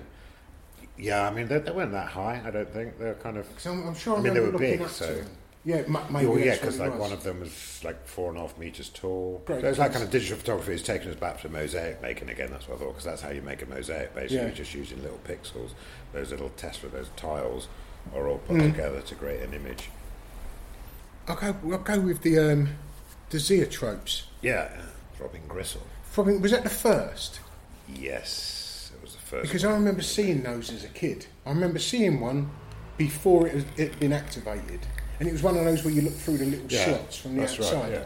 Yeah, 0.98 1.28
I 1.28 1.32
mean 1.34 1.48
they, 1.48 1.60
they 1.60 1.72
weren't 1.72 1.92
that 1.92 2.10
high. 2.10 2.42
I 2.44 2.50
don't 2.52 2.70
think 2.70 2.98
they 3.00 3.06
were 3.06 3.14
kind 3.16 3.38
of. 3.38 3.48
I'm, 3.66 3.88
I'm 3.88 3.96
sure 3.96 4.16
I, 4.16 4.20
I 4.20 4.22
mean, 4.24 4.34
they 4.34 4.40
were 4.40 4.52
big, 4.58 4.88
so- 4.90 5.22
Yeah, 5.64 5.84
ma- 5.88 6.04
maybe. 6.10 6.26
Oh 6.26 6.38
yeah, 6.38 6.54
because 6.56 6.80
like 6.80 6.92
was. 6.92 7.00
one 7.00 7.12
of 7.14 7.24
them 7.24 7.40
was 7.42 7.82
like 7.84 8.06
four 8.08 8.30
and 8.30 8.38
a 8.38 8.42
half 8.42 8.58
meters 8.58 8.90
tall. 8.90 9.42
Great, 9.46 9.62
so 9.62 9.68
it's 9.68 9.78
like 9.80 9.92
kind 9.94 10.04
of 10.04 10.10
digital 10.10 10.38
photography 10.38 10.72
has 10.72 10.82
taken 10.84 11.10
us 11.12 11.16
back 11.16 11.40
to 11.42 11.50
mosaic 11.50 12.02
making 12.02 12.30
again. 12.30 12.50
That's 12.52 12.68
what 12.68 12.76
I 12.76 12.80
thought 12.80 12.90
because 12.90 13.04
that's 13.06 13.22
how 13.22 13.30
you 13.30 13.42
make 13.44 13.62
a 13.62 13.68
mosaic. 13.68 14.16
Basically, 14.16 14.48
Yeah. 14.48 14.54
just 14.54 14.74
using 14.74 15.02
little 15.04 15.20
pixels. 15.28 15.72
Those 16.14 16.32
little 16.32 16.50
tesserae, 16.58 16.92
those 16.92 17.10
tiles, 17.16 17.68
are 18.16 18.28
all 18.28 18.40
put 18.40 18.58
Mm. 18.58 18.72
together 18.72 19.02
to 19.02 19.16
create 19.16 19.42
an 19.44 19.54
image. 19.54 19.90
I'll 21.28 21.36
go, 21.36 21.56
I'll 21.72 21.78
go 21.80 22.00
with 22.00 22.22
the 22.22 22.40
um, 22.40 22.70
the 23.30 23.38
Zoetropes. 23.38 24.24
Yeah, 24.42 24.70
Throbbing 25.18 25.44
Gristle. 25.48 25.82
Throbbing, 26.12 26.42
was 26.42 26.52
that 26.52 26.64
the 26.64 26.70
first? 26.70 27.40
Yes, 27.94 28.92
it 28.96 29.02
was 29.02 29.14
the 29.14 29.22
first. 29.22 29.44
Because 29.44 29.66
I 29.66 29.72
remember 29.72 30.02
seeing 30.02 30.44
those 30.44 30.72
as 30.72 30.84
a 30.84 30.90
kid. 30.90 31.26
I 31.46 31.50
remember 31.50 31.80
seeing 31.80 32.20
one 32.20 32.50
before 32.98 33.48
it 33.48 33.54
had 33.56 33.66
it 33.80 34.00
been 34.00 34.14
activated, 34.14 34.80
and 35.20 35.28
it 35.28 35.32
was 35.32 35.44
one 35.44 35.58
of 35.58 35.66
those 35.66 35.84
where 35.84 35.94
you 35.94 36.02
look 36.02 36.14
through 36.14 36.38
the 36.38 36.46
little 36.46 36.66
Yeah, 36.70 36.86
slots 36.86 37.18
from 37.18 37.36
the 37.36 37.42
that's 37.42 37.60
right, 37.60 37.74
outside. 37.74 37.92
yeah. 37.92 38.04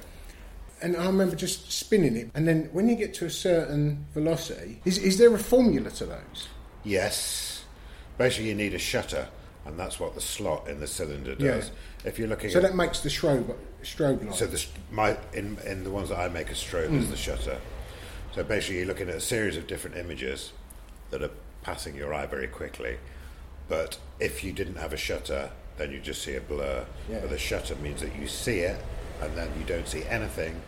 And 0.83 0.97
I 0.97 1.05
remember 1.05 1.35
just 1.35 1.71
spinning 1.71 2.15
it, 2.15 2.31
and 2.33 2.47
then 2.47 2.69
when 2.73 2.89
you 2.89 2.95
get 2.95 3.13
to 3.15 3.25
a 3.25 3.29
certain 3.29 4.05
velocity, 4.15 4.81
is, 4.83 4.97
is 4.97 5.19
there 5.19 5.33
a 5.33 5.37
formula 5.39 5.91
to 5.91 6.05
those? 6.07 6.47
Yes, 6.83 7.65
basically 8.17 8.49
you 8.49 8.55
need 8.55 8.73
a 8.73 8.79
shutter, 8.79 9.27
and 9.65 9.79
that's 9.79 9.99
what 9.99 10.15
the 10.15 10.21
slot 10.21 10.67
in 10.67 10.79
the 10.79 10.87
cylinder 10.87 11.35
Yeah. 11.37 11.61
If 12.03 12.17
you're 12.17 12.27
looking 12.27 12.49
So 12.49 12.59
at 12.59 12.63
that 12.63 12.75
makes 12.75 12.99
the 13.01 13.09
strobe 13.09 13.55
strobe 13.83 14.25
light. 14.25 14.35
So 14.35 14.47
the, 14.47 14.63
my 14.91 15.17
in 15.33 15.57
in 15.65 15.83
the 15.83 15.89
ones 15.91 16.09
that 16.09 16.19
I 16.19 16.29
make 16.29 16.49
a 16.49 16.53
strobe 16.55 16.93
is 16.93 17.09
the 17.09 17.17
shutter. 17.17 17.57
So 18.33 18.43
basically, 18.43 18.77
you're 18.77 18.87
looking 18.87 19.09
at 19.09 19.15
a 19.15 19.21
series 19.21 19.57
of 19.57 19.67
different 19.67 19.97
images 19.97 20.51
that 21.11 21.21
are 21.21 21.31
passing 21.63 21.95
your 21.95 22.13
eye 22.13 22.25
very 22.25 22.47
quickly. 22.47 22.97
But 23.67 23.97
if 24.19 24.43
you 24.43 24.51
didn't 24.53 24.75
have 24.77 24.93
a 24.93 24.97
shutter, 24.97 25.51
then 25.77 25.91
you 25.91 25.99
just 25.99 26.21
see 26.23 26.35
a 26.35 26.41
blur. 26.41 26.85
Yeah. 27.09 27.19
But 27.19 27.29
the 27.29 27.37
shutter 27.37 27.75
means 27.75 28.01
that 28.01 28.15
you 28.15 28.27
see 28.27 28.59
it, 28.59 28.81
and 29.21 29.35
then 29.35 29.49
you 29.59 29.65
don't 29.65 29.87
see 29.87 30.03
anything, 30.05 30.59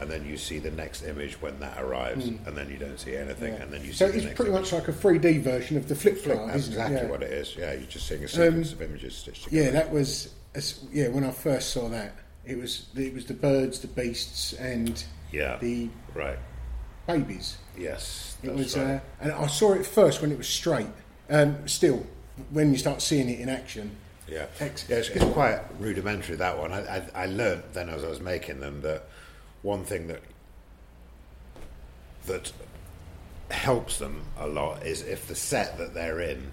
and 0.00 0.10
then 0.10 0.24
you 0.26 0.36
see 0.36 0.58
the 0.58 0.70
next 0.70 1.02
image 1.02 1.40
when 1.42 1.60
that 1.60 1.80
arrives, 1.80 2.26
and 2.26 2.56
then 2.56 2.70
you 2.70 2.78
don't 2.78 2.98
see 2.98 3.14
anything, 3.16 3.54
and 3.54 3.70
then 3.72 3.84
you 3.84 3.92
so 3.92 4.06
see 4.06 4.12
the 4.12 4.16
it's 4.18 4.26
next 4.26 4.36
pretty 4.36 4.50
image. 4.50 4.72
much 4.72 4.72
like 4.72 4.88
a 4.88 4.92
3D 4.92 5.42
version 5.42 5.76
of 5.76 5.88
the 5.88 5.94
flip 5.94 6.18
Flip, 6.18 6.36
chart, 6.36 6.46
That's 6.48 6.58
isn't 6.60 6.72
exactly 6.74 6.96
it? 6.98 7.02
Yeah. 7.04 7.10
what 7.10 7.22
it 7.22 7.32
is. 7.32 7.56
Yeah, 7.56 7.72
you're 7.74 7.82
just 7.82 8.06
seeing 8.06 8.24
a 8.24 8.28
sequence 8.28 8.72
Um, 8.72 8.74
of 8.74 8.82
images 8.82 9.16
stitched 9.16 9.44
together. 9.44 9.64
Yeah, 9.66 9.70
that 9.72 9.90
was 9.92 10.34
as- 10.54 10.80
yeah. 10.92 11.08
When 11.08 11.24
I 11.24 11.30
first 11.30 11.70
saw 11.70 11.88
that, 11.88 12.12
it 12.44 12.56
was 12.58 12.86
it 12.96 13.14
was 13.14 13.26
the 13.26 13.34
birds, 13.34 13.80
the 13.80 13.88
beasts, 13.88 14.52
and 14.54 15.02
Yeah. 15.32 15.58
the 15.60 15.88
right. 16.14 16.38
babies. 17.06 17.56
Yes. 17.76 18.36
It 18.42 18.54
was, 18.54 18.76
right. 18.76 18.96
uh, 18.96 19.00
and 19.20 19.32
I 19.32 19.46
saw 19.46 19.72
it 19.74 19.84
first 19.86 20.20
when 20.22 20.30
it 20.32 20.38
was 20.38 20.48
straight. 20.48 20.86
Um, 21.28 21.66
still, 21.68 22.06
when 22.50 22.72
you 22.72 22.78
start 22.78 23.02
seeing 23.02 23.28
it 23.28 23.38
in 23.40 23.48
action, 23.48 23.96
Yeah, 24.28 24.46
Ex- 24.60 24.86
yeah, 24.88 24.96
it's, 24.96 25.08
it's 25.08 25.24
quite 25.32 25.60
rudimentary 25.80 26.36
that 26.36 26.56
one. 26.58 26.72
I, 26.72 26.98
I, 26.98 27.02
I 27.14 27.26
learnt 27.26 27.72
then 27.74 27.88
as 27.88 28.04
I 28.04 28.08
was 28.08 28.20
making 28.20 28.60
them 28.60 28.80
that 28.82 29.04
one 29.62 29.84
thing 29.84 30.06
that 30.08 30.22
that 32.26 32.52
helps 33.50 33.98
them 33.98 34.22
a 34.38 34.46
lot 34.46 34.84
is 34.86 35.02
if 35.02 35.26
the 35.26 35.34
set 35.34 35.78
that 35.78 35.94
they're 35.94 36.20
in 36.20 36.52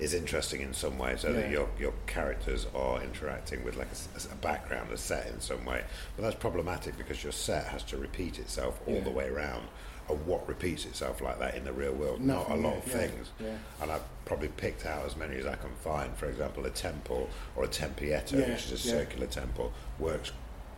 is 0.00 0.12
interesting 0.12 0.60
in 0.60 0.74
some 0.74 0.98
way, 0.98 1.14
so 1.16 1.32
that 1.32 1.50
your 1.50 1.68
your 1.78 1.92
characters 2.06 2.66
are 2.74 3.00
interacting 3.02 3.64
with 3.64 3.76
like 3.76 3.88
a 4.30 4.34
background, 4.36 4.90
a 4.92 4.96
set 4.96 5.26
in 5.28 5.40
some 5.40 5.64
way. 5.64 5.84
But 6.16 6.22
that's 6.22 6.34
problematic 6.36 6.96
because 6.98 7.22
your 7.22 7.32
set 7.32 7.66
has 7.66 7.82
to 7.84 7.96
repeat 7.96 8.38
itself 8.38 8.80
all 8.86 8.94
Yeah. 8.94 9.00
the 9.04 9.10
way 9.10 9.28
around. 9.28 9.68
And 10.06 10.26
what 10.26 10.46
repeats 10.46 10.84
itself 10.84 11.22
like 11.22 11.38
that 11.38 11.54
in 11.54 11.64
the 11.64 11.72
real 11.72 11.92
world? 11.94 12.20
Nothing, 12.20 12.48
Not 12.50 12.58
a 12.58 12.60
lot 12.60 12.72
yeah, 12.72 12.78
of 12.78 12.84
things. 12.84 13.30
yeah. 13.40 13.56
And 13.80 13.90
I've 13.90 14.02
probably 14.26 14.48
picked 14.48 14.84
out 14.84 15.06
as 15.06 15.16
many 15.16 15.36
as 15.36 15.46
I 15.46 15.54
can 15.56 15.70
find. 15.82 16.14
For 16.14 16.26
example, 16.26 16.66
a 16.66 16.70
temple 16.70 17.30
or 17.56 17.64
a 17.64 17.68
tempietto, 17.68 18.32
Yeah, 18.32 18.50
which 18.50 18.70
is 18.70 18.84
a 18.84 18.88
yeah. 18.88 18.94
circular 18.98 19.26
temple, 19.26 19.72
works 19.98 20.32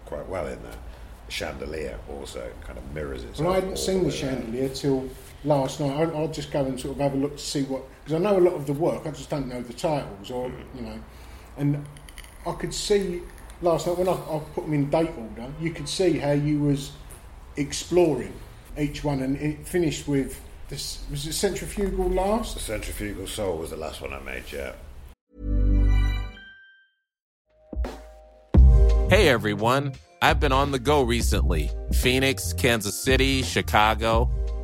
quite 0.05 0.29
well 0.29 0.47
in 0.47 0.63
there. 0.63 0.77
Chandelier 1.29 1.99
also 2.09 2.53
kind 2.65 2.79
of 2.79 2.95
mirrors 2.95 3.25
itself. 3.25 3.41
Well, 3.41 3.53
I 3.53 3.61
hadn't 3.61 3.79
seen 3.79 3.99
the 4.05 4.11
around. 4.11 4.13
chandelier 4.13 4.69
till 4.69 5.09
last 5.45 5.81
night. 5.81 5.91
I, 5.91 6.03
I'll 6.17 6.29
just 6.29 6.53
go 6.53 6.65
and 6.65 6.79
sort 6.79 6.95
of 6.95 7.01
have 7.01 7.15
a 7.15 7.17
look 7.17 7.37
to 7.37 7.43
see 7.43 7.65
what 7.65 7.83
because 8.07 8.21
I 8.21 8.23
know 8.23 8.39
a 8.39 8.41
lot 8.41 8.55
of 8.55 8.67
the 8.67 8.73
work. 8.73 9.05
I 9.05 9.11
just 9.11 9.31
don't 9.31 9.49
know 9.49 9.61
the 9.61 9.73
titles 9.73 10.31
or 10.31 10.49
mm. 10.49 10.65
you 10.77 10.83
know, 10.83 11.01
and 11.57 11.85
I 12.47 12.53
could 12.53 12.73
see 12.73 13.21
last 13.63 13.89
night 13.89 13.99
when 13.99 14.09
I, 14.09 14.13
I 14.13 14.41
put 14.55 14.65
them 14.65 14.75
in 14.75 14.89
date 14.89 15.11
order. 15.19 15.53
You 15.61 15.73
could 15.73 15.89
see 15.89 16.19
how 16.19 16.31
you 16.31 16.61
was 16.61 16.93
exploring 17.57 18.33
each 18.79 19.03
one, 19.03 19.23
and 19.23 19.37
it 19.39 19.67
finished 19.67 20.07
with 20.07 20.41
this. 20.69 21.05
Was 21.11 21.27
it 21.27 21.33
centrifugal 21.33 22.09
last? 22.09 22.55
The 22.55 22.61
last? 22.61 22.67
Centrifugal 22.67 23.27
Soul 23.27 23.59
was 23.59 23.71
the 23.71 23.77
last 23.77 24.01
one 24.01 24.13
I 24.13 24.21
made, 24.21 24.45
yeah. 24.53 24.75
Hey 29.09 29.29
everyone, 29.29 29.95
I've 30.23 30.39
been 30.39 30.53
on 30.53 30.71
the 30.71 30.79
go 30.79 31.03
recently 31.03 31.71
Phoenix, 31.93 32.53
Kansas 32.53 33.03
City, 33.03 33.43
Chicago. 33.43 34.31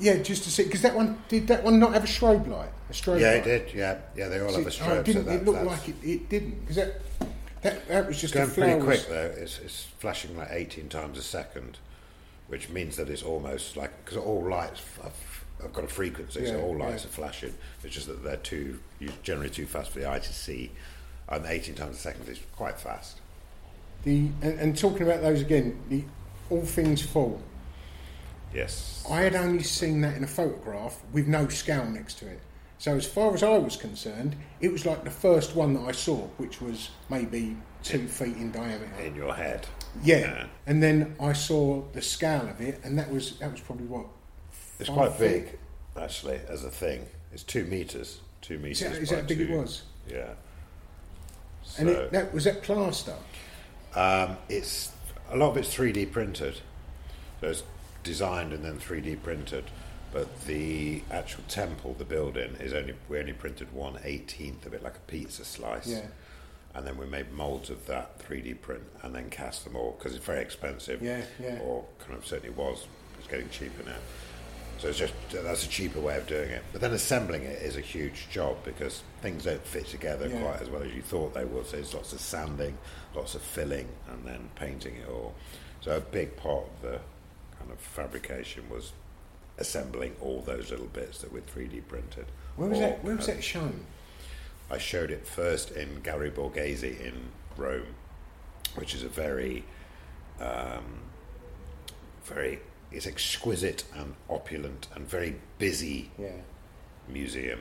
Yeah, 0.00 0.16
just 0.16 0.44
to 0.44 0.50
see 0.50 0.64
because 0.64 0.82
that 0.82 0.94
one 0.94 1.22
did 1.28 1.46
that 1.48 1.62
one 1.62 1.78
not 1.78 1.92
have 1.94 2.04
a 2.04 2.08
strobe 2.08 2.48
light? 2.48 2.70
A 2.90 2.92
strobe 2.92 3.20
Yeah, 3.20 3.28
light? 3.28 3.46
it 3.46 3.66
did. 3.66 3.74
Yeah, 3.74 3.98
yeah, 4.16 4.28
they 4.28 4.40
all 4.40 4.52
have 4.52 4.62
a 4.62 4.66
oh, 4.66 4.70
strobe. 4.70 5.00
it 5.00 5.04
didn't. 5.04 5.24
so 5.24 5.30
that, 5.30 5.40
it 5.40 5.44
looked 5.44 5.64
like 5.64 5.88
it, 5.88 5.96
it 6.02 6.28
didn't 6.28 6.60
because 6.60 6.76
that, 6.76 7.00
that 7.62 7.88
that 7.88 8.06
was 8.06 8.20
just 8.20 8.34
going 8.34 8.50
a 8.50 8.52
pretty 8.52 8.82
quick 8.82 9.06
though. 9.08 9.32
It's, 9.36 9.58
it's 9.60 9.86
flashing 9.98 10.36
like 10.36 10.48
18 10.50 10.88
times 10.88 11.18
a 11.18 11.22
second, 11.22 11.78
which 12.48 12.68
means 12.68 12.96
that 12.96 13.08
it's 13.08 13.22
almost 13.22 13.76
like 13.76 14.04
because 14.04 14.18
all 14.18 14.42
lights 14.48 14.82
have, 15.02 15.44
have 15.62 15.72
got 15.72 15.84
a 15.84 15.88
frequency, 15.88 16.44
so 16.46 16.60
all 16.60 16.76
lights 16.76 17.04
yeah. 17.04 17.10
are 17.10 17.12
flashing. 17.12 17.54
It's 17.82 17.94
just 17.94 18.08
that 18.08 18.24
they're 18.24 18.36
too 18.36 18.80
generally 19.22 19.50
too 19.50 19.66
fast 19.66 19.90
for 19.90 20.00
the 20.00 20.10
eye 20.10 20.18
to 20.18 20.32
see, 20.32 20.72
and 21.28 21.46
18 21.46 21.74
times 21.74 21.96
a 21.96 22.00
second 22.00 22.28
is 22.28 22.40
quite 22.56 22.80
fast. 22.80 23.20
The 24.02 24.28
and, 24.42 24.58
and 24.58 24.78
talking 24.78 25.02
about 25.02 25.22
those 25.22 25.40
again, 25.40 25.80
the 25.88 26.04
all 26.50 26.64
things 26.64 27.00
fall. 27.00 27.40
Yes. 28.54 29.04
I 29.10 29.22
had 29.22 29.34
only 29.34 29.62
seen 29.62 30.00
that 30.02 30.16
in 30.16 30.24
a 30.24 30.28
photograph 30.28 31.00
with 31.12 31.26
no 31.26 31.48
scale 31.48 31.84
next 31.86 32.14
to 32.20 32.28
it. 32.28 32.40
So 32.78 32.94
as 32.96 33.06
far 33.06 33.34
as 33.34 33.42
I 33.42 33.56
was 33.58 33.76
concerned, 33.76 34.36
it 34.60 34.70
was 34.70 34.84
like 34.86 35.04
the 35.04 35.10
first 35.10 35.56
one 35.56 35.74
that 35.74 35.80
I 35.82 35.92
saw, 35.92 36.18
which 36.36 36.60
was 36.60 36.90
maybe 37.08 37.56
two 37.82 38.06
feet 38.08 38.36
in 38.36 38.50
diameter. 38.52 38.94
in 39.02 39.14
your 39.14 39.34
head. 39.34 39.66
Yeah. 40.02 40.46
And 40.66 40.82
then 40.82 41.16
I 41.20 41.32
saw 41.32 41.82
the 41.92 42.02
scale 42.02 42.48
of 42.48 42.60
it, 42.60 42.80
and 42.84 42.98
that 42.98 43.10
was 43.10 43.38
that 43.38 43.50
was 43.50 43.60
probably 43.60 43.86
what. 43.86 44.06
It's 44.78 44.88
quite 44.90 45.12
feet? 45.12 45.18
big, 45.46 45.58
actually, 45.96 46.40
as 46.48 46.64
a 46.64 46.70
thing. 46.70 47.06
It's 47.32 47.42
two 47.42 47.64
meters. 47.64 48.20
Two 48.40 48.58
meters. 48.58 48.80
that- 48.80 48.92
is 48.92 49.10
that 49.10 49.20
how 49.22 49.26
big 49.26 49.40
it 49.40 49.50
was? 49.50 49.82
Yeah. 50.08 50.30
And 51.78 51.88
it, 51.88 52.12
that 52.12 52.34
was 52.34 52.44
that 52.44 52.62
plaster. 52.62 53.14
Um, 53.94 54.36
it's 54.48 54.92
a 55.30 55.36
lot 55.36 55.50
of 55.50 55.56
it's 55.56 55.74
3D 55.74 56.12
printed, 56.12 56.60
so 57.40 57.48
it's 57.48 57.62
designed 58.04 58.52
and 58.52 58.64
then 58.64 58.78
3D 58.78 59.22
printed. 59.22 59.64
But 60.12 60.42
the 60.46 61.02
actual 61.10 61.42
temple, 61.48 61.96
the 61.98 62.04
building, 62.04 62.54
is 62.60 62.72
only 62.72 62.94
we 63.08 63.18
only 63.18 63.32
printed 63.32 63.72
one 63.72 63.98
eighteenth 64.04 64.64
of 64.64 64.72
it, 64.72 64.82
like 64.84 64.94
a 64.94 65.10
pizza 65.10 65.44
slice. 65.44 65.88
Yeah. 65.88 66.06
And 66.76 66.86
then 66.86 66.96
we 66.96 67.06
made 67.06 67.32
molds 67.32 67.68
of 67.70 67.86
that 67.86 68.18
3D 68.20 68.60
print 68.60 68.82
and 69.02 69.14
then 69.14 69.30
cast 69.30 69.64
them 69.64 69.74
all 69.76 69.96
because 69.98 70.14
it's 70.14 70.24
very 70.24 70.40
expensive. 70.40 71.02
Yeah, 71.02 71.22
yeah. 71.40 71.58
Or 71.60 71.84
kind 71.98 72.14
of 72.16 72.24
certainly 72.26 72.54
was. 72.54 72.86
It's 73.18 73.26
getting 73.28 73.48
cheaper 73.48 73.82
now. 73.84 73.96
So 74.78 74.88
it's 74.88 74.98
just 74.98 75.14
that's 75.32 75.64
a 75.64 75.68
cheaper 75.68 76.00
way 76.00 76.16
of 76.16 76.26
doing 76.28 76.50
it. 76.50 76.62
But 76.72 76.80
then 76.80 76.92
assembling 76.92 77.42
it 77.42 77.62
is 77.62 77.76
a 77.76 77.80
huge 77.80 78.28
job 78.30 78.56
because 78.64 79.02
things 79.22 79.44
don't 79.44 79.64
fit 79.66 79.86
together 79.86 80.28
Yeah. 80.28 80.42
quite 80.42 80.62
as 80.62 80.68
well 80.70 80.82
as 80.82 80.92
you 80.92 81.02
thought 81.02 81.34
they 81.34 81.44
would. 81.44 81.66
So 81.66 81.76
there's 81.76 81.94
lots 81.94 82.12
of 82.12 82.20
sanding, 82.20 82.76
lots 83.16 83.34
of 83.34 83.42
filling, 83.42 83.88
and 84.10 84.24
then 84.24 84.48
painting 84.56 84.94
it 84.96 85.08
all. 85.08 85.34
So 85.80 85.96
a 85.96 86.00
big 86.00 86.36
part 86.36 86.64
of 86.66 86.82
the 86.82 87.00
kind 87.64 87.72
of 87.72 87.80
fabrication 87.82 88.68
was 88.70 88.92
assembling 89.58 90.14
all 90.20 90.40
those 90.42 90.70
little 90.70 90.86
bits 90.86 91.18
that 91.18 91.32
were 91.32 91.40
3D 91.40 91.86
printed. 91.88 92.26
Where 92.56 92.68
was 92.68 92.78
Or 92.78 92.82
that? 92.82 93.04
Where 93.04 93.16
was 93.16 93.26
that 93.26 93.42
shown? 93.42 93.86
I 94.70 94.78
showed 94.78 95.10
it 95.10 95.26
first 95.26 95.70
in 95.70 96.00
Gallery 96.00 96.30
Borghese 96.30 96.82
in 97.00 97.14
Rome, 97.56 97.94
which 98.74 98.94
is 98.94 99.02
a 99.02 99.08
very, 99.08 99.64
um, 100.40 101.00
very, 102.24 102.60
it's 102.90 103.06
exquisite 103.06 103.84
and 103.94 104.14
opulent 104.28 104.88
and 104.94 105.08
very 105.08 105.36
busy 105.58 106.10
Yeah. 106.18 106.40
museum. 107.08 107.60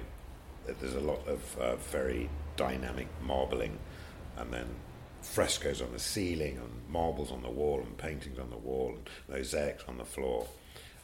There's 0.65 0.95
a 0.95 0.99
lot 1.01 1.27
of 1.27 1.57
uh, 1.59 1.75
very 1.75 2.29
dynamic 2.55 3.07
marbling, 3.21 3.77
and 4.37 4.51
then 4.53 4.67
frescoes 5.23 5.81
on 5.81 5.91
the 5.91 5.99
ceiling, 5.99 6.57
and 6.57 6.89
marbles 6.89 7.31
on 7.31 7.41
the 7.41 7.49
wall, 7.49 7.79
and 7.79 7.97
paintings 7.97 8.39
on 8.39 8.49
the 8.49 8.57
wall, 8.57 8.95
and 8.95 9.09
mosaics 9.27 9.83
on 9.87 9.97
the 9.97 10.05
floor, 10.05 10.47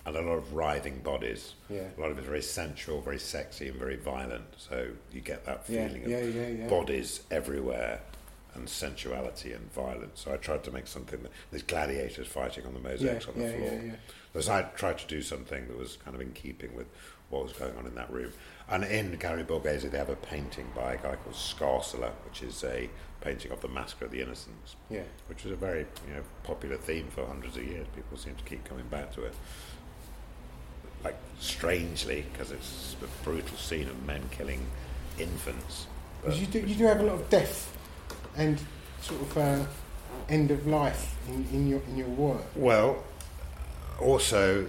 and 0.06 0.16
a 0.16 0.22
lot 0.22 0.38
of 0.38 0.54
writhing 0.54 1.00
bodies. 1.00 1.54
Yeah. 1.70 1.88
A 1.98 2.00
lot 2.00 2.12
of 2.12 2.20
it 2.20 2.26
very 2.26 2.42
sensual, 2.42 3.02
very 3.02 3.20
sexy, 3.20 3.68
and 3.70 3.78
very 3.78 3.96
violent. 3.96 4.46
So 4.58 4.90
you 5.12 5.22
get 5.22 5.46
that 5.46 5.66
feeling 5.66 6.04
of 6.04 6.10
yeah, 6.10 6.22
yeah, 6.22 6.48
yeah. 6.48 6.68
bodies 6.68 7.22
everywhere. 7.32 8.02
And 8.56 8.68
sensuality 8.68 9.54
and 9.54 9.72
violence. 9.72 10.22
So 10.22 10.34
I 10.34 10.38
tried 10.38 10.64
to 10.64 10.72
make 10.72 10.88
something 10.88 11.22
that 11.22 11.32
there's 11.52 11.62
gladiators 11.62 12.28
fighting 12.28 12.66
on 12.66 12.74
the 12.74 12.80
mosaics 12.80 13.28
on 13.28 13.36
the 13.36 13.48
floor. 13.48 13.74
yeah, 13.74 13.82
yeah. 13.82 13.96
Because 14.34 14.50
I 14.50 14.64
tried 14.64 14.98
to 14.98 15.08
do 15.08 15.22
something 15.22 15.68
that 15.68 15.78
was 15.78 15.98
kind 16.04 16.16
of 16.16 16.20
in 16.20 16.32
keeping 16.32 16.76
with 16.76 16.88
what 17.30 17.44
was 17.44 17.54
going 17.54 17.76
on 17.78 17.86
in 17.86 17.96
that 17.96 18.12
room. 18.12 18.32
And 18.70 18.84
in 18.84 19.16
Gallery 19.18 19.44
Borghese, 19.44 19.90
they 19.90 19.98
have 19.98 20.10
a 20.10 20.16
painting 20.16 20.68
by 20.76 20.94
a 20.94 20.98
guy 20.98 21.16
called 21.16 21.36
Scarsula, 21.36 22.12
which 22.26 22.42
is 22.44 22.64
a 22.64 22.90
painting 23.22 23.52
of 23.52 23.62
the 23.62 23.68
Massacre 23.68 24.06
of 24.06 24.12
the 24.12 24.22
Innocents, 24.22 24.76
Yeah. 24.90 25.04
which 25.28 25.44
was 25.44 25.54
a 25.54 25.56
very 25.56 25.86
you 26.08 26.14
know 26.16 26.22
popular 26.44 26.78
theme 26.78 27.08
for 27.10 27.26
hundreds 27.26 27.58
of 27.58 27.64
years. 27.66 27.88
People 27.96 28.18
seem 28.18 28.36
to 28.36 28.44
keep 28.44 28.64
coming 28.66 28.88
back 28.88 29.14
to 29.16 29.24
it. 29.24 29.34
Like 31.04 31.18
strangely, 31.40 32.26
because 32.32 32.52
it's 32.52 32.96
a 33.02 33.24
brutal 33.24 33.58
scene 33.58 33.88
of 33.88 34.06
men 34.06 34.22
killing 34.32 34.66
infants. 35.18 35.88
Because 36.22 36.40
you 36.42 36.48
do, 36.48 36.60
you 36.60 36.76
do 36.76 36.84
have 36.86 37.00
a 37.00 37.04
lot 37.04 37.16
of 37.16 37.30
death 37.30 37.76
and 38.36 38.60
sort 39.02 39.22
of 39.22 39.38
uh, 39.38 39.66
end 40.28 40.52
of 40.52 40.68
life 40.68 41.16
in, 41.30 41.46
in 41.54 41.68
your 41.68 41.82
in 41.88 41.96
your 41.98 42.08
work. 42.10 42.44
Well, 42.56 43.04
also, 44.02 44.68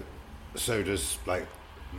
so 0.55 0.83
does 0.83 1.19
like 1.27 1.47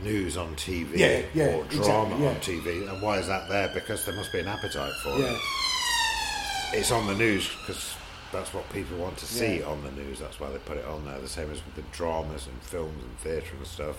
news 0.02 0.36
on 0.36 0.54
TV 0.56 0.96
Yeah, 0.98 1.22
yeah, 1.34 1.44
or 1.56 1.64
exactly, 1.64 1.78
drama 1.78 2.18
yeah. 2.18 2.28
on 2.30 2.36
TV. 2.36 2.88
And 2.88 3.02
why 3.02 3.18
is 3.18 3.26
that 3.26 3.48
there? 3.48 3.70
Because 3.74 4.04
there 4.06 4.14
must 4.14 4.32
be 4.32 4.40
an 4.40 4.48
appetite 4.48 4.92
for 5.02 5.10
Yeah. 5.18 5.32
it. 5.34 5.40
It's 6.74 6.90
on 6.90 7.06
the 7.06 7.14
news 7.14 7.48
because 7.60 7.94
that's 8.32 8.54
what 8.54 8.70
people 8.72 8.96
want 8.96 9.18
to 9.18 9.26
see 9.26 9.62
on 9.62 9.82
the 9.84 9.90
news. 9.92 10.18
That's 10.18 10.40
why 10.40 10.50
they 10.50 10.58
put 10.58 10.78
it 10.78 10.86
on 10.86 11.04
there. 11.04 11.18
The 11.20 11.28
same 11.28 11.50
as 11.50 11.62
with 11.64 11.74
the 11.74 11.82
dramas 11.92 12.46
and 12.46 12.60
films 12.62 13.02
and 13.02 13.18
theatre 13.18 13.54
and 13.56 13.66
stuff. 13.66 13.96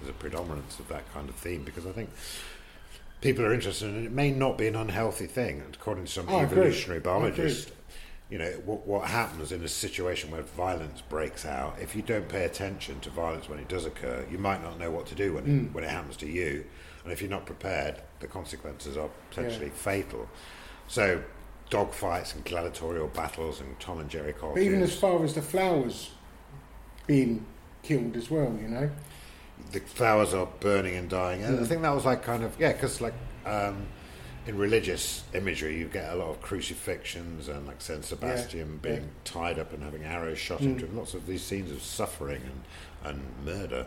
there's 0.00 0.10
a 0.10 0.12
predominance 0.12 0.78
of 0.78 0.88
that 0.88 1.10
kind 1.14 1.26
of 1.28 1.34
theme 1.36 1.62
because 1.64 1.86
I 1.86 1.90
think 1.92 2.10
people 3.22 3.46
are 3.46 3.54
interested 3.54 3.88
in 3.88 4.02
it. 4.02 4.04
It 4.06 4.12
may 4.12 4.30
not 4.30 4.58
be 4.58 4.66
an 4.66 4.76
unhealthy 4.76 5.26
thing, 5.26 5.62
according 5.72 6.04
to 6.04 6.12
some 6.12 6.28
agree. 6.28 6.40
evolutionary 6.40 7.00
biologists. 7.00 7.70
You 8.30 8.38
know 8.38 8.50
what, 8.64 8.84
what 8.86 9.08
happens 9.08 9.52
in 9.52 9.62
a 9.62 9.68
situation 9.68 10.32
where 10.32 10.42
violence 10.42 11.00
breaks 11.00 11.46
out. 11.46 11.76
If 11.80 11.94
you 11.94 12.02
don't 12.02 12.28
pay 12.28 12.44
attention 12.44 12.98
to 13.00 13.10
violence 13.10 13.48
when 13.48 13.60
it 13.60 13.68
does 13.68 13.84
occur, 13.86 14.26
you 14.30 14.36
might 14.38 14.62
not 14.62 14.78
know 14.80 14.90
what 14.90 15.06
to 15.06 15.14
do 15.14 15.34
when 15.34 15.44
Mm. 15.44 15.66
it, 15.66 15.74
when 15.74 15.84
it 15.84 15.90
happens 15.90 16.16
to 16.18 16.26
you, 16.28 16.64
and 17.04 17.12
if 17.12 17.20
you're 17.22 17.30
not 17.30 17.46
prepared, 17.46 18.02
the 18.18 18.26
consequences 18.26 18.96
are 18.96 19.08
potentially 19.30 19.70
fatal. 19.70 20.28
So, 20.88 21.22
dogfights 21.70 22.34
and 22.34 22.44
gladiatorial 22.44 23.08
battles 23.08 23.60
and 23.60 23.78
Tom 23.78 24.00
and 24.00 24.10
Jerry 24.10 24.32
cartoons. 24.32 24.54
But 24.54 24.62
even 24.62 24.82
as 24.82 24.98
far 24.98 25.22
as 25.24 25.34
the 25.34 25.42
flowers 25.42 26.10
being 27.06 27.46
killed 27.82 28.16
as 28.16 28.28
well, 28.30 28.56
you 28.60 28.68
know. 28.68 28.90
the 29.72 29.80
flowers 29.80 30.34
are 30.34 30.46
burning 30.60 30.96
and 30.96 31.08
dying. 31.08 31.42
And 31.42 31.58
I 31.58 31.62
Mm. 31.62 31.66
think 31.66 31.82
that 31.82 31.94
was 31.94 32.04
like 32.04 32.22
kind 32.22 32.42
of 32.44 32.54
yeah, 32.58 32.72
because 32.72 33.00
like 33.00 33.14
um, 33.46 33.86
in 34.46 34.56
religious 34.58 35.24
imagery, 35.34 35.76
you 35.78 35.86
get 35.86 36.12
a 36.12 36.16
lot 36.16 36.28
of 36.28 36.40
crucifixions 36.40 37.48
and 37.48 37.66
like 37.66 37.80
Saint 37.80 38.04
Sebastian 38.04 38.58
Yeah, 38.60 38.64
Mm. 38.76 38.82
being 38.82 39.08
tied 39.24 39.58
up 39.58 39.72
and 39.72 39.82
having 39.82 40.04
arrows 40.04 40.38
shot 40.38 40.60
into 40.60 40.86
him. 40.86 40.96
Lots 40.96 41.14
of 41.14 41.26
these 41.26 41.42
scenes 41.42 41.70
of 41.70 41.82
suffering 41.82 42.42
and 42.42 42.62
and 43.04 43.22
murder, 43.44 43.86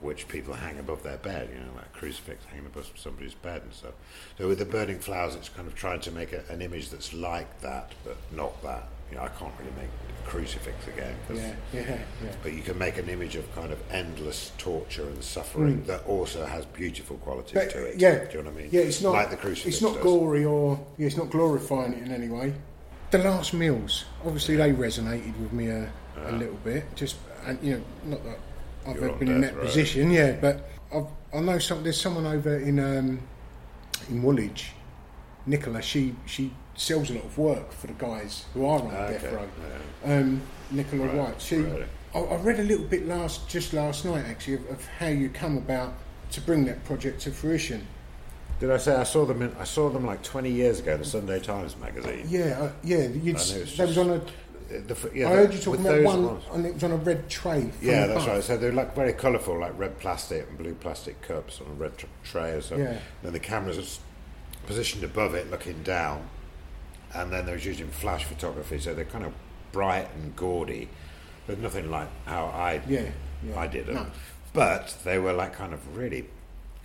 which 0.00 0.26
people 0.28 0.54
hang 0.54 0.78
above 0.78 1.02
their 1.02 1.16
bed. 1.18 1.48
You 1.52 1.60
know, 1.60 1.72
like 1.76 1.92
crucifix 1.92 2.44
hanging 2.46 2.66
above 2.66 2.90
somebody's 2.96 3.34
bed 3.34 3.62
and 3.62 3.72
stuff. 3.72 3.94
So 4.38 4.48
with 4.48 4.58
the 4.58 4.64
burning 4.64 4.98
flowers, 4.98 5.34
it's 5.34 5.48
kind 5.48 5.68
of 5.68 5.74
trying 5.74 6.00
to 6.00 6.10
make 6.10 6.32
a, 6.32 6.42
an 6.50 6.60
image 6.62 6.90
that's 6.90 7.12
like 7.12 7.60
that, 7.60 7.92
but 8.04 8.16
not 8.32 8.60
that. 8.62 8.88
You 9.14 9.20
know, 9.20 9.26
I 9.26 9.28
can't 9.28 9.52
really 9.60 9.70
make 9.76 9.88
a 10.24 10.28
crucifix 10.28 10.88
again. 10.88 11.14
Yeah, 11.32 11.54
yeah, 11.72 11.98
yeah. 12.24 12.32
but 12.42 12.52
you 12.52 12.62
can 12.62 12.76
make 12.76 12.98
an 12.98 13.08
image 13.08 13.36
of 13.36 13.54
kind 13.54 13.70
of 13.72 13.78
endless 13.92 14.50
torture 14.58 15.06
and 15.06 15.22
suffering 15.22 15.84
that 15.84 16.04
also 16.04 16.44
has 16.44 16.66
beautiful 16.66 17.16
qualities 17.18 17.52
Mm. 17.52 17.64
But, 17.64 17.70
to 17.70 17.84
it. 17.86 18.00
yeah, 18.00 18.24
do 18.24 18.38
you 18.38 18.42
know 18.42 18.50
what 18.50 18.58
I 18.58 18.62
mean? 18.62 18.68
Yeah, 18.72 18.80
it's 18.80 19.00
not 19.02 19.12
like 19.12 19.30
the 19.30 19.36
crucifix. 19.36 19.76
It's 19.76 19.82
not 19.82 19.94
does. 19.94 20.02
gory 20.02 20.44
or 20.44 20.84
yeah, 20.98 21.06
it's 21.06 21.16
not 21.16 21.30
glorifying 21.30 21.92
it 21.92 22.02
in 22.02 22.10
any 22.10 22.28
way. 22.28 22.54
The 23.12 23.18
last 23.18 23.54
meals, 23.54 24.04
obviously, 24.24 24.56
they 24.56 24.72
resonated 24.72 25.38
with 25.38 25.52
me 25.52 25.68
a, 25.68 25.88
a 26.26 26.32
little 26.32 26.58
bit. 26.64 26.84
Just 26.96 27.14
and 27.46 27.56
you 27.62 27.74
know, 27.74 27.84
not 28.16 28.24
that 28.24 28.38
I've 28.88 28.96
You're 28.96 29.10
ever 29.10 29.18
been 29.18 29.28
in 29.28 29.40
that 29.42 29.54
row. 29.56 29.62
position, 29.64 30.10
yeah, 30.10 30.32
but 30.40 30.68
I've, 30.92 31.06
I 31.32 31.38
know 31.38 31.58
some. 31.60 31.84
There's 31.84 32.00
someone 32.00 32.26
over 32.26 32.58
in 32.58 32.80
um, 32.80 33.20
in 34.08 34.20
Woolwich, 34.24 34.72
Nicola. 35.46 35.80
She 35.82 36.16
she 36.26 36.50
sells 36.76 37.10
a 37.10 37.14
lot 37.14 37.24
of 37.24 37.38
work 37.38 37.72
for 37.72 37.86
the 37.86 37.92
guys 37.94 38.44
who 38.54 38.66
are 38.66 38.80
on 38.80 38.86
Ah, 38.94 39.08
death 39.08 39.24
okay, 39.24 39.34
row. 39.36 39.48
Um, 40.04 40.42
Nicola 40.70 41.06
Right, 41.06 41.14
White. 41.14 41.40
She. 41.40 41.56
really. 41.56 41.86
I, 42.14 42.18
I 42.18 42.36
read 42.36 42.60
a 42.60 42.64
little 42.64 42.84
bit 42.86 43.06
last 43.06 43.48
just 43.48 43.72
last 43.72 44.04
night 44.04 44.24
actually 44.26 44.54
of, 44.54 44.70
of 44.70 44.86
how 44.98 45.08
you 45.08 45.28
come 45.28 45.56
about 45.56 45.94
to 46.32 46.40
bring 46.40 46.64
that 46.66 46.84
project 46.84 47.20
to 47.22 47.30
fruition. 47.30 47.86
Did 48.60 48.70
I 48.70 48.76
say 48.76 48.94
I 48.94 49.02
saw 49.04 49.24
them? 49.24 49.42
In, 49.42 49.54
I 49.58 49.64
saw 49.64 49.88
them 49.90 50.06
like 50.06 50.22
20 50.22 50.50
years 50.50 50.78
ago 50.80 50.94
in 50.94 51.00
the 51.00 51.04
Sunday 51.04 51.40
Times 51.40 51.76
magazine. 51.76 52.24
Yeah, 52.28 52.58
uh, 52.60 52.72
yeah. 52.82 52.98
You'd, 53.08 53.34
know, 53.34 53.40
it's 53.40 53.78
was 53.78 53.98
on 53.98 54.10
a. 54.10 54.20
The 54.70 55.10
yeah, 55.14 55.28
I 55.28 55.32
heard 55.32 55.52
you 55.52 55.60
talking 55.60 55.84
about 55.86 56.02
one, 56.02 56.24
ones. 56.26 56.44
and 56.52 56.66
it 56.66 56.74
was 56.74 56.84
on 56.84 56.92
a 56.92 56.96
red 56.96 57.28
tray. 57.28 57.70
Yeah, 57.82 58.06
that's 58.06 58.26
right. 58.26 58.42
So 58.42 58.56
they're 58.56 58.72
like 58.72 58.94
very 58.94 59.12
colourful, 59.12 59.58
like 59.60 59.78
red 59.78 59.98
plastic 59.98 60.48
and 60.48 60.56
blue 60.56 60.74
plastic 60.74 61.20
cups 61.20 61.60
on 61.60 61.66
a 61.66 61.74
red 61.74 61.98
tr- 61.98 62.06
tray 62.24 62.52
or 62.52 62.60
something. 62.62 62.86
Yeah. 62.86 62.98
Then 63.22 63.32
the 63.34 63.40
cameras 63.40 63.78
are 63.78 64.66
positioned 64.66 65.04
above 65.04 65.34
it, 65.34 65.50
looking 65.50 65.82
down, 65.82 66.28
and 67.14 67.32
then 67.32 67.46
they 67.46 67.52
was 67.52 67.64
using 67.64 67.88
flash 67.88 68.24
photography, 68.24 68.78
so 68.78 68.94
they're 68.94 69.04
kind 69.04 69.24
of 69.24 69.32
bright 69.72 70.08
and 70.16 70.34
gaudy. 70.36 70.88
There's 71.46 71.58
nothing 71.58 71.90
like 71.90 72.08
how 72.26 72.46
I 72.46 72.80
Yeah, 72.88 73.10
yeah. 73.46 73.58
I 73.58 73.66
did 73.66 73.86
them, 73.86 73.94
No. 73.96 74.06
but 74.52 74.96
they 75.04 75.18
were 75.18 75.32
like 75.32 75.52
kind 75.54 75.72
of 75.74 75.96
really 75.96 76.26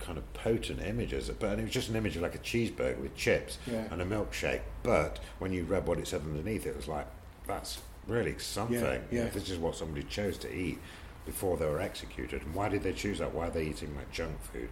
kind 0.00 0.18
of 0.18 0.32
potent 0.34 0.80
images. 0.82 1.30
But 1.30 1.58
it 1.58 1.62
was 1.62 1.72
just 1.72 1.88
an 1.88 1.96
image 1.96 2.16
of 2.16 2.22
like 2.22 2.34
a 2.34 2.38
cheeseburger 2.38 2.98
with 2.98 3.14
chips 3.16 3.58
Yeah. 3.66 3.84
and 3.90 4.00
a 4.02 4.04
milkshake. 4.04 4.60
But 4.82 5.18
when 5.38 5.52
you 5.52 5.64
read 5.64 5.86
what 5.86 5.98
it 5.98 6.06
said 6.08 6.22
underneath, 6.22 6.66
it 6.66 6.76
was 6.76 6.88
like 6.88 7.06
that's 7.46 7.78
really 8.06 8.38
something. 8.38 9.02
yeah. 9.10 9.28
This 9.28 9.50
is 9.50 9.58
what 9.58 9.74
somebody 9.76 10.02
chose 10.04 10.36
to 10.38 10.54
eat 10.54 10.78
before 11.26 11.56
they 11.56 11.66
were 11.66 11.80
executed. 11.80 12.42
And 12.42 12.54
why 12.54 12.68
did 12.68 12.82
they 12.82 12.92
choose 12.92 13.18
that? 13.18 13.34
Why 13.34 13.46
are 13.48 13.50
they 13.50 13.64
eating 13.66 13.94
like 13.96 14.10
junk 14.10 14.40
food? 14.52 14.68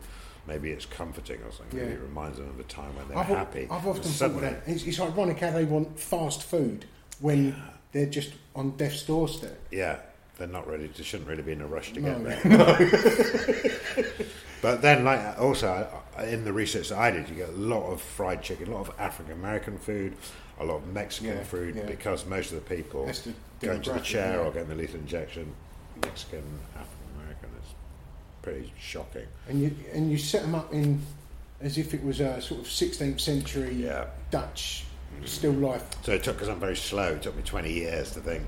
Maybe 0.48 0.70
it's 0.70 0.87
comforting 0.87 1.40
or 1.42 1.52
something. 1.52 1.78
Maybe 1.78 1.90
Yeah. 1.92 1.98
it 1.98 2.02
reminds 2.02 2.38
them 2.38 2.48
of 2.48 2.58
a 2.58 2.62
time 2.64 2.96
when 2.96 3.06
they 3.08 3.14
were 3.14 3.20
I've, 3.20 3.26
happy. 3.26 3.68
I've 3.70 3.87
often 3.87 4.02
thought 4.02 4.40
that 4.40 4.62
it's, 4.66 4.82
it's 4.84 4.98
ironic 4.98 5.38
how 5.40 5.50
they 5.50 5.64
want 5.66 6.00
fast 6.00 6.42
food 6.42 6.87
when 7.20 7.54
they're 7.92 8.06
just 8.06 8.32
on 8.56 8.70
death's 8.78 9.02
doorstep. 9.02 9.58
Yeah, 9.70 9.98
they're 10.38 10.48
not 10.48 10.66
ready. 10.66 10.87
They 10.87 11.02
shouldn't 11.02 11.28
really 11.28 11.42
be 11.42 11.52
in 11.52 11.61
a 11.61 11.66
rush 11.66 11.92
to 11.92 12.00
No. 12.00 12.18
get 12.18 12.42
there. 12.42 13.80
but 14.62 14.80
then, 14.80 15.04
like 15.04 15.38
also 15.38 15.87
in 16.24 16.44
the 16.44 16.52
research 16.52 16.88
that 16.88 16.98
I 16.98 17.11
did, 17.11 17.28
you 17.28 17.34
get 17.34 17.50
a 17.50 17.52
lot 17.52 17.84
of 17.92 18.00
fried 18.00 18.42
chicken, 18.42 18.68
a 18.68 18.74
lot 18.74 18.88
of 18.88 18.94
African 18.98 19.34
American 19.34 19.76
food, 19.76 20.16
a 20.58 20.64
lot 20.64 20.76
of 20.76 20.87
Mexican 20.88 21.37
Yeah, 21.37 21.44
food, 21.44 21.76
yeah. 21.76 21.84
because 21.84 22.24
most 22.24 22.52
of 22.52 22.64
the 22.64 22.74
people 22.74 23.11
going 23.61 23.82
to 23.82 23.92
the 23.92 24.00
chair 24.00 24.34
yeah. 24.34 24.46
or 24.46 24.50
getting 24.50 24.68
the 24.70 24.74
lethal 24.74 25.00
injection, 25.00 25.52
Mexican, 26.02 26.42
African 26.74 26.97
pretty 28.42 28.72
shocking. 28.79 29.27
And 29.48 29.61
you 29.61 29.74
and 29.92 30.11
you 30.11 30.18
set 30.18 30.42
them 30.42 30.55
up 30.55 30.72
in 30.72 31.01
as 31.61 31.77
if 31.79 31.92
it 31.94 32.03
was 32.05 32.20
a 32.20 32.40
sort 32.40 32.61
of 32.61 32.66
16th 32.66 33.20
century 33.20 33.74
Yeah. 33.74 34.07
Dutch 34.31 34.85
still 35.24 35.53
life. 35.53 35.85
So 36.05 36.12
it 36.12 36.22
took, 36.22 36.37
because 36.37 36.48
I'm 36.48 36.61
very 36.61 36.77
slow, 36.77 37.14
it 37.14 37.22
took 37.22 37.37
me 37.37 37.42
20 37.42 37.72
years 37.72 38.12
to 38.12 38.20
think, 38.20 38.44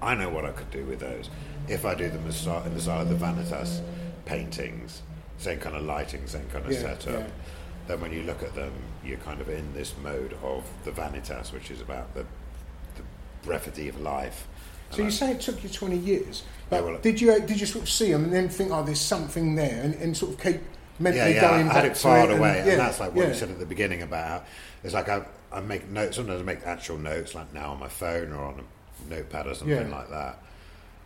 I 0.00 0.14
know 0.14 0.28
what 0.28 0.44
I 0.44 0.50
could 0.52 0.70
do 0.70 0.84
with 0.84 1.00
those. 1.00 1.30
If 1.66 1.84
I 1.84 1.94
do 1.96 2.08
them 2.08 2.24
as 2.28 2.46
in 2.46 2.74
the 2.74 2.80
style 2.80 3.00
of 3.02 3.08
the 3.08 3.16
Vanitas 3.16 3.80
paintings, 4.24 5.02
same 5.38 5.58
kind 5.58 5.74
of 5.74 5.82
lighting, 5.82 6.26
same 6.26 6.46
kind 6.52 6.64
of 6.64 6.70
Yeah, 6.72 6.78
setup, 6.80 7.20
yeah. 7.20 7.26
then 7.88 8.00
when 8.00 8.12
you 8.12 8.22
look 8.22 8.42
at 8.44 8.54
them, 8.54 8.72
you're 9.04 9.18
kind 9.18 9.40
of 9.40 9.48
in 9.48 9.72
this 9.74 9.92
mode 10.02 10.36
of 10.42 10.64
the 10.84 10.92
Vanitas, 10.92 11.52
which 11.52 11.70
is 11.72 11.80
about 11.80 12.14
the, 12.14 12.22
the 12.94 13.02
brevity 13.42 13.88
of 13.88 14.00
life. 14.00 14.46
So 14.90 15.02
you 15.02 15.10
say 15.10 15.32
it 15.32 15.40
took 15.40 15.62
you 15.62 15.68
20 15.68 15.96
years, 15.96 16.42
but 16.70 16.76
Yeah, 16.76 16.82
well, 16.82 16.98
did 17.00 17.20
you 17.20 17.40
did 17.40 17.60
you 17.60 17.66
sort 17.66 17.84
of 17.84 17.90
see 17.90 18.12
them 18.12 18.24
and 18.24 18.32
then 18.32 18.48
think, 18.48 18.70
oh, 18.72 18.82
there's 18.84 19.00
something 19.00 19.54
there, 19.56 19.82
and, 19.82 19.94
and 19.96 20.16
sort 20.16 20.32
of 20.32 20.40
keep 20.40 20.60
mentally 20.98 21.34
yeah, 21.34 21.42
yeah, 21.42 21.50
going 21.50 21.64
I 21.68 21.72
back 21.72 21.76
had 21.76 21.84
it 21.86 21.96
filed 21.96 22.30
away, 22.30 22.58
and, 22.60 22.68
yeah, 22.68 22.76
that's 22.76 23.00
like 23.00 23.14
what 23.14 23.22
yeah. 23.22 23.28
you 23.28 23.34
said 23.34 23.50
at 23.50 23.58
the 23.58 23.66
beginning 23.66 24.02
about 24.02 24.44
it's 24.84 24.94
like 24.94 25.08
I, 25.08 25.24
I 25.50 25.60
make 25.60 25.88
notes. 25.90 26.16
Sometimes 26.16 26.40
I 26.40 26.44
make 26.44 26.64
actual 26.66 26.98
notes, 26.98 27.34
like 27.34 27.52
now 27.54 27.70
on 27.72 27.80
my 27.80 27.88
phone 27.88 28.32
or 28.32 28.44
on 28.44 28.60
a 28.60 29.10
notepad 29.10 29.46
or 29.46 29.54
something 29.54 29.76
Yeah. 29.90 29.96
like 29.96 30.10
that. 30.10 30.38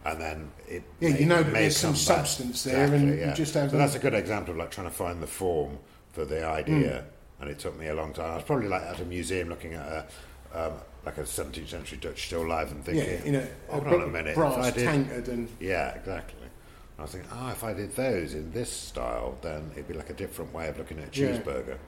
And 0.05 0.21
then 0.21 0.51
it 0.69 0.83
Yeah, 1.01 1.11
may, 1.11 1.21
you 1.21 1.27
know 1.27 1.43
that 1.43 1.53
there's 1.53 1.77
some 1.77 1.93
back. 1.93 1.99
substance 1.99 2.65
there 2.65 2.93
and 2.93 3.19
you 3.19 3.33
just 3.35 3.55
haven't- 3.55 3.79
that's 3.79 3.95
a 3.95 3.99
good 3.99 4.15
example 4.15 4.53
of 4.53 4.59
like 4.59 4.71
trying 4.71 4.89
to 4.89 4.93
find 4.95 5.23
the 5.23 5.27
form 5.27 5.79
for 6.13 6.25
the 6.25 6.45
idea. 6.45 7.05
Hmm. 7.39 7.43
And 7.43 7.51
it 7.51 7.59
took 7.61 7.79
me 7.79 7.87
a 7.89 7.95
long 7.95 8.13
time. 8.13 8.33
I 8.33 8.35
was 8.37 8.45
probably 8.45 8.69
like 8.69 8.83
at 8.83 9.01
a 9.01 9.05
museum 9.05 9.49
looking 9.49 9.75
at 9.75 9.87
a 9.87 10.07
um, 10.55 10.73
like 11.07 11.19
a 11.19 11.23
17th 11.23 11.69
century 11.69 11.99
Dutch 12.01 12.27
still 12.27 12.47
life 12.47 12.71
and 12.71 12.87
yeah, 12.95 13.03
thinking, 13.05 13.35
in 13.35 13.35
a, 13.37 13.49
hold 13.69 13.87
a 13.87 13.95
on 13.95 14.03
a 14.03 14.07
minute, 14.09 14.35
brass 14.35 14.57
I 14.59 14.71
did- 14.71 14.85
tankard 14.85 15.29
and 15.29 15.49
yeah, 15.61 15.95
exactly. 15.95 16.43
And 16.43 16.51
I 16.99 17.03
was 17.03 17.13
thinking, 17.13 17.31
oh, 17.33 17.49
if 17.51 17.63
I 17.65 17.73
did 17.73 17.95
those 17.95 18.35
in 18.35 18.51
this 18.53 18.71
style, 18.71 19.39
then 19.43 19.71
it'd 19.73 19.89
be 19.89 19.95
like 19.95 20.11
a 20.11 20.15
different 20.15 20.53
way 20.53 20.69
of 20.69 20.77
looking 20.79 20.99
at 20.99 21.17
a 21.17 21.21
Yeah. 21.21 21.29
cheeseburger. 21.39 21.79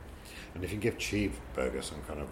And 0.54 0.64
if 0.64 0.72
you 0.72 0.78
give 0.78 0.96
cheeseburger 0.98 1.82
some 1.82 1.98
kind 2.08 2.20
of 2.20 2.28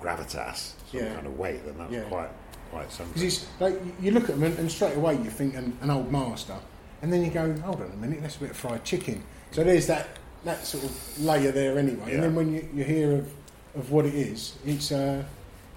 gravitas, 0.00 0.72
some 0.90 1.00
Yeah. 1.00 1.14
kind 1.14 1.26
of 1.26 1.38
weight, 1.38 1.64
then 1.64 1.78
that's 1.78 1.92
Yeah. 1.92 2.02
quite 2.02 2.30
quite 2.70 2.90
something. 2.90 3.30
Like 3.60 3.74
you- 3.84 3.92
you 4.00 4.10
look 4.12 4.24
at 4.24 4.28
them 4.36 4.44
and, 4.44 4.58
and 4.58 4.72
straight 4.72 4.96
away 4.96 5.14
you 5.16 5.28
think 5.28 5.54
an, 5.54 5.76
an 5.82 5.90
old 5.90 6.10
master, 6.10 6.56
and 7.02 7.12
then 7.12 7.22
you 7.22 7.30
go, 7.30 7.52
hold 7.60 7.82
on 7.82 7.90
a 7.92 7.96
minute, 7.96 8.22
that's 8.22 8.36
a 8.36 8.40
bit 8.40 8.50
of 8.50 8.56
fried 8.56 8.82
chicken. 8.82 9.22
So 9.50 9.62
there's 9.62 9.86
that 9.88 10.08
that 10.44 10.64
sort 10.64 10.82
of 10.84 11.20
layer 11.20 11.52
there 11.52 11.78
anyway. 11.78 12.04
Yeah. 12.08 12.14
And 12.14 12.22
then 12.22 12.34
when 12.34 12.50
you, 12.52 12.66
you 12.74 12.82
hear 12.82 13.12
of, 13.12 13.30
of 13.76 13.90
what 13.92 14.06
it 14.06 14.14
is, 14.14 14.54
it's 14.64 14.90
uh, 14.90 15.22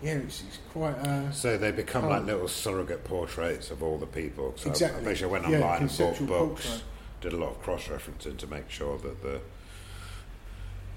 yeah, 0.03 0.13
it's, 0.13 0.43
it's 0.47 0.59
quite 0.71 0.95
uh, 0.95 1.31
So 1.31 1.57
they 1.57 1.71
become 1.71 2.05
Oh. 2.05 2.09
like 2.09 2.25
little 2.25 2.47
surrogate 2.47 3.03
portraits 3.03 3.71
of 3.71 3.81
all 3.83 3.97
the 3.97 4.05
people. 4.05 4.53
So 4.57 4.69
Exactly. 4.69 5.01
I 5.01 5.03
basically 5.03 5.31
went 5.31 5.47
Yeah, 5.49 5.61
online 5.61 5.81
and 5.83 5.97
bought 5.97 6.27
books, 6.27 6.65
portrait. 6.65 6.83
did 7.21 7.33
a 7.33 7.37
lot 7.37 7.49
of 7.51 7.61
cross 7.61 7.87
referencing 7.87 8.37
to 8.37 8.47
make 8.47 8.69
sure 8.69 8.97
that 8.99 9.21
the 9.23 9.39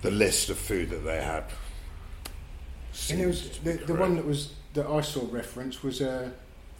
the 0.03 0.11
list 0.13 0.49
of 0.49 0.57
food 0.59 0.91
that 0.91 1.05
they 1.05 1.21
had. 1.23 1.45
And 3.11 3.21
there 3.21 3.27
was 3.29 3.59
the, 3.59 3.73
the 3.73 3.95
one 3.95 4.15
that 4.17 4.25
was 4.25 4.53
that 4.75 4.87
I 4.87 5.01
saw 5.01 5.27
reference 5.31 5.83
was 5.83 6.01
uh, 6.01 6.31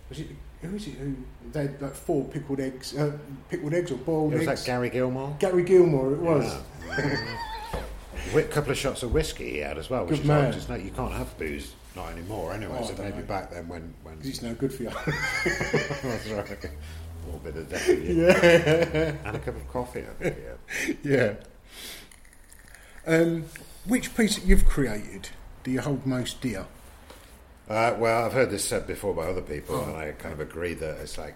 was 0.09 0.21
it 0.21 0.29
who 0.63 0.71
was 0.71 0.87
it 0.87 0.95
who 0.95 1.15
they 1.53 1.63
had 1.63 1.81
like 1.83 1.95
four 1.95 2.25
pickled 2.25 2.61
eggs, 2.61 2.97
uh, 2.97 3.13
pickled 3.49 3.75
eggs 3.75 3.91
or 3.91 3.97
boiled 3.97 4.33
was 4.35 4.47
eggs. 4.47 4.61
that 4.63 4.67
Gary 4.67 4.91
Gilmore. 4.91 5.35
Gary 5.39 5.63
Gilmore, 5.65 6.13
it 6.13 6.19
was. 6.19 6.53
A 8.35 8.43
couple 8.51 8.73
of 8.73 8.79
shots 8.79 9.03
of 9.03 9.13
whiskey 9.13 9.51
he 9.53 9.59
had 9.59 9.79
as 9.79 9.89
well, 9.91 10.03
which 10.05 10.17
Good 10.17 10.21
is 10.23 10.27
man. 10.27 10.53
Just 10.53 10.69
no, 10.69 10.75
you 10.77 10.91
can't 10.91 11.13
have 11.13 11.37
booze, 11.39 11.73
not 11.97 12.13
anymore 12.13 12.53
anyway. 12.53 12.79
Oh, 12.81 12.85
so 12.87 13.03
maybe 13.03 13.19
know. 13.19 13.23
back 13.25 13.51
then 13.51 13.69
when 13.69 13.95
when 14.03 14.19
it's 14.23 14.43
no 14.43 14.55
good 14.55 14.73
for 14.73 14.85
you. 14.85 14.91
that's 14.91 16.29
right, 16.29 16.65
a 16.65 17.27
little 17.27 17.41
bit 17.43 17.57
of 17.57 17.69
death, 17.69 17.89
yeah, 18.03 19.15
and 19.25 19.37
a 19.37 19.39
cup 19.41 19.57
of 19.57 19.69
coffee. 19.69 20.01
I 20.03 20.23
think, 20.23 20.37
yeah. 20.45 20.95
yeah. 21.05 21.35
Um, 23.07 23.45
which 23.87 24.15
piece 24.17 24.37
that 24.37 24.45
you've 24.45 24.67
created 24.67 25.31
do 25.65 25.71
you 25.71 25.81
hold 25.81 26.07
most 26.07 26.41
dear? 26.41 26.67
Uh, 27.69 27.95
well, 27.99 28.25
I've 28.25 28.33
heard 28.33 28.51
this 28.51 28.65
said 28.65 28.87
before 28.87 29.15
by 29.15 29.27
other 29.27 29.43
people, 29.43 29.77
Oh. 29.77 29.85
and 29.89 29.97
I 29.97 30.13
kind 30.13 30.33
of 30.33 30.41
agree 30.41 30.75
that 30.75 30.99
it's 31.01 31.19
like 31.19 31.35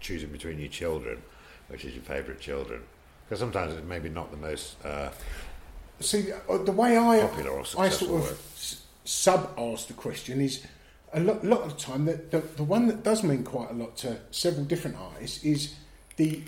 choosing 0.00 0.30
between 0.30 0.58
your 0.58 0.68
children, 0.68 1.22
which 1.68 1.84
is 1.84 1.94
your 1.94 2.04
favourite 2.04 2.40
children. 2.40 2.82
Because 3.24 3.40
sometimes 3.40 3.72
it's 3.74 3.86
maybe 3.86 4.08
not 4.08 4.30
the 4.30 4.36
most. 4.36 4.76
Uh, 4.84 5.10
See, 6.00 6.32
uh, 6.48 6.58
the 6.58 6.72
way 6.72 6.98
I 6.98 7.20
Popular 7.20 7.50
or 7.50 7.60
I 7.78 7.88
sort 7.88 8.22
of. 8.30 8.78
Sub 9.04 9.52
ask 9.58 9.88
the 9.88 9.94
question 9.94 10.40
is 10.40 10.64
a 11.12 11.20
lot, 11.20 11.44
lot 11.44 11.60
of 11.62 11.74
the 11.74 11.80
time 11.80 12.04
the, 12.06 12.14
the 12.30 12.40
the 12.56 12.62
one 12.64 12.86
that 12.86 13.02
does 13.02 13.22
mean 13.22 13.42
quite 13.44 13.70
a 13.70 13.74
lot 13.74 13.96
to 13.98 14.18
several 14.30 14.64
different 14.64 14.96
artists 14.96 15.44
is 15.44 15.74
the 16.16 16.40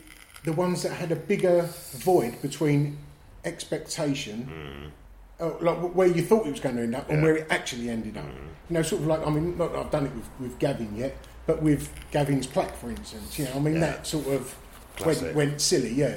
the 0.44 0.52
ones 0.52 0.82
that 0.82 0.92
had 0.92 1.10
a 1.12 1.16
bigger 1.16 1.62
void 1.92 2.40
between 2.42 2.98
expectation. 3.44 4.90
Uh, 5.40 5.50
like 5.60 5.76
where 5.94 6.06
you 6.06 6.22
thought 6.22 6.46
it 6.46 6.50
was 6.50 6.60
going 6.60 6.76
to 6.76 6.82
end 6.82 6.94
up 6.94 7.08
and. 7.10 7.16
Yeah. 7.16 7.16
Hmm. 7.18 7.24
where 7.24 7.36
it 7.38 7.46
actually 7.50 7.90
ended 7.90 8.16
up. 8.16 8.24
You 8.70 8.74
know, 8.74 8.82
sort 8.82 9.02
of 9.02 9.08
like 9.08 9.26
I 9.26 9.30
mean, 9.30 9.58
not 9.58 9.72
that 9.72 9.78
I've 9.80 9.90
done 9.90 10.06
it 10.06 10.14
with, 10.14 10.28
with 10.38 10.58
Gavin 10.60 10.94
yet, 10.96 11.16
but 11.46 11.60
with 11.60 11.90
Gavin's 12.12 12.46
plaque, 12.46 12.76
for 12.76 12.88
instance. 12.90 13.36
You 13.38 13.46
know, 13.46 13.54
I 13.56 13.58
mean 13.58 13.74
Yeah. 13.74 13.80
that 13.80 14.06
sort 14.06 14.26
of 14.28 14.54
went, 15.04 15.34
went 15.34 15.60
silly, 15.60 15.92
yeah. 15.92 16.16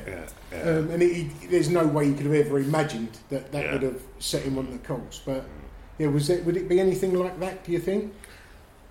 Yeah. 0.52 0.62
Um, 0.62 0.92
and 0.92 1.02
it, 1.02 1.06
it- 1.18 1.50
there's 1.52 1.70
no 1.70 1.86
way 1.88 2.06
you 2.06 2.14
could 2.14 2.28
have 2.28 2.36
ever 2.36 2.60
imagined 2.60 3.18
that 3.30 3.52
that 3.52 3.74
would 3.74 3.82
have 3.82 4.02
set 4.20 4.44
him 4.44 4.58
on 4.60 4.70
the 4.72 4.78
course. 4.78 5.20
But 5.26 5.44
yeah, 5.98 6.08
was 6.08 6.30
it? 6.30 6.46
Would 6.46 6.58
it 6.58 6.68
be 6.70 6.80
anything 6.80 7.14
like 7.14 7.40
that? 7.40 7.64
Do 7.64 7.72
you 7.72 7.80
think? 7.80 8.14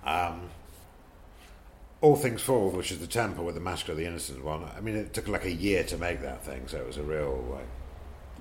Um, 0.05 0.41
all 2.01 2.15
Things 2.15 2.41
Fall, 2.41 2.69
which 2.69 2.91
is 2.91 2.99
the 2.99 3.07
temple 3.07 3.43
with 3.45 3.55
the 3.55 3.61
Massacre 3.61 3.93
of 3.93 3.97
the 3.97 4.05
Innocents 4.05 4.41
one. 4.43 4.63
I 4.77 4.81
mean, 4.81 4.95
it 4.95 5.13
took 5.13 5.27
like 5.27 5.45
a 5.45 5.51
year 5.51 5.83
to 5.85 5.97
make 5.97 6.21
that 6.21 6.43
thing, 6.43 6.67
so 6.67 6.77
it 6.77 6.85
was 6.87 6.97
a 6.97 7.03
real 7.03 7.43
like 7.51 7.67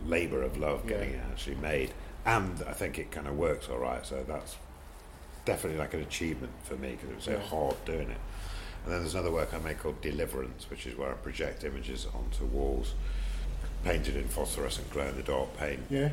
labour 0.07 0.43
of 0.43 0.59
love 0.59 0.87
getting 0.87 1.11
Yeah. 1.13 1.17
it 1.19 1.23
actually 1.33 1.57
made. 1.57 1.93
And 2.27 2.63
I 2.69 2.73
think 2.73 2.99
it 2.99 3.11
kind 3.11 3.27
of 3.27 3.37
works 3.39 3.69
all 3.69 3.79
right. 3.79 4.05
So 4.05 4.25
that's 4.27 4.57
definitely 5.45 5.79
like 5.79 5.95
an 5.95 6.01
achievement 6.03 6.53
for 6.65 6.75
me 6.77 6.91
because 6.93 7.09
it 7.11 7.15
was 7.15 7.25
so 7.25 7.33
Yeah. 7.33 7.39
hard 7.41 7.77
doing 7.85 8.11
it. 8.11 8.19
And 8.85 8.93
then 8.93 9.01
there's 9.01 9.15
another 9.15 9.33
work 9.33 9.55
I 9.55 9.59
make 9.59 9.79
called 9.81 10.01
Deliverance, 10.03 10.69
which 10.71 10.87
is 10.87 10.97
where 10.97 11.11
I 11.11 11.15
project 11.15 11.65
images 11.65 12.07
onto 12.15 12.45
walls, 12.45 12.95
painted 13.85 14.17
in 14.17 14.29
phosphorescent 14.29 14.91
glow 14.91 15.07
in 15.07 15.17
the 15.17 15.23
dark 15.23 15.57
paint. 15.57 15.81
Yeah. 15.89 16.11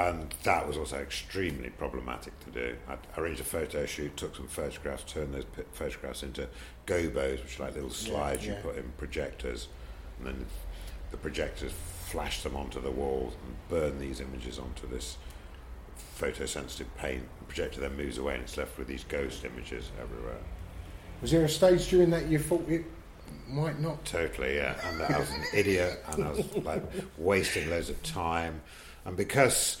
And 0.00 0.34
that 0.44 0.66
was 0.66 0.78
also 0.78 0.96
extremely 0.96 1.68
problematic 1.68 2.32
to 2.40 2.50
do. 2.50 2.76
I 2.88 2.96
arranged 3.20 3.40
a 3.42 3.44
photo 3.44 3.84
shoot, 3.84 4.16
took 4.16 4.34
some 4.34 4.48
photographs, 4.48 5.04
turned 5.04 5.34
those 5.34 5.44
pi- 5.44 5.64
photographs 5.72 6.22
into 6.22 6.48
gobos, 6.86 7.42
which 7.42 7.60
are 7.60 7.64
like 7.64 7.74
little 7.74 7.90
slides 7.90 8.46
yeah. 8.46 8.54
you 8.54 8.62
put 8.62 8.78
in 8.78 8.90
projectors, 8.96 9.68
and 10.18 10.26
then 10.26 10.46
the 11.10 11.18
projectors 11.18 11.72
flash 12.06 12.42
them 12.42 12.56
onto 12.56 12.80
the 12.80 12.90
walls 12.90 13.34
and 13.44 13.54
burn 13.68 13.98
these 13.98 14.20
images 14.20 14.58
onto 14.58 14.88
this 14.88 15.18
photosensitive 16.18 16.86
paint. 16.96 17.22
The 17.40 17.44
projector 17.44 17.80
then 17.80 17.94
moves 17.96 18.16
away 18.16 18.34
and 18.34 18.42
it's 18.42 18.56
left 18.56 18.78
with 18.78 18.88
these 18.88 19.04
ghost 19.04 19.44
images 19.44 19.90
everywhere. 20.00 20.38
Was 21.20 21.30
there 21.30 21.44
a 21.44 21.48
stage 21.48 21.88
during 21.88 22.08
that 22.10 22.26
you 22.26 22.38
thought 22.38 22.66
it 22.70 22.86
might 23.46 23.78
not? 23.78 24.02
Totally, 24.06 24.56
yeah. 24.56 24.76
And 24.88 25.02
I 25.02 25.18
was 25.18 25.30
an 25.30 25.44
idiot, 25.52 26.02
and 26.12 26.24
I 26.24 26.30
was 26.30 26.56
like 26.56 26.82
wasting 27.18 27.68
loads 27.68 27.90
of 27.90 28.02
time. 28.02 28.62
And 29.04 29.16
because, 29.16 29.80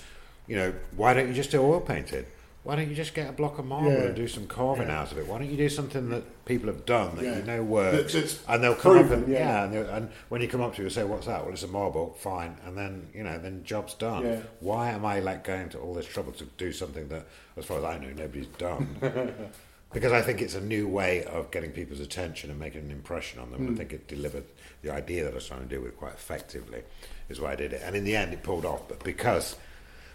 you 0.50 0.56
know, 0.56 0.74
why 0.96 1.14
don't 1.14 1.28
you 1.28 1.34
just 1.34 1.52
do 1.52 1.62
oil 1.62 1.80
painted? 1.80 2.26
Why 2.64 2.76
don't 2.76 2.88
you 2.90 2.94
just 2.94 3.14
get 3.14 3.28
a 3.28 3.32
block 3.32 3.58
of 3.58 3.64
marble 3.64 3.90
Yeah. 3.92 4.02
and 4.08 4.14
do 4.16 4.26
some 4.28 4.46
carving 4.46 4.88
Yeah. 4.88 5.00
out 5.00 5.12
of 5.12 5.18
it? 5.18 5.26
Why 5.26 5.38
don't 5.38 5.48
you 5.50 5.56
do 5.56 5.68
something 5.68 6.10
that 6.10 6.44
people 6.44 6.66
have 6.66 6.84
done 6.84 7.16
that 7.16 7.24
Yeah. 7.24 7.36
you 7.38 7.42
know 7.44 7.62
works? 7.62 8.12
That- 8.12 8.20
that's 8.20 8.38
and 8.48 8.62
they'll 8.62 8.74
come 8.74 8.98
up 8.98 9.10
and 9.12 9.28
yeah. 9.28 9.64
and, 9.64 9.74
and 9.74 10.10
when 10.28 10.42
you 10.42 10.48
come 10.48 10.60
up 10.60 10.74
to 10.74 10.82
you 10.82 10.90
say, 10.90 11.04
"What's 11.04 11.26
that?" 11.26 11.44
Well, 11.44 11.52
it's 11.54 11.62
a 11.62 11.68
marble. 11.68 12.16
Fine, 12.20 12.56
and 12.66 12.76
then 12.76 13.06
you 13.14 13.22
know, 13.22 13.38
then 13.38 13.62
job's 13.64 13.94
done. 13.94 14.44
Why 14.58 14.90
am 14.90 15.04
I 15.06 15.20
like 15.20 15.44
going 15.44 15.68
to 15.70 15.78
all 15.78 15.94
this 15.94 16.04
trouble 16.06 16.32
to 16.32 16.44
do 16.58 16.72
something 16.72 17.06
that, 17.08 17.24
as 17.56 17.64
far 17.64 17.78
as 17.78 17.84
I 17.84 17.96
know, 17.98 18.10
nobody's 18.14 18.48
done? 18.58 18.96
because 19.94 20.12
I 20.12 20.20
think 20.20 20.42
it's 20.42 20.54
a 20.54 20.60
new 20.60 20.86
way 20.86 21.24
of 21.24 21.50
getting 21.50 21.70
people's 21.70 22.00
attention 22.00 22.50
and 22.50 22.58
making 22.60 22.82
an 22.82 22.90
impression 22.90 23.40
on 23.40 23.50
them. 23.52 23.66
Hmm. 23.68 23.72
I 23.74 23.76
think 23.78 23.92
it 23.92 24.06
delivered 24.06 24.44
the 24.82 24.90
idea 24.92 25.24
that 25.24 25.32
I 25.32 25.34
was 25.36 25.46
trying 25.48 25.62
to 25.66 25.66
do 25.74 25.80
with 25.80 25.96
quite 25.96 26.12
effectively, 26.14 26.82
is 27.30 27.40
why 27.40 27.52
I 27.52 27.56
did 27.56 27.72
it. 27.72 27.80
And 27.84 27.96
in 27.96 28.04
the 28.04 28.16
end, 28.16 28.32
it 28.34 28.42
pulled 28.42 28.64
off. 28.66 28.86
But 28.88 29.02
because 29.02 29.56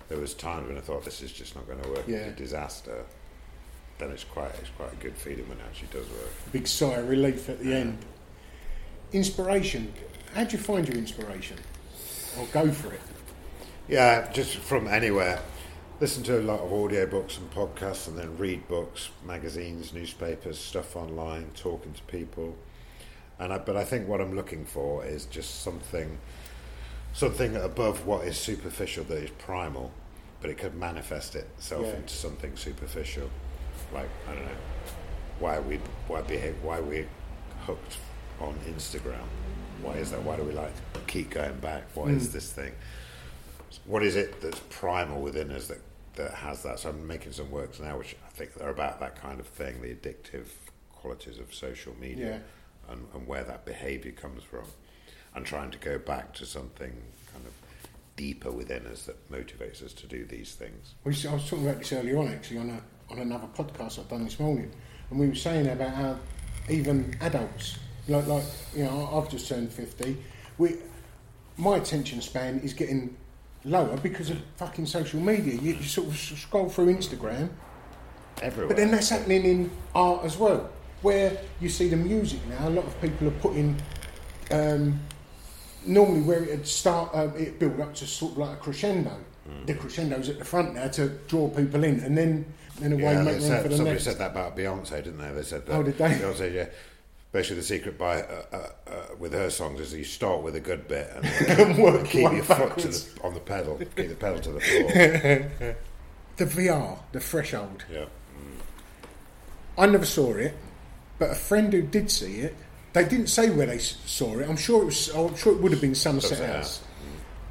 there 0.10 0.18
was 0.20 0.34
times 0.34 0.68
when 0.68 0.78
I 0.78 0.82
thought 0.82 1.04
this 1.04 1.22
is 1.22 1.32
just 1.32 1.56
not 1.56 1.68
going 1.68 1.82
to 1.82 1.90
work, 1.90 2.04
Yeah. 2.08 2.18
it's 2.18 2.40
a 2.40 2.44
disaster. 2.44 3.06
Then 3.98 4.12
it's 4.12 4.24
quite 4.26 4.52
it's 4.60 4.70
quite 4.78 4.92
a 4.92 4.96
good 4.98 5.16
feeling 5.16 5.48
when 5.48 5.58
it 5.58 5.64
actually 5.70 5.88
does 5.88 6.10
work. 6.10 6.32
Big 6.52 6.68
sigh 6.68 6.96
of 6.96 7.08
relief 7.10 7.48
at 7.50 7.60
the 7.60 7.74
end. 7.74 7.98
Inspiration. 9.14 9.94
How 10.34 10.44
do 10.44 10.58
you 10.58 10.62
find 10.62 10.88
your 10.88 10.98
inspiration? 10.98 11.58
Or 12.38 12.46
go 12.52 12.70
for 12.72 12.94
it? 12.94 13.00
Yeah, 13.88 14.30
just 14.34 14.58
from 14.58 14.88
anywhere. 14.88 15.42
Listen 16.02 16.24
to 16.24 16.40
a 16.40 16.42
lot 16.42 16.60
of 16.60 16.72
audiobooks 16.72 17.38
and 17.38 17.50
podcasts, 17.52 18.08
and 18.10 18.18
then 18.18 18.38
read 18.38 18.68
books, 18.68 19.10
magazines, 19.26 19.94
newspapers, 19.94 20.58
stuff 20.60 20.98
online, 20.98 21.52
talking 21.56 21.94
to 21.94 22.02
people. 22.04 22.58
And 23.40 23.54
I, 23.54 23.60
but 23.60 23.78
I 23.78 23.86
think 23.86 24.08
what 24.10 24.20
I'm 24.20 24.36
looking 24.36 24.66
for 24.66 25.06
is 25.06 25.24
just 25.26 25.62
something, 25.62 26.18
something 27.16 27.56
above 27.56 28.06
what 28.06 28.28
is 28.28 28.38
superficial 28.38 29.04
that 29.06 29.18
is 29.18 29.32
primal, 29.32 29.92
but 30.42 30.52
it 30.52 30.58
could 30.58 30.76
manifest 30.76 31.36
itself 31.36 31.88
Yeah. 31.88 31.96
into 31.96 32.14
something 32.14 32.56
superficial, 32.56 33.30
like 33.94 34.10
I 34.28 34.36
don't 34.36 34.46
know, 34.46 34.62
why 35.40 35.60
we 35.60 35.78
why 36.08 36.22
behave 36.22 36.56
why 36.62 36.80
we 36.80 37.08
hooked 37.66 37.98
on 38.40 38.54
Instagram. 38.68 39.28
Why 39.82 39.94
is 39.94 40.12
that? 40.12 40.22
Why 40.22 40.36
do 40.36 40.44
we 40.44 40.54
like 40.54 40.74
keep 41.08 41.32
going 41.32 41.58
back? 41.60 41.84
What 41.96 42.12
is 42.12 42.28
hmm. 42.28 42.34
this 42.34 42.52
thing? 42.52 42.74
what 43.86 44.04
is 44.04 44.16
it 44.16 44.42
that's 44.42 44.60
primal 44.70 45.22
within 45.22 45.52
us 45.52 45.68
that, 45.68 45.80
that 46.16 46.34
has 46.34 46.64
that? 46.64 46.80
So 46.80 46.90
I'm 46.90 47.06
making 47.06 47.34
some 47.34 47.52
works 47.52 47.80
now, 47.80 47.98
which 47.98 48.16
I 48.26 48.30
think 48.30 48.52
are 48.62 48.70
about 48.70 49.00
that 49.00 49.22
kind 49.22 49.40
of 49.40 49.48
thing, 49.48 49.82
the 49.82 49.94
addictive 49.94 50.48
qualities 50.94 51.38
of 51.40 51.54
social 51.54 51.94
media 52.00 52.42
and, 52.90 53.06
and 53.14 53.28
where 53.28 53.44
that 53.44 53.66
behaviour 53.66 54.12
comes 54.12 54.44
from, 54.44 54.64
and 55.36 55.46
trying 55.46 55.72
to 55.72 55.78
go 55.78 55.98
back 56.00 56.34
to 56.34 56.46
something 56.46 56.92
kind 57.34 57.46
of 57.46 57.54
deeper 58.16 58.52
within 58.52 58.86
us 58.88 59.04
that 59.06 59.32
motivates 59.32 59.84
us 59.84 59.94
to 59.94 60.08
do 60.08 60.26
these 60.26 60.54
things. 60.56 60.96
We, 61.04 61.12
I 61.30 61.34
was 61.34 61.50
talking 61.50 61.68
about 61.68 61.80
this 61.80 61.92
earlier 61.94 62.18
on, 62.18 62.30
actually, 62.30 62.60
on 62.60 62.70
a, 62.70 63.14
on 63.14 63.20
another 63.20 63.48
podcast 63.56 64.00
I've 64.00 64.10
done 64.10 64.24
this 64.24 64.40
morning, 64.40 64.72
and 65.10 65.20
we 65.20 65.28
were 65.28 65.36
saying 65.36 65.68
about 65.68 65.94
how 65.94 66.18
even 66.70 67.16
adults, 67.22 67.78
like 68.08 68.26
like 68.28 68.44
you 68.76 68.86
know, 68.86 69.10
I've 69.14 69.30
just 69.30 69.48
turned 69.48 69.72
fifty. 69.72 70.18
We, 70.58 70.78
my 71.58 71.78
attention 71.78 72.22
span 72.22 72.60
is 72.60 72.74
getting 72.74 73.16
lower 73.64 73.98
because 73.98 74.30
of 74.30 74.42
fucking 74.58 74.86
social 74.86 75.20
media. 75.20 75.54
You, 75.54 75.74
you 75.74 75.84
sort 75.84 76.08
of 76.08 76.18
scroll 76.18 76.70
through 76.70 76.96
Instagram, 76.96 77.50
Everywhere. 78.42 78.70
but 78.70 78.78
then 78.78 78.92
that's 78.92 79.10
happening 79.10 79.44
in 79.44 79.72
art 79.94 80.24
as 80.24 80.38
well, 80.38 80.70
where 81.02 81.38
you 81.60 81.70
see 81.70 81.90
the 81.90 81.98
music 81.98 82.40
now. 82.48 82.68
A 82.68 82.70
lot 82.70 82.86
of 82.86 83.00
people 83.02 83.28
are 83.28 83.32
putting. 83.42 83.76
Um, 84.52 85.00
normally, 85.88 86.22
where 86.22 86.44
it'd 86.44 86.68
start, 86.68 87.10
um, 87.14 87.34
it 87.38 87.60
build 87.60 87.80
up 87.80 87.94
to 87.96 88.08
sort 88.08 88.34
of 88.34 88.38
like 88.40 88.54
a 88.54 88.56
crescendo. 88.58 89.18
Hmm. 89.48 89.66
The 89.66 89.74
crescendo's 89.76 90.30
at 90.30 90.40
the 90.40 90.46
front 90.46 90.76
now 90.76 90.88
to 90.90 91.10
draw 91.28 91.50
people 91.50 91.84
in, 91.84 92.00
and 92.02 92.18
then 92.18 92.46
then 92.80 92.92
away 92.94 93.04
yeah, 93.04 93.22
make 93.22 93.26
they 93.26 93.40
room 93.40 93.42
said, 93.42 93.64
for 93.64 93.70
the 93.70 93.76
somebody 93.78 93.94
next. 93.96 94.04
said 94.06 94.18
that 94.18 94.32
about 94.32 94.58
Beyonce, 94.58 95.04
didn't 95.04 95.18
they? 95.18 95.32
They 95.32 95.44
said 95.44 95.66
that. 95.66 95.74
Oh, 95.74 95.84
did 95.84 95.98
they? 95.98 96.10
Beyonce, 96.10 96.54
yeah. 96.54 96.66
Basically, 97.32 97.58
the 97.58 97.64
secret 97.64 97.98
by 97.98 98.22
uh, 98.22 98.44
uh, 98.52 98.58
uh, 98.88 98.94
with 99.20 99.34
her 99.34 99.50
songs 99.50 99.80
is 99.82 99.94
you 99.94 100.04
start 100.06 100.42
with 100.42 100.56
a 100.56 100.60
good 100.62 100.88
bit 100.88 101.10
and, 101.16 101.26
And 101.60 101.78
work 101.78 102.06
keep 102.08 102.32
your 102.32 102.44
foot 102.44 102.78
to 102.80 102.88
the, 102.88 103.10
on 103.24 103.34
the 103.34 103.40
pedal, 103.42 103.78
keep 103.78 104.08
the 104.10 104.16
pedal 104.16 104.40
to 104.40 104.52
the 104.52 104.60
floor. 104.62 105.76
The 106.38 106.46
VR, 106.46 106.98
the 107.12 107.20
threshold. 107.20 107.86
yeah. 107.92 108.06
I 109.78 109.86
never 109.88 110.06
saw 110.06 110.34
it, 110.34 110.56
but 111.20 111.32
a 111.32 111.36
friend 111.36 111.72
who 111.74 111.82
did 111.82 112.10
see 112.10 112.40
it, 112.40 112.56
they 112.96 113.04
didn't 113.04 113.28
say 113.28 113.50
where 113.50 113.68
they 113.68 113.78
saw 113.78 114.40
it. 114.40 114.48
I'm 114.48 114.56
sure 114.56 114.84
it 114.84 114.86
was. 114.86 115.10
I'm 115.10 115.36
sure 115.36 115.54
it 115.54 115.62
would 115.62 115.74
have 115.74 115.82
been 115.82 115.94
Somerset 115.94 116.40
House. 116.40 116.82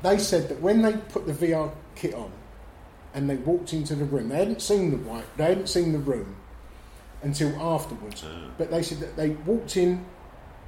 They 0.02 0.18
said 0.18 0.48
that 0.48 0.61
when 0.61 0.80
they 0.80 0.94
put 0.94 1.26
the 1.26 1.35
VR 1.35 1.70
kit 1.94 2.14
on 2.14 2.33
and 3.12 3.28
they 3.28 3.37
walked 3.37 3.74
into 3.74 3.94
the 3.94 4.07
room, 4.07 4.30
they 4.30 4.38
hadn't 4.38 4.62
seen 4.62 4.90
the 4.90 4.96
white, 4.96 5.24
they 5.37 5.44
hadn't 5.44 5.68
seen 5.68 5.92
the 5.92 5.98
room 5.98 6.35
until 7.22 7.54
afterwards. 7.61 8.22
Mm. 8.22 8.50
But 8.57 8.70
they 8.70 8.83
said 8.83 9.00
that 9.00 9.16
they 9.16 9.30
walked 9.30 9.76
in 9.76 10.04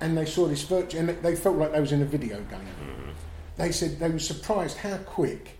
and 0.00 0.16
they 0.16 0.26
saw 0.26 0.46
this 0.46 0.62
virtual, 0.64 1.00
and 1.00 1.22
they- 1.22 1.36
felt 1.36 1.56
like 1.56 1.72
they 1.72 1.80
was 1.80 1.92
in 1.92 2.02
a 2.02 2.06
video 2.06 2.36
game. 2.36 2.60
Mm-hmm. 2.60 3.10
They 3.56 3.72
said 3.72 3.98
they 3.98 4.10
were 4.10 4.18
surprised 4.18 4.76
how 4.76 4.98
quick 4.98 5.56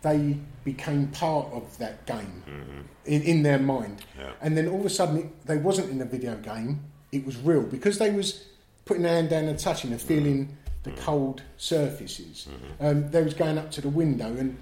they 0.00 0.38
became 0.64 1.08
part 1.08 1.52
of 1.52 1.76
that 1.78 2.06
game 2.06 2.42
mm-hmm. 2.48 2.80
in, 3.04 3.22
in 3.22 3.42
their 3.42 3.58
mind. 3.58 4.04
Yeah. 4.18 4.32
And 4.40 4.56
then 4.56 4.68
all 4.68 4.80
of 4.80 4.86
a 4.86 4.90
sudden, 4.90 5.18
it, 5.18 5.46
they 5.46 5.58
wasn't 5.58 5.90
in 5.90 6.00
a 6.00 6.06
video 6.06 6.36
game; 6.36 6.80
it 7.12 7.24
was 7.26 7.36
real 7.36 7.62
because 7.62 7.98
they 7.98 8.10
was 8.10 8.44
putting 8.86 9.02
their 9.02 9.12
hand 9.12 9.28
down 9.30 9.44
and 9.44 9.58
touching 9.58 9.92
and 9.92 10.00
feeling 10.00 10.56
the 10.82 10.90
cold 10.92 11.42
surfaces. 11.58 12.48
Um, 12.80 13.10
they 13.10 13.22
was 13.22 13.34
going 13.34 13.58
up 13.58 13.70
to 13.72 13.80
the 13.80 13.88
window, 13.88 14.26
and 14.26 14.56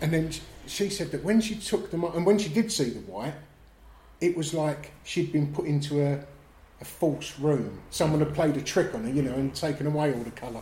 and 0.00 0.12
then 0.12 0.30
she 0.66 0.88
said 0.90 1.10
that 1.10 1.24
when 1.24 1.40
she 1.40 1.56
took 1.56 1.90
them, 1.90 2.04
and 2.04 2.24
when 2.24 2.38
she 2.38 2.48
did 2.48 2.70
see 2.70 2.90
the 2.90 3.00
white, 3.00 3.34
it 4.20 4.36
was 4.36 4.54
like 4.54 4.92
she'd 5.04 5.32
been 5.32 5.52
put 5.52 5.66
into 5.66 6.00
a, 6.02 6.20
a 6.80 6.84
false 6.84 7.38
room. 7.40 7.80
Someone 7.90 8.20
had 8.20 8.34
played 8.34 8.56
a 8.56 8.62
trick 8.62 8.94
on 8.94 9.04
her, 9.04 9.10
you 9.10 9.22
know, 9.22 9.34
and 9.34 9.54
taken 9.54 9.86
away 9.86 10.12
all 10.12 10.22
the 10.22 10.30
colour. 10.30 10.60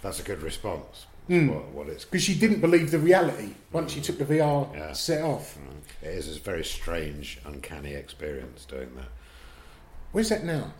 That's 0.00 0.20
a 0.20 0.22
good 0.22 0.42
response. 0.42 1.06
Hmm. 1.28 1.48
What, 1.48 1.68
what 1.68 1.88
it's 1.88 2.04
Because 2.04 2.24
she 2.24 2.34
didn't 2.36 2.60
believe 2.60 2.90
the 2.90 2.98
reality 2.98 3.50
once 3.70 3.92
she 3.92 4.00
took 4.00 4.18
the 4.18 4.24
VR 4.24 4.74
Yeah. 4.74 4.92
set 4.92 5.22
off. 5.22 5.56
it 6.02 6.08
is 6.08 6.36
a 6.36 6.40
very 6.40 6.64
strange, 6.64 7.38
uncanny 7.44 7.94
experience 7.94 8.64
doing 8.64 8.90
that. 8.96 9.06
Where's 10.12 10.28
that 10.28 10.44
now? 10.44 10.72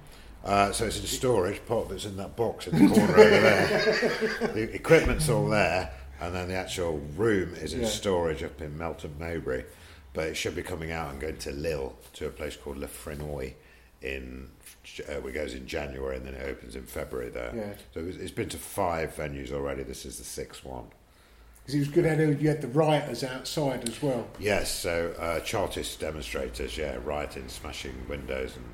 Uh, 0.45 0.73
so 0.73 0.87
it's 0.87 0.99
in 0.99 1.07
storage, 1.07 1.65
pot 1.67 1.89
that's 1.89 2.05
in 2.05 2.17
that 2.17 2.37
box 2.37 2.67
in 2.67 2.77
the 2.89 2.95
corner 2.95 3.13
over 3.17 3.41
there. 3.41 4.49
The 4.55 4.75
equipment's 4.75 5.29
all 5.29 5.49
there, 5.49 5.93
and 6.21 6.35
then 6.35 6.49
the 6.49 6.55
actual 6.55 6.99
room 7.17 7.55
is 7.55 7.75
in 7.75 7.83
Yeah. 7.83 7.87
storage 7.89 8.43
up 8.43 8.61
in 8.61 8.77
Melton 8.77 9.15
Mowbray. 9.19 9.65
But 10.15 10.27
it 10.29 10.37
should 10.37 10.55
be 10.57 10.63
coming 10.63 10.91
out 10.91 11.11
and 11.11 11.21
going 11.21 11.39
to 11.39 11.53
Lille, 11.53 11.95
to 12.15 12.27
a 12.27 12.31
place 12.31 12.57
called 12.57 12.77
Le 12.77 12.87
Fresnoy 12.89 13.55
in, 14.03 14.51
uh, 15.09 15.27
it 15.27 15.33
goes 15.33 15.55
in 15.55 15.67
January 15.67 16.17
and 16.17 16.27
then 16.27 16.35
it 16.35 16.47
opens 16.47 16.75
in 16.77 16.83
February 16.85 17.31
there. 17.31 17.53
Yeah. 17.55 17.73
So 17.95 18.01
it's 18.07 18.17
it's 18.19 18.33
been 18.33 18.49
to 18.51 18.59
five 18.59 19.15
venues 19.15 19.53
already. 19.53 19.85
This 19.85 20.05
is 20.05 20.19
the 20.19 20.25
sixth 20.25 20.65
one. 20.65 20.87
Because 21.61 21.77
it 21.77 21.79
was 21.79 21.89
good 21.89 22.05
how 22.05 22.15
you 22.15 22.49
had 22.49 22.61
the 22.61 22.67
rioters 22.69 23.23
outside 23.23 23.89
as 23.89 24.03
well. 24.03 24.27
Yes, 24.41 24.71
so 24.75 25.15
uh, 25.19 25.39
Chartist 25.41 26.01
demonstrators, 26.01 26.77
yeah, 26.77 26.99
rioting, 27.05 27.47
smashing 27.49 27.95
windows 28.09 28.57
and 28.57 28.65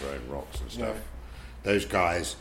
throwing 0.00 0.30
rocks 0.30 0.60
and 0.60 0.70
stuff. 0.70 0.96
Yeah. 0.96 1.72
Those 1.72 1.84
guys 1.84 2.36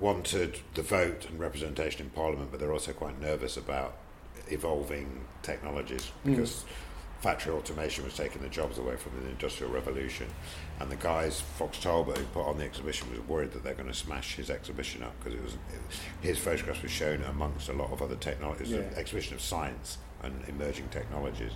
wanted 0.00 0.58
the 0.74 0.82
vote 0.82 1.26
and 1.30 1.38
representation 1.38 2.02
in 2.02 2.10
Parliament, 2.10 2.50
but 2.50 2.60
they're 2.60 2.72
also 2.72 2.92
quite 2.92 3.20
nervous 3.20 3.56
about 3.56 3.96
evolving 4.48 5.24
technologies 5.42 6.06
hmm. 6.06 6.30
because 6.30 6.64
factory 7.22 7.52
automation 7.52 8.04
was 8.04 8.14
taking 8.14 8.42
the 8.42 8.48
jobs 8.48 8.78
away 8.78 8.96
from 8.96 9.12
the 9.22 9.28
Industrial 9.30 9.72
Revolution. 9.72 10.26
And 10.80 10.90
the 10.90 10.96
guys, 10.96 11.40
Fox 11.40 11.78
Talbot, 11.78 12.18
who 12.18 12.24
put 12.26 12.44
on 12.44 12.58
the 12.58 12.64
exhibition, 12.64 13.08
was 13.10 13.20
worried 13.28 13.52
that 13.52 13.62
they're 13.62 13.74
going 13.74 13.88
to 13.88 13.94
smash 13.94 14.34
his 14.34 14.50
exhibition 14.50 15.04
up 15.04 15.14
because 15.22 15.38
it 15.38 15.44
was 15.44 15.54
it, 15.54 16.26
his 16.26 16.38
photographs 16.38 16.82
were 16.82 16.88
shown 16.88 17.22
amongst 17.22 17.68
a 17.68 17.72
lot 17.72 17.92
of 17.92 18.02
other 18.02 18.16
technologies. 18.16 18.70
Was 18.70 18.78
an 18.78 18.94
exhibition 18.96 19.34
of 19.34 19.40
science 19.40 19.98
and 20.22 20.42
emerging 20.48 20.88
technologies. 20.88 21.52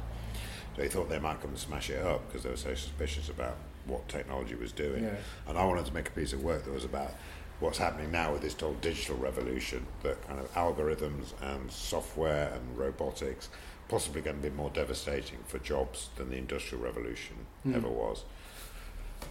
So 0.76 0.82
he 0.82 0.88
thought 0.88 1.08
they 1.08 1.18
might 1.18 1.40
come 1.40 1.50
and 1.50 1.58
smash 1.58 1.90
it 1.90 2.04
up 2.04 2.26
because 2.28 2.44
they 2.44 2.50
were 2.50 2.56
so 2.56 2.74
suspicious 2.74 3.28
about 3.28 3.56
what 3.86 4.08
technology 4.08 4.54
was 4.54 4.72
doing. 4.72 5.04
Yeah. 5.04 5.16
And 5.48 5.58
I 5.58 5.64
wanted 5.64 5.86
to 5.86 5.94
make 5.94 6.08
a 6.08 6.12
piece 6.12 6.32
of 6.32 6.42
work 6.42 6.64
that 6.64 6.72
was 6.72 6.84
about 6.84 7.12
what's 7.60 7.78
happening 7.78 8.10
now 8.10 8.32
with 8.32 8.42
this 8.42 8.58
whole 8.58 8.74
digital 8.74 9.16
revolution, 9.16 9.86
that 10.02 10.26
kind 10.26 10.38
of 10.38 10.52
algorithms 10.54 11.32
and 11.40 11.70
software 11.70 12.52
and 12.52 12.78
robotics 12.78 13.48
possibly 13.88 14.20
going 14.20 14.36
to 14.36 14.42
be 14.42 14.54
more 14.54 14.70
devastating 14.70 15.38
for 15.46 15.58
jobs 15.60 16.08
than 16.16 16.30
the 16.30 16.36
industrial 16.36 16.82
revolution 16.82 17.36
hmm. 17.62 17.74
ever 17.74 17.88
was. 17.88 18.24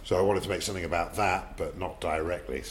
So 0.02 0.16
I 0.18 0.22
wanted 0.22 0.42
to 0.44 0.48
make 0.48 0.62
something 0.62 0.84
about 0.84 1.16
that, 1.16 1.56
but 1.56 1.78
not 1.78 2.00
directly. 2.00 2.62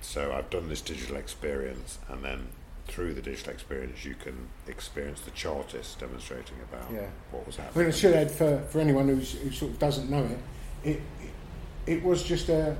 So 0.00 0.32
I've 0.32 0.50
done 0.50 0.68
this 0.68 0.80
digital 0.80 1.16
experience, 1.16 1.98
and 2.08 2.24
then 2.24 2.48
through 2.86 3.14
the 3.14 3.22
digital 3.22 3.52
experience, 3.52 4.04
you 4.04 4.14
can 4.14 4.48
experience 4.68 5.20
the 5.20 5.30
chartist 5.32 5.98
demonstrating 5.98 6.56
about 6.70 6.90
Yeah. 6.92 7.08
what 7.32 7.46
was 7.46 7.58
I 7.58 7.62
mean, 7.62 7.66
happening. 7.66 7.88
I 7.88 7.90
should 7.90 8.14
add 8.14 8.30
for, 8.30 8.60
for 8.70 8.80
anyone 8.80 9.08
who's, 9.08 9.32
who 9.32 9.50
sort 9.50 9.72
of 9.72 9.78
doesn't 9.78 10.08
know 10.08 10.24
it, 10.24 10.38
it, 10.86 11.02
it, 11.86 12.02
was 12.02 12.22
just 12.22 12.48
a, 12.48 12.76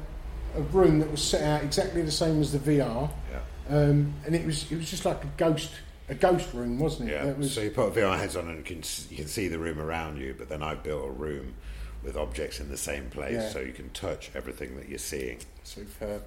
a 0.56 0.60
room 0.60 1.00
that 1.00 1.10
was 1.10 1.22
set 1.22 1.42
out 1.42 1.62
exactly 1.62 2.02
the 2.02 2.10
same 2.10 2.40
as 2.40 2.52
the 2.52 2.58
VR, 2.58 3.10
Yeah. 3.30 3.40
um, 3.76 4.14
and 4.24 4.34
it 4.34 4.46
was 4.46 4.70
it 4.70 4.76
was 4.76 4.90
just 4.90 5.04
like 5.04 5.22
a 5.24 5.28
ghost 5.36 5.70
a 6.08 6.14
ghost 6.14 6.52
room, 6.54 6.78
wasn't 6.78 7.10
it? 7.10 7.12
Yeah. 7.12 7.32
Was, 7.32 7.52
So 7.54 7.62
you 7.62 7.70
put 7.70 7.92
VR 7.94 8.16
heads 8.16 8.36
on 8.36 8.48
and 8.48 8.58
you 8.58 8.62
can 8.62 8.82
you 9.10 9.16
can 9.16 9.26
see 9.26 9.48
the 9.48 9.58
room 9.58 9.80
around 9.80 10.18
you, 10.18 10.34
but 10.38 10.48
then 10.48 10.62
I've 10.62 10.82
built 10.82 11.04
a 11.06 11.10
room 11.10 11.54
with 12.04 12.16
objects 12.16 12.60
in 12.60 12.68
the 12.68 12.76
same 12.76 13.10
place, 13.10 13.32
Yeah. 13.34 13.48
so 13.48 13.58
you 13.60 13.72
can 13.72 13.90
touch 13.90 14.30
everything 14.34 14.76
that 14.76 14.88
you're 14.88 14.98
seeing. 14.98 15.38
Superb. 15.64 16.22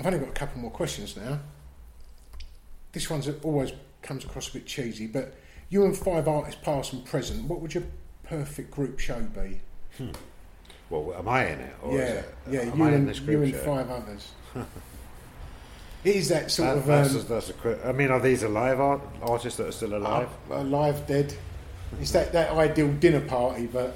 I've 0.00 0.06
only 0.06 0.18
got 0.18 0.28
a 0.28 0.32
couple 0.32 0.60
more 0.60 0.72
questions 0.72 1.16
now. 1.16 1.38
This 2.92 3.08
one's 3.08 3.28
always 3.42 3.72
comes 4.02 4.24
across 4.24 4.48
a 4.50 4.54
bit 4.54 4.66
cheesy, 4.66 5.06
but 5.06 5.34
you 5.68 5.84
and 5.84 5.96
five 5.96 6.26
artists, 6.26 6.60
past 6.64 6.92
and 6.92 7.04
present, 7.04 7.44
what 7.44 7.60
would 7.60 7.74
your 7.74 7.84
perfect 8.24 8.70
group 8.72 8.98
show 8.98 9.20
be? 9.20 9.60
Well, 10.90 11.14
am 11.18 11.28
I 11.28 11.46
in 11.46 11.60
it? 11.60 11.74
Or 11.82 11.92
yeah, 11.96 12.02
is 12.04 12.10
it, 12.10 12.34
yeah, 12.50 12.60
am 12.60 12.78
you 12.78 12.84
I 12.84 12.88
in 12.88 12.94
and 12.94 13.16
you 13.26 13.42
and 13.42 13.52
show? 13.52 13.58
five 13.58 13.90
others. 13.90 14.32
it 16.04 16.16
is 16.16 16.28
that 16.28 16.50
sort 16.50 16.68
That- 16.70 16.78
of 16.78 16.86
that's, 16.86 17.14
um, 17.14 17.20
a, 17.20 17.24
that's 17.24 17.50
a. 17.50 17.88
I 17.88 17.92
mean, 17.92 18.10
are 18.10 18.20
these 18.20 18.42
alive 18.42 18.80
art, 18.80 19.00
artists 19.22 19.56
that 19.58 19.68
are 19.68 19.72
still 19.72 19.96
alive? 19.96 20.28
uh, 20.50 20.62
live 20.62 21.06
dead. 21.06 21.34
It's 22.00 22.12
that, 22.12 22.32
that 22.32 22.50
ideal 22.50 22.92
dinner 22.92 23.20
party, 23.20 23.66
but 23.66 23.94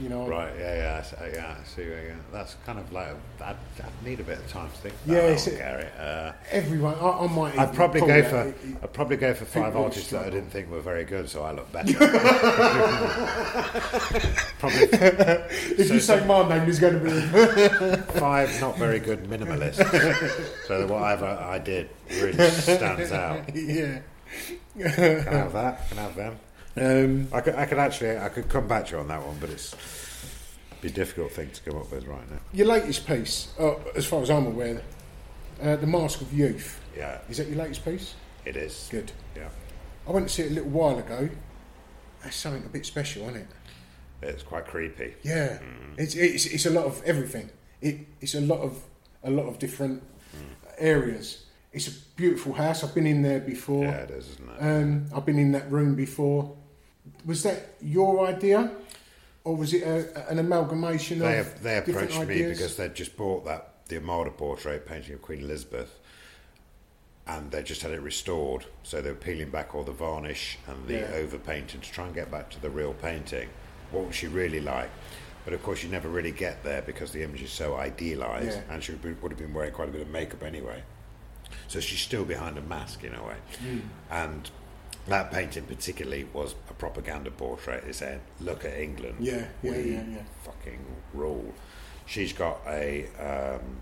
you 0.00 0.08
know, 0.08 0.26
Right, 0.28 0.52
yeah, 0.58 0.76
yeah, 0.76 0.98
I 0.98 1.02
see- 1.02 1.16
yeah, 1.34 1.56
I 1.60 1.64
see 1.64 1.82
you're. 1.82 2.16
That's 2.32 2.56
kind 2.66 2.78
of 2.78 2.92
like, 2.92 3.08
I'd, 3.40 3.56
I'd 3.78 4.04
need 4.04 4.20
a 4.20 4.24
bit 4.24 4.38
of 4.38 4.48
time 4.50 4.68
to 4.70 4.76
think 4.76 4.94
about 5.04 5.14
Yeah, 5.14 5.34
that 5.34 5.58
Gary. 5.58 5.88
Uh, 5.98 6.32
everyone. 6.50 6.94
I, 6.96 7.08
I 7.10 7.26
might. 7.28 7.58
I'd 7.58 7.62
even 7.64 7.74
probably 7.76 8.00
go 8.02 8.22
for, 8.24 8.42
It- 8.48 8.56
I'd 8.82 8.92
probably 8.92 9.16
go 9.16 9.32
for 9.34 9.44
five 9.46 9.74
artists 9.76 10.10
that 10.10 10.26
I 10.26 10.30
didn't 10.30 10.50
think 10.50 10.70
were 10.70 10.80
very 10.80 11.04
good, 11.04 11.28
so 11.30 11.42
I 11.42 11.52
look 11.52 11.70
better. 11.72 11.92
probably 14.58 14.78
if 14.92 15.90
you 15.90 16.00
say 16.00 16.24
my 16.26 16.48
name, 16.48 16.64
there's 16.64 16.78
going 16.80 16.94
to 16.94 17.00
be. 17.00 18.02
five 18.18 18.60
not 18.60 18.76
very 18.78 18.98
good 18.98 19.24
minimalists. 19.24 20.66
so 20.66 20.86
whatever 20.86 21.26
I 21.26 21.58
did 21.58 21.88
really 22.10 22.50
stands 22.50 23.12
out. 23.12 23.54
yeah. 23.54 24.00
Can 24.78 24.86
I 24.86 24.90
have 25.38 25.52
that? 25.54 25.88
Can 25.88 25.98
I 25.98 26.02
have 26.02 26.16
them? 26.16 26.36
Um, 26.76 27.28
I 27.32 27.40
could, 27.40 27.54
I 27.54 27.64
could 27.66 27.78
actually, 27.78 28.18
I 28.18 28.28
could 28.28 28.48
come 28.48 28.68
back 28.68 28.86
to 28.86 28.92
you 28.96 28.98
on 29.00 29.08
that 29.08 29.22
one, 29.24 29.36
but 29.40 29.50
it's 29.50 29.74
be 30.82 30.88
a 30.88 30.90
difficult 30.90 31.32
thing 31.32 31.50
to 31.50 31.62
come 31.62 31.78
up 31.80 31.90
with 31.90 32.06
right 32.06 32.30
now. 32.30 32.38
your 32.52 32.66
latest 32.66 33.06
piece, 33.06 33.48
uh, 33.58 33.74
as 33.94 34.04
far 34.04 34.20
as 34.22 34.30
I'm 34.30 34.46
aware, 34.46 34.82
uh, 35.62 35.76
the 35.76 35.86
Mask 35.86 36.20
of 36.20 36.32
Youth. 36.34 36.78
Yeah, 36.96 37.18
Is 37.30 37.38
that 37.38 37.48
your 37.48 37.56
latest 37.56 37.84
piece? 37.84 38.14
it 38.44 38.56
is. 38.56 38.88
Good. 38.90 39.10
Yeah, 39.34 39.48
I 40.06 40.10
went 40.12 40.28
to 40.28 40.34
see 40.34 40.42
it 40.42 40.50
a 40.52 40.54
little 40.54 40.70
while 40.70 40.98
ago. 40.98 41.28
That's 42.22 42.36
something 42.36 42.64
a 42.64 42.68
bit 42.68 42.84
special, 42.86 43.22
isn't 43.24 43.36
it? 43.36 43.46
it's 44.22 44.42
quite 44.42 44.66
creepy. 44.66 45.14
Yeah, 45.22 45.58
Mm. 45.58 45.98
it's, 45.98 46.14
it's 46.14 46.46
it's 46.46 46.66
a 46.66 46.70
lot 46.70 46.84
of 46.86 47.02
everything. 47.04 47.50
It 47.80 48.00
it's 48.20 48.34
a 48.34 48.40
lot 48.40 48.60
of 48.60 48.82
a 49.24 49.30
lot 49.30 49.46
of 49.46 49.58
different 49.58 50.02
areas. 50.78 51.44
It's 51.72 51.88
a 51.88 51.92
beautiful 52.16 52.54
house. 52.54 52.82
I've 52.84 52.94
been 52.94 53.06
in 53.06 53.22
there 53.22 53.40
before. 53.40 53.84
Yeah, 53.84 53.96
it 54.04 54.10
is, 54.10 54.28
isn't 54.30 54.48
it? 54.50 54.60
Um, 54.60 55.06
I've 55.14 55.26
been 55.26 55.38
in 55.38 55.52
that 55.52 55.70
room 55.70 55.94
before. 55.94 56.56
Was 57.24 57.42
that 57.42 57.74
your 57.80 58.26
idea, 58.26 58.70
or 59.44 59.56
was 59.56 59.72
it 59.72 59.82
a, 59.82 60.28
an 60.28 60.38
amalgamation 60.38 61.18
they, 61.18 61.38
of 61.38 61.62
they 61.62 61.78
approached 61.78 62.18
me 62.20 62.42
because 62.42 62.76
they'd 62.76 62.94
just 62.94 63.16
bought 63.16 63.44
that 63.44 63.72
the 63.88 63.96
Armada 63.96 64.30
portrait 64.30 64.86
painting 64.86 65.14
of 65.14 65.22
Queen 65.22 65.40
Elizabeth, 65.40 65.98
and 67.26 67.50
they 67.50 67.62
just 67.62 67.82
had 67.82 67.92
it 67.92 68.00
restored. 68.00 68.66
So 68.82 69.00
they 69.00 69.10
were 69.10 69.16
peeling 69.16 69.50
back 69.50 69.74
all 69.74 69.82
the 69.84 69.92
varnish 69.92 70.58
and 70.66 70.86
the 70.86 70.94
Yeah. 71.00 71.10
overpainting 71.14 71.80
to 71.80 71.90
try 71.90 72.06
and 72.06 72.14
get 72.14 72.30
back 72.30 72.50
to 72.50 72.60
the 72.60 72.70
real 72.70 72.94
painting. 72.94 73.48
What 73.90 74.06
was 74.06 74.16
she 74.16 74.26
really 74.28 74.60
like? 74.60 74.90
But 75.44 75.54
of 75.54 75.62
course, 75.62 75.82
you 75.84 75.88
never 75.88 76.08
really 76.08 76.32
get 76.32 76.64
there 76.64 76.82
because 76.82 77.12
the 77.12 77.22
image 77.22 77.42
is 77.42 77.52
so 77.52 77.76
idealised, 77.76 78.58
Yeah. 78.58 78.62
and 78.74 78.82
she 78.82 78.92
would, 78.92 79.02
be, 79.02 79.12
would 79.12 79.30
have 79.30 79.38
been 79.38 79.54
wearing 79.54 79.72
quite 79.72 79.88
a 79.88 79.92
bit 79.92 80.00
of 80.02 80.08
makeup 80.08 80.42
anyway. 80.42 80.82
So 81.68 81.78
she's 81.78 82.00
still 82.00 82.24
behind 82.24 82.58
a 82.58 82.62
mask 82.62 83.04
in 83.04 83.14
a 83.14 83.22
way. 83.24 83.36
Hmm. 83.60 83.78
And 84.10 84.50
that 85.06 85.30
painting 85.30 85.64
particularly 85.64 86.24
was 86.32 86.54
propaganda 86.78 87.30
portrait. 87.30 87.84
It 87.84 87.94
said, 87.94 88.20
"Look 88.40 88.64
at 88.64 88.78
England, 88.78 89.16
Yeah, 89.20 89.46
yeah, 89.62 89.70
we 89.72 89.92
yeah, 89.92 90.04
yeah. 90.08 90.22
fucking 90.44 90.84
rule." 91.14 91.54
She's 92.06 92.32
got 92.32 92.60
a 92.66 93.06
um, 93.18 93.80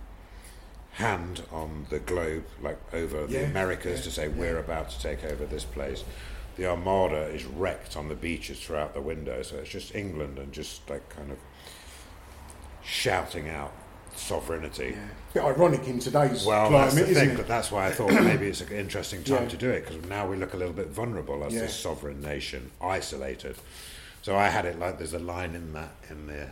hand 0.93 1.43
on 1.53 1.87
the 1.91 1.99
globe, 1.99 2.45
like 2.63 2.79
over 2.95 3.27
the 3.27 3.45
Americas, 3.45 3.99
yeah, 3.99 4.05
to 4.05 4.11
say 4.11 4.29
we're 4.29 4.59
about 4.59 4.91
to 4.91 5.01
take 5.01 5.25
over 5.25 5.45
this 5.45 5.65
place. 5.65 6.05
The 6.57 6.67
Armada 6.67 7.27
is 7.27 7.45
wrecked 7.45 7.97
on 7.97 8.09
the 8.09 8.15
beaches 8.15 8.61
throughout 8.61 8.95
the 8.95 9.01
window, 9.03 9.43
so 9.43 9.57
it's 9.57 9.69
just 9.71 9.95
England 9.95 10.39
and 10.39 10.53
just 10.53 10.89
like 10.89 11.09
kind 11.09 11.31
of 11.33 11.39
shouting 12.83 13.49
out 13.49 13.73
sovereignty. 14.15 14.97
Bit 15.35 15.43
ironic 15.45 15.87
in 15.89 15.99
today's 15.99 16.47
Well, 16.47 16.69
climate, 16.69 16.95
that's 16.95 17.11
isn't 17.11 17.15
thing, 17.15 17.31
it? 17.31 17.37
but 17.37 17.49
that's 17.49 17.71
why 17.73 17.89
I 17.89 17.91
thought 17.91 18.13
maybe 18.13 18.47
it's 18.47 18.61
an 18.61 18.69
interesting 18.73 19.23
time 19.25 19.43
Yeah. 19.43 19.49
to 19.49 19.57
do 19.57 19.69
it 19.71 19.87
because 19.87 20.09
now 20.09 20.27
we 20.29 20.37
look 20.37 20.55
a 20.55 20.57
little 20.57 20.73
bit 20.73 20.87
vulnerable 20.89 21.43
as 21.45 21.53
Yeah. 21.53 21.63
this 21.63 21.75
sovereign 21.77 22.23
nation, 22.23 22.71
isolated. 22.81 23.57
So 24.23 24.37
I 24.37 24.49
had 24.49 24.65
it 24.65 24.79
like 24.79 24.97
there's 24.99 25.13
a 25.13 25.19
line 25.19 25.55
in 25.57 25.73
that 25.75 25.91
in 26.09 26.29
the 26.29 26.49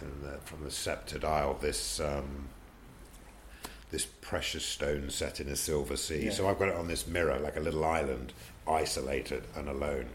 in 0.00 0.22
the 0.22 0.38
from 0.44 0.62
the 0.62 0.70
sceptred 0.70 1.24
isle 1.24 1.58
this 1.60 1.98
um, 1.98 2.48
this 3.90 4.06
precious 4.20 4.64
stone 4.64 5.10
set 5.10 5.40
in 5.40 5.48
a 5.48 5.56
silver 5.56 5.96
sea. 5.96 6.26
Yeah. 6.26 6.30
So 6.30 6.48
I've 6.48 6.58
got 6.58 6.68
it 6.68 6.76
on 6.76 6.86
this 6.88 7.06
mirror 7.08 7.38
like 7.40 7.56
a 7.56 7.60
little 7.60 7.84
island, 7.84 8.32
isolated 8.66 9.42
and 9.56 9.68
alone. 9.68 10.06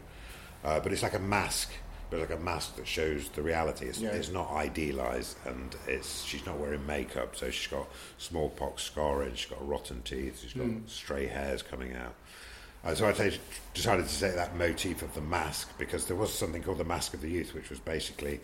Uh, 0.64 0.80
but 0.80 0.90
it's 0.92 1.02
like 1.02 1.12
a 1.14 1.18
mask, 1.18 1.70
but 2.10 2.20
like 2.20 2.30
a 2.30 2.36
mask 2.36 2.76
that 2.76 2.86
shows 2.86 3.28
the 3.30 3.42
reality. 3.42 3.86
It's, 3.86 4.00
Yeah. 4.00 4.10
it's 4.10 4.30
not 4.30 4.50
idealised, 4.52 5.36
and 5.46 5.74
it's 5.86 6.22
she's 6.24 6.44
not 6.46 6.58
wearing 6.58 6.86
makeup, 6.86 7.36
so 7.36 7.50
she's 7.50 7.66
got 7.70 7.88
smallpox 8.18 8.82
scarring, 8.82 9.34
she's 9.34 9.50
got 9.50 9.66
rotten 9.66 10.02
teeth, 10.02 10.40
she's 10.42 10.52
got 10.54 10.68
stray 10.86 11.26
hairs 11.26 11.62
coming 11.62 11.94
out. 11.94 12.14
Uh, 12.84 12.94
so 12.94 13.06
I 13.08 13.12
decided 13.72 14.06
to 14.08 14.20
take 14.20 14.34
that 14.34 14.56
motif 14.56 15.00
of 15.02 15.14
the 15.14 15.22
mask 15.22 15.70
because 15.78 16.04
there 16.06 16.16
was 16.16 16.30
something 16.32 16.62
called 16.62 16.76
the 16.78 16.84
Mask 16.84 17.14
of 17.14 17.22
the 17.22 17.30
Youth, 17.30 17.54
which 17.54 17.70
was 17.70 17.78
basically 17.80 18.40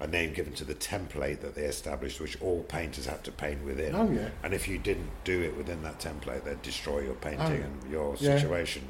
a 0.00 0.06
name 0.08 0.32
given 0.32 0.52
to 0.54 0.64
the 0.64 0.74
template 0.74 1.40
that 1.42 1.54
they 1.54 1.62
established, 1.62 2.20
which 2.20 2.40
all 2.42 2.64
painters 2.64 3.06
had 3.06 3.22
to 3.24 3.30
paint 3.30 3.64
within. 3.64 3.94
Oh, 3.94 4.10
yeah. 4.10 4.30
And 4.42 4.52
if 4.52 4.66
you 4.66 4.78
didn't 4.78 5.10
do 5.22 5.42
it 5.42 5.56
within 5.56 5.80
that 5.84 6.00
template, 6.00 6.42
they'd 6.44 6.60
destroy 6.62 7.00
your 7.02 7.14
painting, 7.14 7.40
Oh, 7.62 7.66
and 7.84 7.90
your 7.92 8.16
yeah. 8.18 8.36
situation 8.36 8.82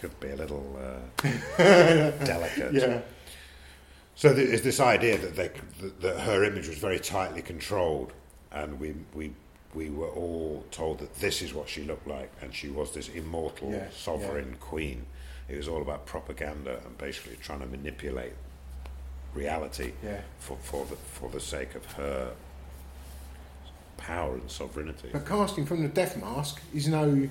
could 0.00 0.18
be 0.18 0.30
a 0.30 0.36
little 0.36 0.76
uh, 0.76 1.22
delicate. 2.24 2.72
Yeah, 2.74 3.00
So 4.14 4.34
th- 4.34 4.48
it's 4.48 4.62
this 4.62 4.80
idea 4.80 5.18
that 5.18 5.36
they, 5.36 5.50
that, 6.00 6.20
her 6.20 6.44
image 6.44 6.68
was 6.68 6.78
very 6.78 6.98
tightly 7.00 7.42
controlled, 7.42 8.12
and 8.50 8.78
we 8.78 8.94
we 9.14 9.32
we 9.74 9.88
were 9.90 10.08
all 10.10 10.64
told 10.70 10.98
that 10.98 11.14
this 11.14 11.40
is 11.42 11.54
what 11.54 11.68
she 11.68 11.82
looked 11.84 12.06
like, 12.06 12.30
and 12.42 12.54
she 12.54 12.68
was 12.68 12.92
this 12.92 13.08
immortal 13.08 13.70
Yeah, 13.72 13.88
sovereign 13.90 14.56
queen. 14.60 15.06
It 15.48 15.56
was 15.56 15.66
all 15.68 15.80
about 15.82 16.06
propaganda 16.06 16.80
and 16.84 16.96
basically 16.98 17.36
trying 17.36 17.60
to 17.60 17.66
manipulate 17.66 18.34
reality 19.34 19.92
Yeah. 20.04 20.20
for 20.38 20.56
for 20.62 20.84
the 20.86 20.96
for 20.96 21.30
the 21.30 21.40
sake 21.40 21.74
of 21.74 21.84
her 21.92 22.32
power 23.96 24.34
and 24.34 24.50
sovereignty. 24.50 25.08
But 25.12 25.26
casting 25.26 25.64
from 25.66 25.82
the 25.82 25.88
death 25.88 26.16
mask 26.16 26.60
is 26.74 26.86
no. 26.88 27.28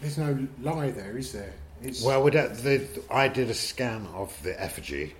There's 0.00 0.16
no 0.18 0.46
lie 0.62 0.92
there, 0.92 1.18
is 1.18 1.32
there? 1.32 1.52
It's, 1.82 2.02
Well, 2.02 2.22
we 2.22 2.30
the, 2.30 2.86
I 3.10 3.26
did 3.28 3.50
a 3.50 3.54
scan 3.54 4.06
of 4.14 4.32
the 4.44 4.60
effigy, 4.60 5.14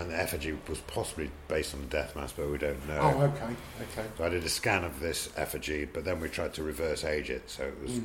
and 0.00 0.10
the 0.10 0.16
effigy 0.18 0.56
was 0.68 0.78
possibly 0.80 1.30
based 1.48 1.74
on 1.74 1.80
the 1.82 1.86
death 1.86 2.16
mask, 2.16 2.34
but 2.36 2.50
we 2.50 2.58
don't 2.58 2.86
know. 2.88 2.98
oh, 3.00 3.22
okay, 3.22 3.54
okay. 3.82 4.08
So 4.18 4.24
I 4.24 4.28
did 4.28 4.44
a 4.44 4.48
scan 4.48 4.84
of 4.84 4.98
this 5.00 5.28
effigy, 5.36 5.84
but 5.84 6.04
then 6.04 6.20
we 6.20 6.28
tried 6.28 6.54
to 6.54 6.62
reverse 6.62 7.04
age 7.04 7.30
it, 7.30 7.48
so 7.50 7.64
it 7.64 7.80
was 7.82 8.00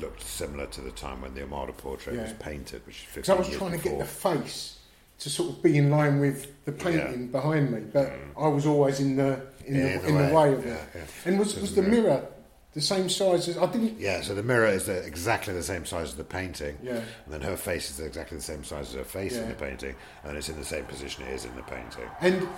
looked 0.00 0.22
similar 0.22 0.66
to 0.66 0.80
the 0.80 0.90
time 0.92 1.20
when 1.20 1.34
the 1.34 1.42
Armada 1.42 1.72
portrait 1.72 2.18
was 2.18 2.30
Mm. 2.30 2.38
Painted, 2.38 2.86
which 2.86 2.96
is 2.96 3.02
15 3.02 3.20
Because 3.22 3.28
I 3.30 3.34
was 3.34 3.56
trying 3.58 3.78
to 3.78 3.88
get 3.88 3.98
the 3.98 4.04
face 4.06 4.78
to 5.18 5.28
sort 5.30 5.50
of 5.50 5.62
be 5.62 5.76
in 5.76 5.90
line 5.90 6.18
with 6.18 6.64
the 6.64 6.72
painting 6.72 7.28
behind 7.28 7.70
me, 7.70 7.80
but 7.92 8.10
I 8.38 8.48
was 8.48 8.66
always 8.66 9.00
in 9.00 9.16
the 9.16 9.40
in, 9.66 9.74
Yeah, 9.76 9.82
the, 9.82 9.92
in 9.92 10.00
the 10.02 10.08
in 10.08 10.14
the 10.28 10.34
way, 10.34 10.50
way 10.50 10.54
of 10.54 10.66
yeah, 10.66 10.72
it. 10.72 10.88
yeah. 10.94 11.00
And 11.26 11.38
was 11.38 11.54
So 11.54 11.60
was 11.60 11.74
the 11.74 11.82
the 11.82 11.88
mirror 11.88 12.26
the 12.74 12.80
same 12.80 13.08
size 13.08 13.48
as 13.48 13.58
I 13.58 13.66
didn't? 13.66 13.98
Yeah, 14.00 14.22
so 14.22 14.34
the 14.34 14.42
mirror 14.42 14.66
is 14.68 14.86
the, 14.86 14.96
exactly 15.04 15.52
the 15.54 15.62
same 15.62 15.84
size 15.84 16.08
as 16.08 16.14
the 16.14 16.24
painting, 16.24 16.78
Yeah. 16.82 16.92
and 16.94 17.04
then 17.34 17.40
her 17.42 17.56
face 17.56 17.90
is 17.90 18.00
exactly 18.00 18.36
the 18.38 18.42
same 18.42 18.64
size 18.64 18.88
as 18.90 18.94
her 18.94 19.04
face 19.04 19.36
in 19.36 19.48
the 19.48 19.54
painting, 19.54 19.94
and 20.24 20.36
it's 20.36 20.48
in 20.48 20.56
the 20.58 20.64
same 20.64 20.84
position 20.84 21.24
it 21.26 21.32
is 21.34 21.44
in 21.44 21.54
the 21.56 21.62
painting. 21.62 22.08
And 22.20 22.48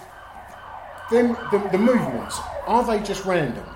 then 1.11 1.29
the, 1.51 1.69
the 1.73 1.79
movements 1.79 2.39
are 2.67 2.85
they 2.85 3.03
just 3.05 3.25
random? 3.25 3.67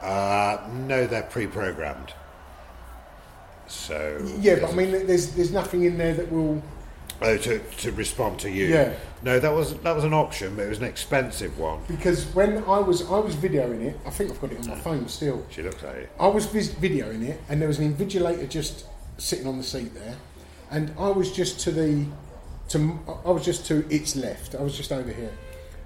Uh, 0.00 0.66
no, 0.72 1.06
they're 1.06 1.22
pre-programmed. 1.24 2.14
So 3.66 4.26
Yeah, 4.40 4.56
but 4.60 4.70
I 4.70 4.72
mean, 4.74 4.90
there's 5.06 5.32
there's 5.34 5.52
nothing 5.52 5.84
in 5.84 5.96
there 5.98 6.14
that 6.14 6.30
will. 6.32 6.62
Oh, 7.22 7.36
to, 7.36 7.58
to 7.58 7.92
respond 7.92 8.40
to 8.40 8.50
you. 8.50 8.66
Yeah. 8.66 8.94
No, 9.22 9.38
that 9.38 9.52
was 9.52 9.74
that 9.80 9.94
was 9.94 10.04
an 10.04 10.14
option, 10.14 10.56
but 10.56 10.62
it 10.62 10.68
was 10.70 10.78
an 10.78 10.84
expensive 10.84 11.58
one. 11.58 11.80
Because 11.86 12.24
when 12.34 12.64
I 12.64 12.78
was 12.78 13.02
I 13.10 13.18
was 13.18 13.36
videoing 13.36 13.82
it, 13.82 13.98
I 14.06 14.10
think 14.10 14.30
I've 14.30 14.40
got 14.40 14.52
it 14.52 14.60
on 14.60 14.68
my 14.68 14.74
mm. 14.74 14.82
phone 14.82 15.08
still. 15.08 15.44
She 15.50 15.62
looks 15.62 15.82
at 15.82 15.94
it. 15.96 16.10
I 16.18 16.26
was 16.26 16.46
vis- 16.46 16.72
videoing 16.72 17.28
it, 17.28 17.40
and 17.48 17.60
there 17.60 17.68
was 17.68 17.78
an 17.78 17.92
invigilator 17.92 18.48
just 18.48 18.86
sitting 19.18 19.46
on 19.46 19.58
the 19.58 19.62
seat 19.62 19.92
there, 19.92 20.16
and 20.70 20.94
I 20.98 21.10
was 21.10 21.30
just 21.30 21.60
to 21.60 21.70
the, 21.70 22.06
to 22.70 22.98
I 23.26 23.30
was 23.30 23.44
just 23.44 23.66
to 23.66 23.86
its 23.94 24.16
left. 24.16 24.54
I 24.54 24.62
was 24.62 24.74
just 24.74 24.90
over 24.90 25.12
here, 25.12 25.32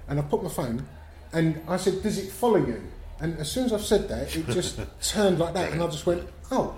and 0.07 0.17
I 0.19 0.21
put 0.21 0.41
my 0.41 0.49
phone, 0.49 0.87
and 1.33 1.61
I 1.67 1.75
said, 1.75 2.01
"Does 2.01 2.17
it 2.17 2.31
follow 2.31 2.65
you?" 2.65 2.81
And 3.19 3.37
as 3.39 3.51
soon 3.51 3.65
as 3.65 3.73
I've 3.73 3.83
said 3.83 4.07
that, 4.07 4.33
it 4.33 4.47
just 4.47 4.79
turned 5.01 5.39
like 5.39 5.53
that, 5.55 5.73
and 5.73 5.83
I 5.83 5.87
just 5.87 6.05
went, 6.05 6.23
"Oh." 6.51 6.77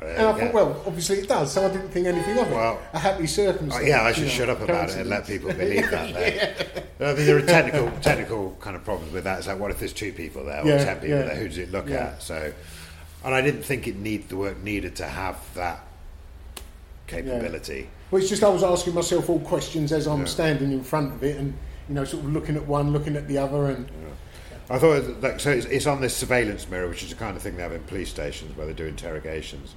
And 0.00 0.26
I 0.26 0.32
thought, 0.32 0.54
well, 0.54 0.82
obviously 0.86 1.18
it 1.18 1.28
does, 1.28 1.52
so 1.52 1.66
I 1.66 1.70
didn't 1.72 1.88
think 1.88 2.06
anything 2.06 2.38
of 2.38 2.46
it. 2.48 2.54
Well- 2.54 2.80
a 2.92 2.98
happy 2.98 3.24
Oh, 3.24 3.26
circumstance. 3.26 3.86
yeah, 3.86 4.02
I 4.02 4.08
you 4.10 4.14
should 4.14 4.24
know, 4.24 4.28
shut 4.30 4.48
up 4.48 4.60
about 4.60 4.90
it 4.90 4.96
and 4.96 5.10
let 5.10 5.26
people 5.26 5.52
believe 5.52 5.90
that. 5.90 6.14
There. 6.14 6.54
I 7.10 7.14
mean, 7.14 7.26
there 7.26 7.36
are 7.36 7.42
technical 7.42 7.90
technical 8.00 8.56
kind 8.60 8.76
of 8.76 8.84
problems 8.84 9.12
with 9.12 9.24
that. 9.24 9.38
It's 9.38 9.48
like, 9.48 9.58
what 9.58 9.70
if 9.70 9.78
there's 9.80 9.92
two 9.92 10.12
people 10.12 10.44
there 10.44 10.62
or 10.62 10.66
Yeah, 10.66 10.84
ten 10.84 10.96
people 11.00 11.18
yeah. 11.18 11.24
there? 11.24 11.34
Who 11.36 11.48
does 11.48 11.58
it 11.58 11.70
look 11.72 11.88
Yeah. 11.88 11.96
at? 12.14 12.22
So, 12.22 12.52
and 13.24 13.34
I 13.34 13.40
didn't 13.40 13.62
think 13.64 13.88
it 13.88 13.96
need 13.96 14.28
the 14.28 14.36
work 14.36 14.62
needed 14.62 14.94
to 14.96 15.06
have 15.06 15.36
that 15.54 15.80
capability. 17.06 17.88
Well, 18.10 18.20
it's 18.20 18.30
just 18.30 18.42
I 18.42 18.48
was 18.48 18.62
asking 18.62 18.94
myself 18.94 19.28
all 19.28 19.40
questions 19.40 19.92
as 19.92 20.06
I'm 20.06 20.20
Yeah. 20.20 20.24
standing 20.26 20.72
in 20.72 20.82
front 20.82 21.12
of 21.14 21.22
it, 21.24 21.36
and 21.36 21.54
you 21.88 21.94
know, 21.94 22.04
sort 22.04 22.24
of 22.24 22.32
looking 22.32 22.56
at 22.56 22.66
one, 22.66 22.92
looking 22.92 23.16
at 23.16 23.28
the 23.28 23.38
other, 23.38 23.66
and 23.66 23.88
I 24.70 24.78
thought 24.78 25.22
like 25.22 25.40
so. 25.40 25.50
It's, 25.50 25.66
it's 25.66 25.86
on 25.86 26.00
this 26.00 26.16
surveillance 26.16 26.68
mirror, 26.68 26.88
which 26.88 27.02
is 27.02 27.10
the 27.10 27.16
kind 27.16 27.36
of 27.36 27.42
thing 27.42 27.56
they 27.56 27.62
have 27.62 27.72
in 27.72 27.82
police 27.84 28.10
stations 28.10 28.56
where 28.56 28.66
they 28.66 28.72
do 28.74 28.84
interrogations, 28.84 29.74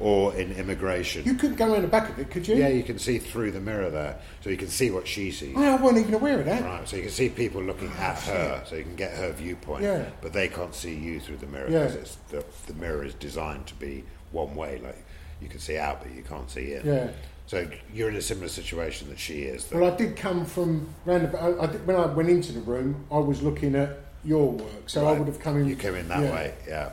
or 0.00 0.34
in 0.34 0.52
immigration. 0.52 1.24
you 1.24 1.34
couldn't 1.34 1.56
go 1.56 1.72
around 1.72 1.82
the 1.82 1.88
back 1.88 2.10
of 2.10 2.18
it, 2.18 2.30
could 2.30 2.48
you? 2.48 2.56
yeah, 2.56 2.68
you 2.68 2.82
can 2.82 2.98
see 2.98 3.18
through 3.18 3.52
the 3.52 3.60
mirror 3.60 3.88
there, 3.90 4.18
so 4.40 4.50
you 4.50 4.56
can 4.56 4.68
see 4.68 4.90
what 4.90 5.06
she 5.06 5.30
sees. 5.30 5.54
Oh, 5.56 5.62
I 5.62 5.76
wasn't 5.76 6.00
even 6.02 6.14
aware 6.14 6.40
of 6.40 6.46
that. 6.46 6.62
Right, 6.62 6.88
so 6.88 6.96
you 6.96 7.02
can 7.02 7.12
see 7.12 7.28
people 7.28 7.62
looking 7.62 7.88
at 7.98 8.16
oh, 8.28 8.32
her, 8.32 8.64
so 8.66 8.74
you 8.76 8.82
can 8.82 8.96
get 8.96 9.12
her 9.16 9.32
viewpoint. 9.32 9.84
Yeah. 9.84 10.10
But 10.20 10.32
they 10.32 10.48
can't 10.48 10.74
see 10.74 10.94
you 10.94 11.20
through 11.20 11.36
the 11.36 11.46
mirror 11.46 11.70
Yeah. 11.70 11.84
because 11.84 11.94
it's 11.96 12.16
the, 12.30 12.44
the 12.66 12.74
mirror 12.74 13.04
is 13.04 13.14
designed 13.14 13.66
to 13.68 13.74
be 13.74 14.04
one 14.32 14.54
way. 14.56 14.80
Like 14.82 15.04
you 15.40 15.48
can 15.48 15.60
see 15.60 15.78
out, 15.78 16.02
but 16.02 16.12
you 16.12 16.22
can't 16.22 16.50
see 16.50 16.74
in. 16.74 16.84
Yeah. 16.84 17.10
So 17.46 17.68
you're 17.92 18.08
in 18.08 18.16
a 18.16 18.22
similar 18.22 18.48
situation 18.48 19.08
that 19.10 19.18
she 19.18 19.42
is. 19.42 19.66
that- 19.66 19.78
Well, 19.78 19.92
I 19.92 19.96
did 19.96 20.16
come 20.16 20.46
from 20.46 20.88
round 21.04 21.24
about. 21.24 21.60
I, 21.60 21.62
I 21.62 21.66
did, 21.66 21.86
when 21.86 21.96
I 21.96 22.06
went 22.06 22.28
into 22.28 22.52
the 22.52 22.60
room, 22.60 23.04
I 23.10 23.18
was 23.18 23.42
looking 23.42 23.74
at 23.74 23.98
your 24.24 24.52
work, 24.52 24.88
so 24.88 25.06
I 25.06 25.12
would 25.18 25.26
have 25.28 25.40
come 25.40 25.58
in. 25.58 25.66
You 25.68 25.76
came 25.76 25.94
in 25.94 26.08
that 26.08 26.20
yeah. 26.22 26.32
way, 26.32 26.54
yeah. 26.66 26.90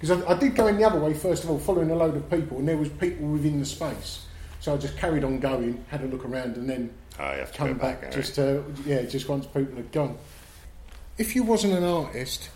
Because 0.00 0.22
I, 0.22 0.30
I 0.30 0.38
did 0.38 0.54
go 0.54 0.66
in 0.66 0.76
the 0.76 0.84
other 0.84 0.98
way 0.98 1.14
first 1.14 1.44
of 1.44 1.50
all, 1.50 1.58
following 1.58 1.90
a 1.90 1.94
load 1.94 2.16
of 2.16 2.28
people, 2.30 2.58
and 2.58 2.68
there 2.68 2.76
was 2.76 2.88
people 2.88 3.26
within 3.26 3.60
the 3.60 3.66
space. 3.66 4.26
So 4.60 4.74
I 4.74 4.76
just 4.76 4.96
carried 4.96 5.24
on 5.24 5.40
going, 5.40 5.84
had 5.88 6.02
a 6.02 6.06
look 6.06 6.24
around, 6.24 6.56
and 6.56 6.68
then 6.68 6.92
Oh, 7.18 7.44
come 7.54 7.74
back, 7.74 8.00
back, 8.00 8.12
just 8.12 8.36
to, 8.36 8.64
yeah, 8.86 9.02
just 9.02 9.28
once 9.28 9.44
people 9.46 9.76
had 9.76 9.92
gone. 9.92 10.16
If 11.18 11.34
you 11.36 11.42
wasn't 11.42 11.74
an 11.74 11.84
artist, 11.84 12.48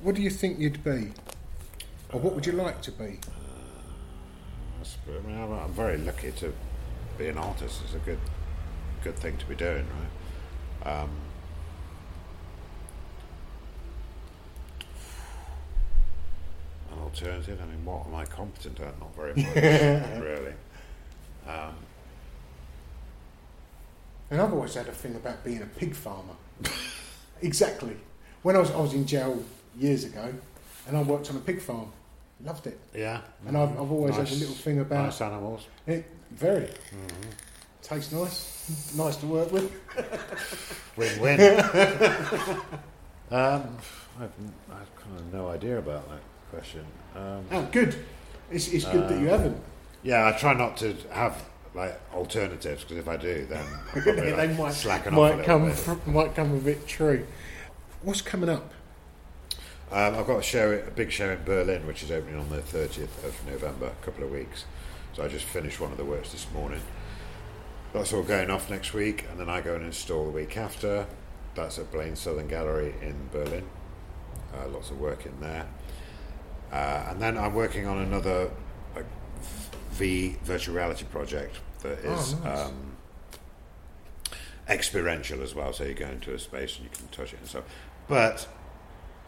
what 0.00 0.14
do 0.14 0.22
you 0.22 0.30
think 0.30 0.58
you'd 0.58 0.84
be, 0.84 1.12
or 2.12 2.20
what 2.20 2.34
would 2.34 2.46
you 2.46 2.52
like 2.52 2.80
to 2.82 2.92
be? 2.92 3.18
That's- 4.78 4.96
I 5.08 5.26
mean, 5.26 5.36
I'm, 5.36 5.52
I'm 5.52 5.72
very 5.72 5.98
lucky 5.98 6.30
to 6.32 6.52
be 7.18 7.28
an 7.28 7.38
artist. 7.38 7.80
It's 7.84 7.94
a 7.94 7.98
good, 7.98 8.20
good 9.02 9.16
thing 9.16 9.36
to 9.38 9.46
be 9.46 9.54
doing, 9.54 9.86
right? 10.84 11.00
Um, 11.00 11.10
alternative. 17.22 17.58
I 17.62 17.66
mean, 17.66 17.84
what 17.84 18.06
am 18.06 18.14
I 18.14 18.24
competent 18.24 18.80
at? 18.80 18.98
Not 18.98 19.14
very 19.14 19.34
much, 19.36 20.22
really. 20.22 20.54
Um, 21.46 21.74
And 24.30 24.40
I've 24.40 24.52
always 24.52 24.74
had 24.74 24.88
a 24.88 24.92
thing 24.92 25.14
about 25.14 25.44
being 25.44 25.62
a 25.62 25.66
pig 25.66 25.94
farmer. 25.94 26.34
exactly. 27.42 27.96
When 28.42 28.56
I 28.56 28.58
was 28.58 28.70
I 28.70 28.80
was 28.80 28.94
in 28.94 29.06
jail 29.06 29.42
years 29.78 30.04
ago, 30.04 30.32
and 30.88 30.96
I 30.96 31.02
worked 31.02 31.30
on 31.30 31.36
a 31.36 31.40
pig 31.40 31.60
farm. 31.60 31.92
Loved 32.44 32.66
it. 32.66 32.78
yeah. 32.94 33.20
And 33.46 33.56
I've, 33.56 33.70
I've 33.80 33.90
always 33.92 34.16
had 34.16 34.28
a 34.28 34.34
little 34.34 34.54
thing 34.54 34.80
about 34.80 35.04
nice 35.04 35.20
animals. 35.20 35.66
it. 35.86 36.04
Very. 36.32 36.68
Tastes 37.82 38.12
nice. 38.12 38.92
Nice 38.96 39.16
to 39.16 39.26
work 39.26 39.52
with. 39.52 39.70
Win-win. 40.96 41.40
um, 43.30 43.76
I've, 44.18 44.32
I've 44.70 44.96
kind 44.96 45.16
of 45.18 45.32
no 45.32 45.48
idea 45.48 45.78
about 45.78 46.08
that 46.10 46.20
question. 46.54 46.84
Um, 47.14 47.44
Oh, 47.50 47.68
good. 47.72 47.96
It's, 48.50 48.68
it's 48.68 48.84
good 48.84 49.08
that 49.08 49.20
you 49.20 49.28
haven't. 49.28 49.60
yeah, 50.02 50.26
I 50.28 50.32
try 50.38 50.54
not 50.54 50.76
to 50.78 50.94
have 51.12 51.42
like 51.74 52.00
alternatives 52.14 52.82
because 52.84 52.98
if 52.98 53.08
I 53.08 53.16
do, 53.16 53.46
then 53.46 53.64
I'll 53.94 54.02
probably 54.02 54.30
they 54.30 54.36
like, 54.48 54.58
might, 54.58 54.72
slacken 54.72 55.14
off 55.14 55.18
a 55.18 55.20
might 55.20 55.30
little 55.38 55.44
come 55.44 55.64
bit. 55.66 55.76
fr- 55.76 56.10
might 56.10 56.34
come 56.34 56.54
a 56.54 56.58
bit 56.58 56.86
true. 56.86 57.26
What's 58.02 58.20
coming 58.22 58.48
up? 58.48 58.70
Um, 59.90 60.14
I've 60.16 60.26
got 60.26 60.38
a 60.38 60.42
show, 60.42 60.72
a 60.86 60.90
big 60.90 61.10
show 61.10 61.30
in 61.30 61.42
Berlin, 61.44 61.86
which 61.86 62.02
is 62.02 62.10
opening 62.10 62.38
on 62.38 62.48
the 62.50 62.58
30th 62.58 63.24
of 63.24 63.46
November, 63.46 63.86
a 63.86 64.04
couple 64.04 64.24
of 64.24 64.30
weeks. 64.30 64.64
So 65.14 65.24
I 65.24 65.28
just 65.28 65.44
finished 65.44 65.80
one 65.80 65.90
of 65.92 65.98
the 65.98 66.04
works 66.04 66.32
this 66.32 66.46
morning. 66.52 66.80
That's 67.92 68.12
all 68.12 68.22
going 68.24 68.50
off 68.50 68.70
next 68.70 68.92
week, 68.92 69.24
and 69.30 69.38
then 69.38 69.48
I 69.48 69.60
go 69.60 69.74
and 69.76 69.84
install 69.84 70.24
the 70.24 70.32
week 70.32 70.56
after. 70.56 71.06
That's 71.54 71.78
at 71.78 71.92
Blain 71.92 72.16
Southern 72.16 72.48
Gallery 72.48 72.94
in 73.00 73.14
Berlin. 73.32 73.64
Uh, 74.52 74.68
lots 74.68 74.90
of 74.90 75.00
work 75.00 75.26
in 75.26 75.40
there. 75.40 75.66
Uh, 76.72 77.06
and 77.10 77.20
then 77.20 77.38
I'm 77.38 77.54
working 77.54 77.86
on 77.86 77.98
another 77.98 78.50
like, 78.96 79.06
V 79.92 80.36
virtual 80.42 80.74
reality 80.74 81.04
project 81.04 81.58
that 81.82 81.98
is 82.00 82.34
Oh, 82.34 82.38
nice. 82.44 82.66
um, 82.66 82.96
experiential 84.68 85.42
as 85.42 85.54
well. 85.54 85.72
So 85.72 85.84
you 85.84 85.94
go 85.94 86.08
into 86.08 86.34
a 86.34 86.38
space 86.38 86.76
and 86.76 86.84
you 86.84 86.90
can 86.96 87.08
touch 87.08 87.32
it 87.32 87.40
and 87.40 87.48
stuff. 87.48 87.64
But 88.08 88.48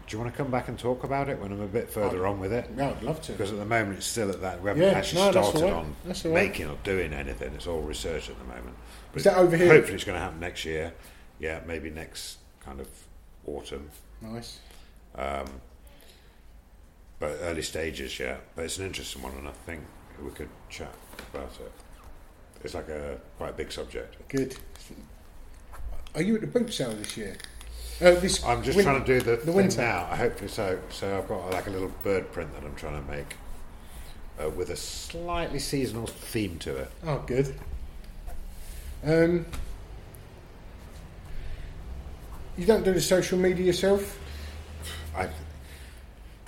do 0.06 0.16
you 0.16 0.22
want 0.22 0.32
to 0.32 0.36
come 0.36 0.50
back 0.50 0.68
and 0.68 0.78
talk 0.78 1.04
about 1.04 1.28
it 1.28 1.38
when 1.40 1.52
I'm 1.52 1.60
a 1.60 1.66
bit 1.66 1.90
further 1.90 2.26
on 2.26 2.40
with 2.40 2.52
it? 2.52 2.70
Yeah, 2.76 2.90
I'd 2.90 3.02
love 3.02 3.20
to. 3.22 3.32
Because 3.32 3.52
at 3.52 3.58
the 3.58 3.64
moment 3.64 3.98
it's 3.98 4.06
still 4.06 4.30
at 4.30 4.40
that. 4.40 4.62
We 4.62 4.68
haven't 4.68 4.82
Yeah, 4.84 4.90
actually 4.90 5.22
no, 5.22 5.30
started 5.32 5.62
right. 5.62 5.72
on 5.72 5.94
making 6.32 6.68
or 6.70 6.76
doing 6.84 7.12
anything. 7.12 7.52
It's 7.54 7.66
all 7.66 7.80
research 7.80 8.30
at 8.30 8.38
the 8.38 8.44
moment. 8.44 8.76
But 9.12 9.18
Is 9.18 9.24
that 9.24 9.36
over 9.36 9.56
here? 9.56 9.68
Hopefully 9.68 9.94
it's 9.96 10.04
going 10.04 10.16
to 10.18 10.22
happen 10.22 10.40
next 10.40 10.64
year. 10.64 10.92
Yeah, 11.38 11.60
maybe 11.66 11.90
next 11.90 12.38
kind 12.64 12.80
of 12.80 12.88
autumn. 13.46 13.90
Nice. 14.22 14.60
Um, 15.14 15.46
but 17.18 17.36
early 17.42 17.62
stages, 17.62 18.18
yeah. 18.18 18.36
But 18.54 18.66
it's 18.66 18.78
an 18.78 18.86
interesting 18.86 19.22
one, 19.22 19.32
and 19.34 19.48
I 19.48 19.52
think 19.52 19.82
we 20.22 20.30
could 20.30 20.48
chat 20.68 20.92
about 21.32 21.50
it. 21.60 21.72
It's 22.64 22.74
like 22.74 22.88
a 22.88 23.18
quite 23.38 23.50
a 23.50 23.52
big 23.54 23.70
subject. 23.72 24.16
Good. 24.28 24.56
Are 26.14 26.22
you 26.22 26.34
at 26.36 26.40
the 26.40 26.46
boot 26.46 26.72
sale 26.72 26.92
this 26.92 27.16
year? 27.16 27.36
Uh, 28.00 28.12
this 28.20 28.44
I'm 28.44 28.62
just 28.62 28.76
win- 28.76 28.84
trying 28.84 29.04
to 29.04 29.06
do 29.06 29.20
the, 29.20 29.36
the 29.36 29.52
winter. 29.52 29.80
now. 29.80 30.04
Hopefully 30.04 30.48
so. 30.48 30.78
So 30.90 31.18
I've 31.18 31.28
got 31.28 31.50
like 31.50 31.66
a 31.66 31.70
little 31.70 31.92
bird 32.02 32.30
print 32.32 32.52
that 32.54 32.64
I'm 32.64 32.74
trying 32.74 33.02
to 33.02 33.10
make 33.10 33.36
uh, 34.42 34.50
with 34.50 34.70
a 34.70 34.76
slightly 34.76 35.58
seasonal 35.58 36.06
theme 36.06 36.58
to 36.60 36.76
it. 36.76 36.90
Oh, 37.06 37.22
good. 37.26 37.54
Um, 39.04 39.46
you 42.56 42.66
don't 42.66 42.82
do 42.84 42.92
the 42.92 43.00
social 43.00 43.38
media 43.38 43.66
yourself? 43.66 44.18
I 45.14 45.28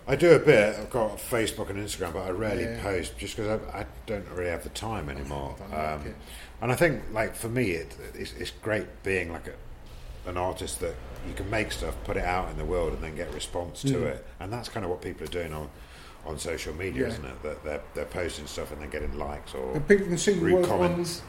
I 0.08 0.16
do 0.16 0.32
a 0.32 0.38
bit. 0.38 0.74
I've 0.76 0.88
got 0.90 1.18
Facebook 1.18 1.68
and 1.70 1.78
Instagram, 1.78 2.14
but 2.14 2.22
I 2.26 2.30
rarely 2.30 2.64
Yeah. 2.64 2.82
post 2.82 3.18
just 3.18 3.36
because 3.36 3.60
I, 3.72 3.80
I 3.80 3.86
don't 4.06 4.26
really 4.30 4.50
have 4.50 4.62
the 4.62 4.70
time 4.70 5.08
anymore. 5.10 5.54
like 5.60 5.78
Um, 5.78 6.14
and 6.62 6.72
I 6.72 6.74
think, 6.74 7.02
like 7.12 7.34
for 7.36 7.48
me, 7.48 7.72
it, 7.72 7.94
it's, 8.14 8.32
it's 8.32 8.50
great 8.62 8.86
being 9.02 9.30
like 9.32 9.46
a, 9.48 10.28
an 10.30 10.36
artist 10.38 10.80
that 10.80 10.94
you 11.28 11.34
can 11.34 11.48
make 11.50 11.70
stuff, 11.72 11.94
put 12.04 12.16
it 12.16 12.24
out 12.24 12.50
in 12.50 12.56
the 12.56 12.64
world, 12.64 12.94
and 12.94 13.02
then 13.02 13.14
get 13.16 13.32
response 13.34 13.82
to 13.82 14.04
it. 14.06 14.26
And 14.40 14.50
that's 14.52 14.68
kind 14.70 14.82
of 14.84 14.90
what 14.90 15.02
people 15.02 15.24
are 15.24 15.30
doing 15.30 15.52
on 15.52 15.68
on 16.26 16.38
social 16.38 16.74
media, 16.74 17.02
Yeah. 17.02 17.12
isn't 17.12 17.24
it? 17.24 17.42
That 17.42 17.64
they're 17.64 17.80
they're 17.94 18.04
posting 18.06 18.46
stuff 18.46 18.72
and 18.72 18.80
then 18.82 18.90
getting 18.90 19.16
likes 19.18 19.54
or 19.54 19.72
And 19.74 19.86
people 19.86 20.06
can 20.06 20.18
see 20.18 20.32
your 20.32 20.44
read 20.44 20.54
work 20.54 20.70
on 20.70 20.78
comments. 20.78 21.22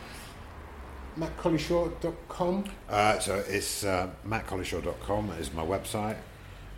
mattcollishaw.com. 1.18 2.66
Uh, 2.90 3.20
so 3.20 3.44
it's 3.48 3.84
uh, 3.84 4.10
mattcollishaw.com 4.28 5.32
is 5.40 5.54
my 5.54 5.64
website, 5.66 6.18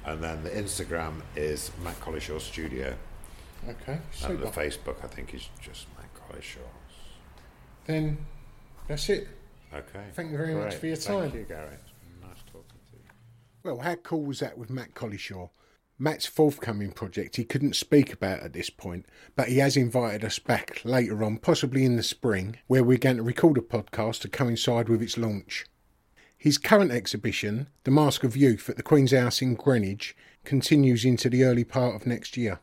and 0.05 0.23
then 0.23 0.43
the 0.43 0.49
Instagram 0.49 1.21
is 1.35 1.71
Matt 1.83 1.99
Collishaw 1.99 2.39
Studio, 2.39 2.95
Okay, 3.67 3.99
and 4.25 4.39
the. 4.39 4.47
Facebook 4.47 5.03
I 5.03 5.07
think 5.07 5.33
is 5.33 5.49
just 5.61 5.87
Matt 5.97 6.09
Collishaw. 6.15 6.67
Then 7.85 8.17
that's 8.87 9.09
it. 9.09 9.27
Okay. 9.73 10.03
Thank 10.13 10.31
you 10.31 10.37
very 10.37 10.53
much 10.53 10.75
for 10.75 10.87
your 10.87 10.95
Thank 10.97 11.31
time. 11.31 11.39
you, 11.39 11.45
Gary. 11.47 11.77
Nice 12.21 12.37
talking 12.51 12.79
to 12.91 12.97
you. 12.97 13.03
Well, 13.63 13.79
how 13.79 13.95
cool 13.95 14.23
was 14.23 14.39
that 14.39 14.57
with 14.57 14.69
Matt 14.69 14.93
Collishaw? 14.93 15.49
Matt's 15.97 16.25
forthcoming 16.25 16.91
project 16.91 17.35
he 17.35 17.43
couldn't 17.45 17.75
speak 17.75 18.11
about 18.11 18.39
at 18.41 18.53
this 18.53 18.71
point, 18.71 19.05
but 19.35 19.49
he 19.49 19.59
has 19.59 19.77
invited 19.77 20.25
us 20.25 20.39
back 20.39 20.81
later 20.83 21.23
on, 21.23 21.37
possibly 21.37 21.85
in 21.85 21.95
the 21.95 22.01
spring, 22.03 22.57
where 22.65 22.83
we're 22.83 22.97
going 22.97 23.17
to 23.17 23.23
record 23.23 23.55
a 23.59 23.61
podcast 23.61 24.21
to 24.21 24.27
coincide 24.27 24.89
with 24.89 25.01
its 25.01 25.15
launch. 25.15 25.65
His 26.41 26.57
current 26.57 26.89
exhibition, 26.89 27.67
The 27.83 27.91
Mask 27.91 28.23
of 28.23 28.35
Youth 28.35 28.67
at 28.67 28.75
the 28.75 28.81
Queen's 28.81 29.11
House 29.11 29.43
in 29.43 29.53
Greenwich, 29.53 30.15
continues 30.43 31.05
into 31.05 31.29
the 31.29 31.43
early 31.43 31.63
part 31.63 31.93
of 31.93 32.07
next 32.07 32.35
year. 32.35 32.61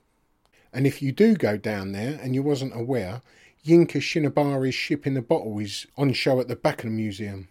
And 0.73 0.85
if 0.85 1.01
you 1.01 1.13
do 1.13 1.37
go 1.37 1.57
down 1.57 1.93
there 1.93 2.19
and 2.21 2.35
you 2.35 2.43
wasn't 2.43 2.75
aware, 2.75 3.23
Yinka 3.65 4.01
Shonibare's 4.01 4.75
Ship 4.75 5.07
in 5.07 5.15
the 5.15 5.23
Bottle 5.23 5.61
is 5.61 5.87
on 5.97 6.13
show 6.13 6.41
at 6.41 6.49
the 6.49 6.57
the 6.57 6.87
museum. 6.87 7.51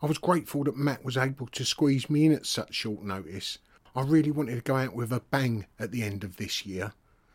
I 0.00 0.06
was 0.06 0.18
grateful 0.18 0.62
that 0.62 0.76
Matt 0.76 1.04
was 1.04 1.16
able 1.16 1.48
to 1.48 1.64
squeeze 1.64 2.08
me 2.08 2.26
in 2.26 2.32
at 2.34 2.46
such 2.46 2.72
short 2.72 3.02
notice. 3.02 3.58
I 3.96 4.02
really 4.02 4.30
wanted 4.30 4.54
to 4.54 4.60
go 4.60 4.76
out 4.76 4.94
with 4.94 5.10
a 5.10 5.22
bang 5.32 5.66
at 5.76 5.90
the 5.90 6.04
end 6.04 6.22
of 6.22 6.36
this 6.36 6.66
year, 6.66 6.92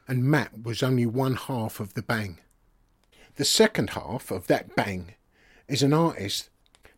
and 0.08 0.24
Matt 0.24 0.64
was 0.64 0.82
only 0.82 1.06
one 1.06 1.36
half 1.36 1.82
of 1.82 1.94
the 1.94 2.02
bang. 2.02 2.40
The 3.36 3.44
second 3.44 3.90
half 3.90 4.32
of 4.32 4.48
that 4.48 4.78
bang 4.78 5.16
is 5.68 5.84
an 5.84 5.92
artist 5.92 6.50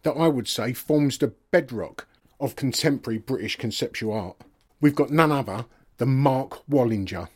that 0.05 0.15
I 0.15 0.27
would 0.27 0.47
say 0.47 0.71
forms 0.71 1.17
the 1.17 1.33
bedrock 1.49 2.07
of 2.39 2.55
contemporary 2.55 3.17
British 3.17 3.55
conceptual 3.55 4.13
art. 4.13 4.37
We've 4.79 4.93
got 4.93 5.09
none 5.09 5.31
other 5.31 5.65
than 5.97 6.09
Mark 6.09 6.63
Wallinger. 6.69 7.27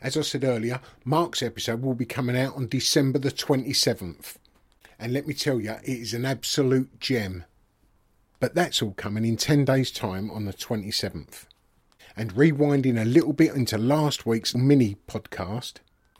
As 0.00 0.16
I 0.16 0.22
said 0.22 0.42
earlier, 0.42 0.80
Mark's 1.04 1.42
episode 1.42 1.82
will 1.82 1.94
be 1.94 2.06
coming 2.06 2.36
out 2.36 2.56
on 2.56 2.66
December 2.66 3.18
the 3.18 3.30
27th. 3.30 4.36
And 4.98 5.12
let 5.12 5.26
me 5.26 5.34
tell 5.34 5.60
you, 5.60 5.72
it 5.72 5.84
is 5.84 6.14
an 6.14 6.24
absolute 6.24 6.98
gem. 6.98 7.44
But 8.40 8.54
that's 8.54 8.80
all 8.80 8.92
coming 8.92 9.26
in 9.26 9.36
10 9.36 9.66
days' 9.66 9.90
time 9.90 10.30
on 10.30 10.46
the 10.46 10.54
27th. 10.54 11.44
And 12.16 12.34
rewinding 12.34 13.00
a 13.00 13.04
little 13.04 13.34
bit 13.34 13.54
into 13.54 13.76
last 13.76 14.24
week's 14.24 14.54
mini 14.54 14.96
podcast, 15.06 15.74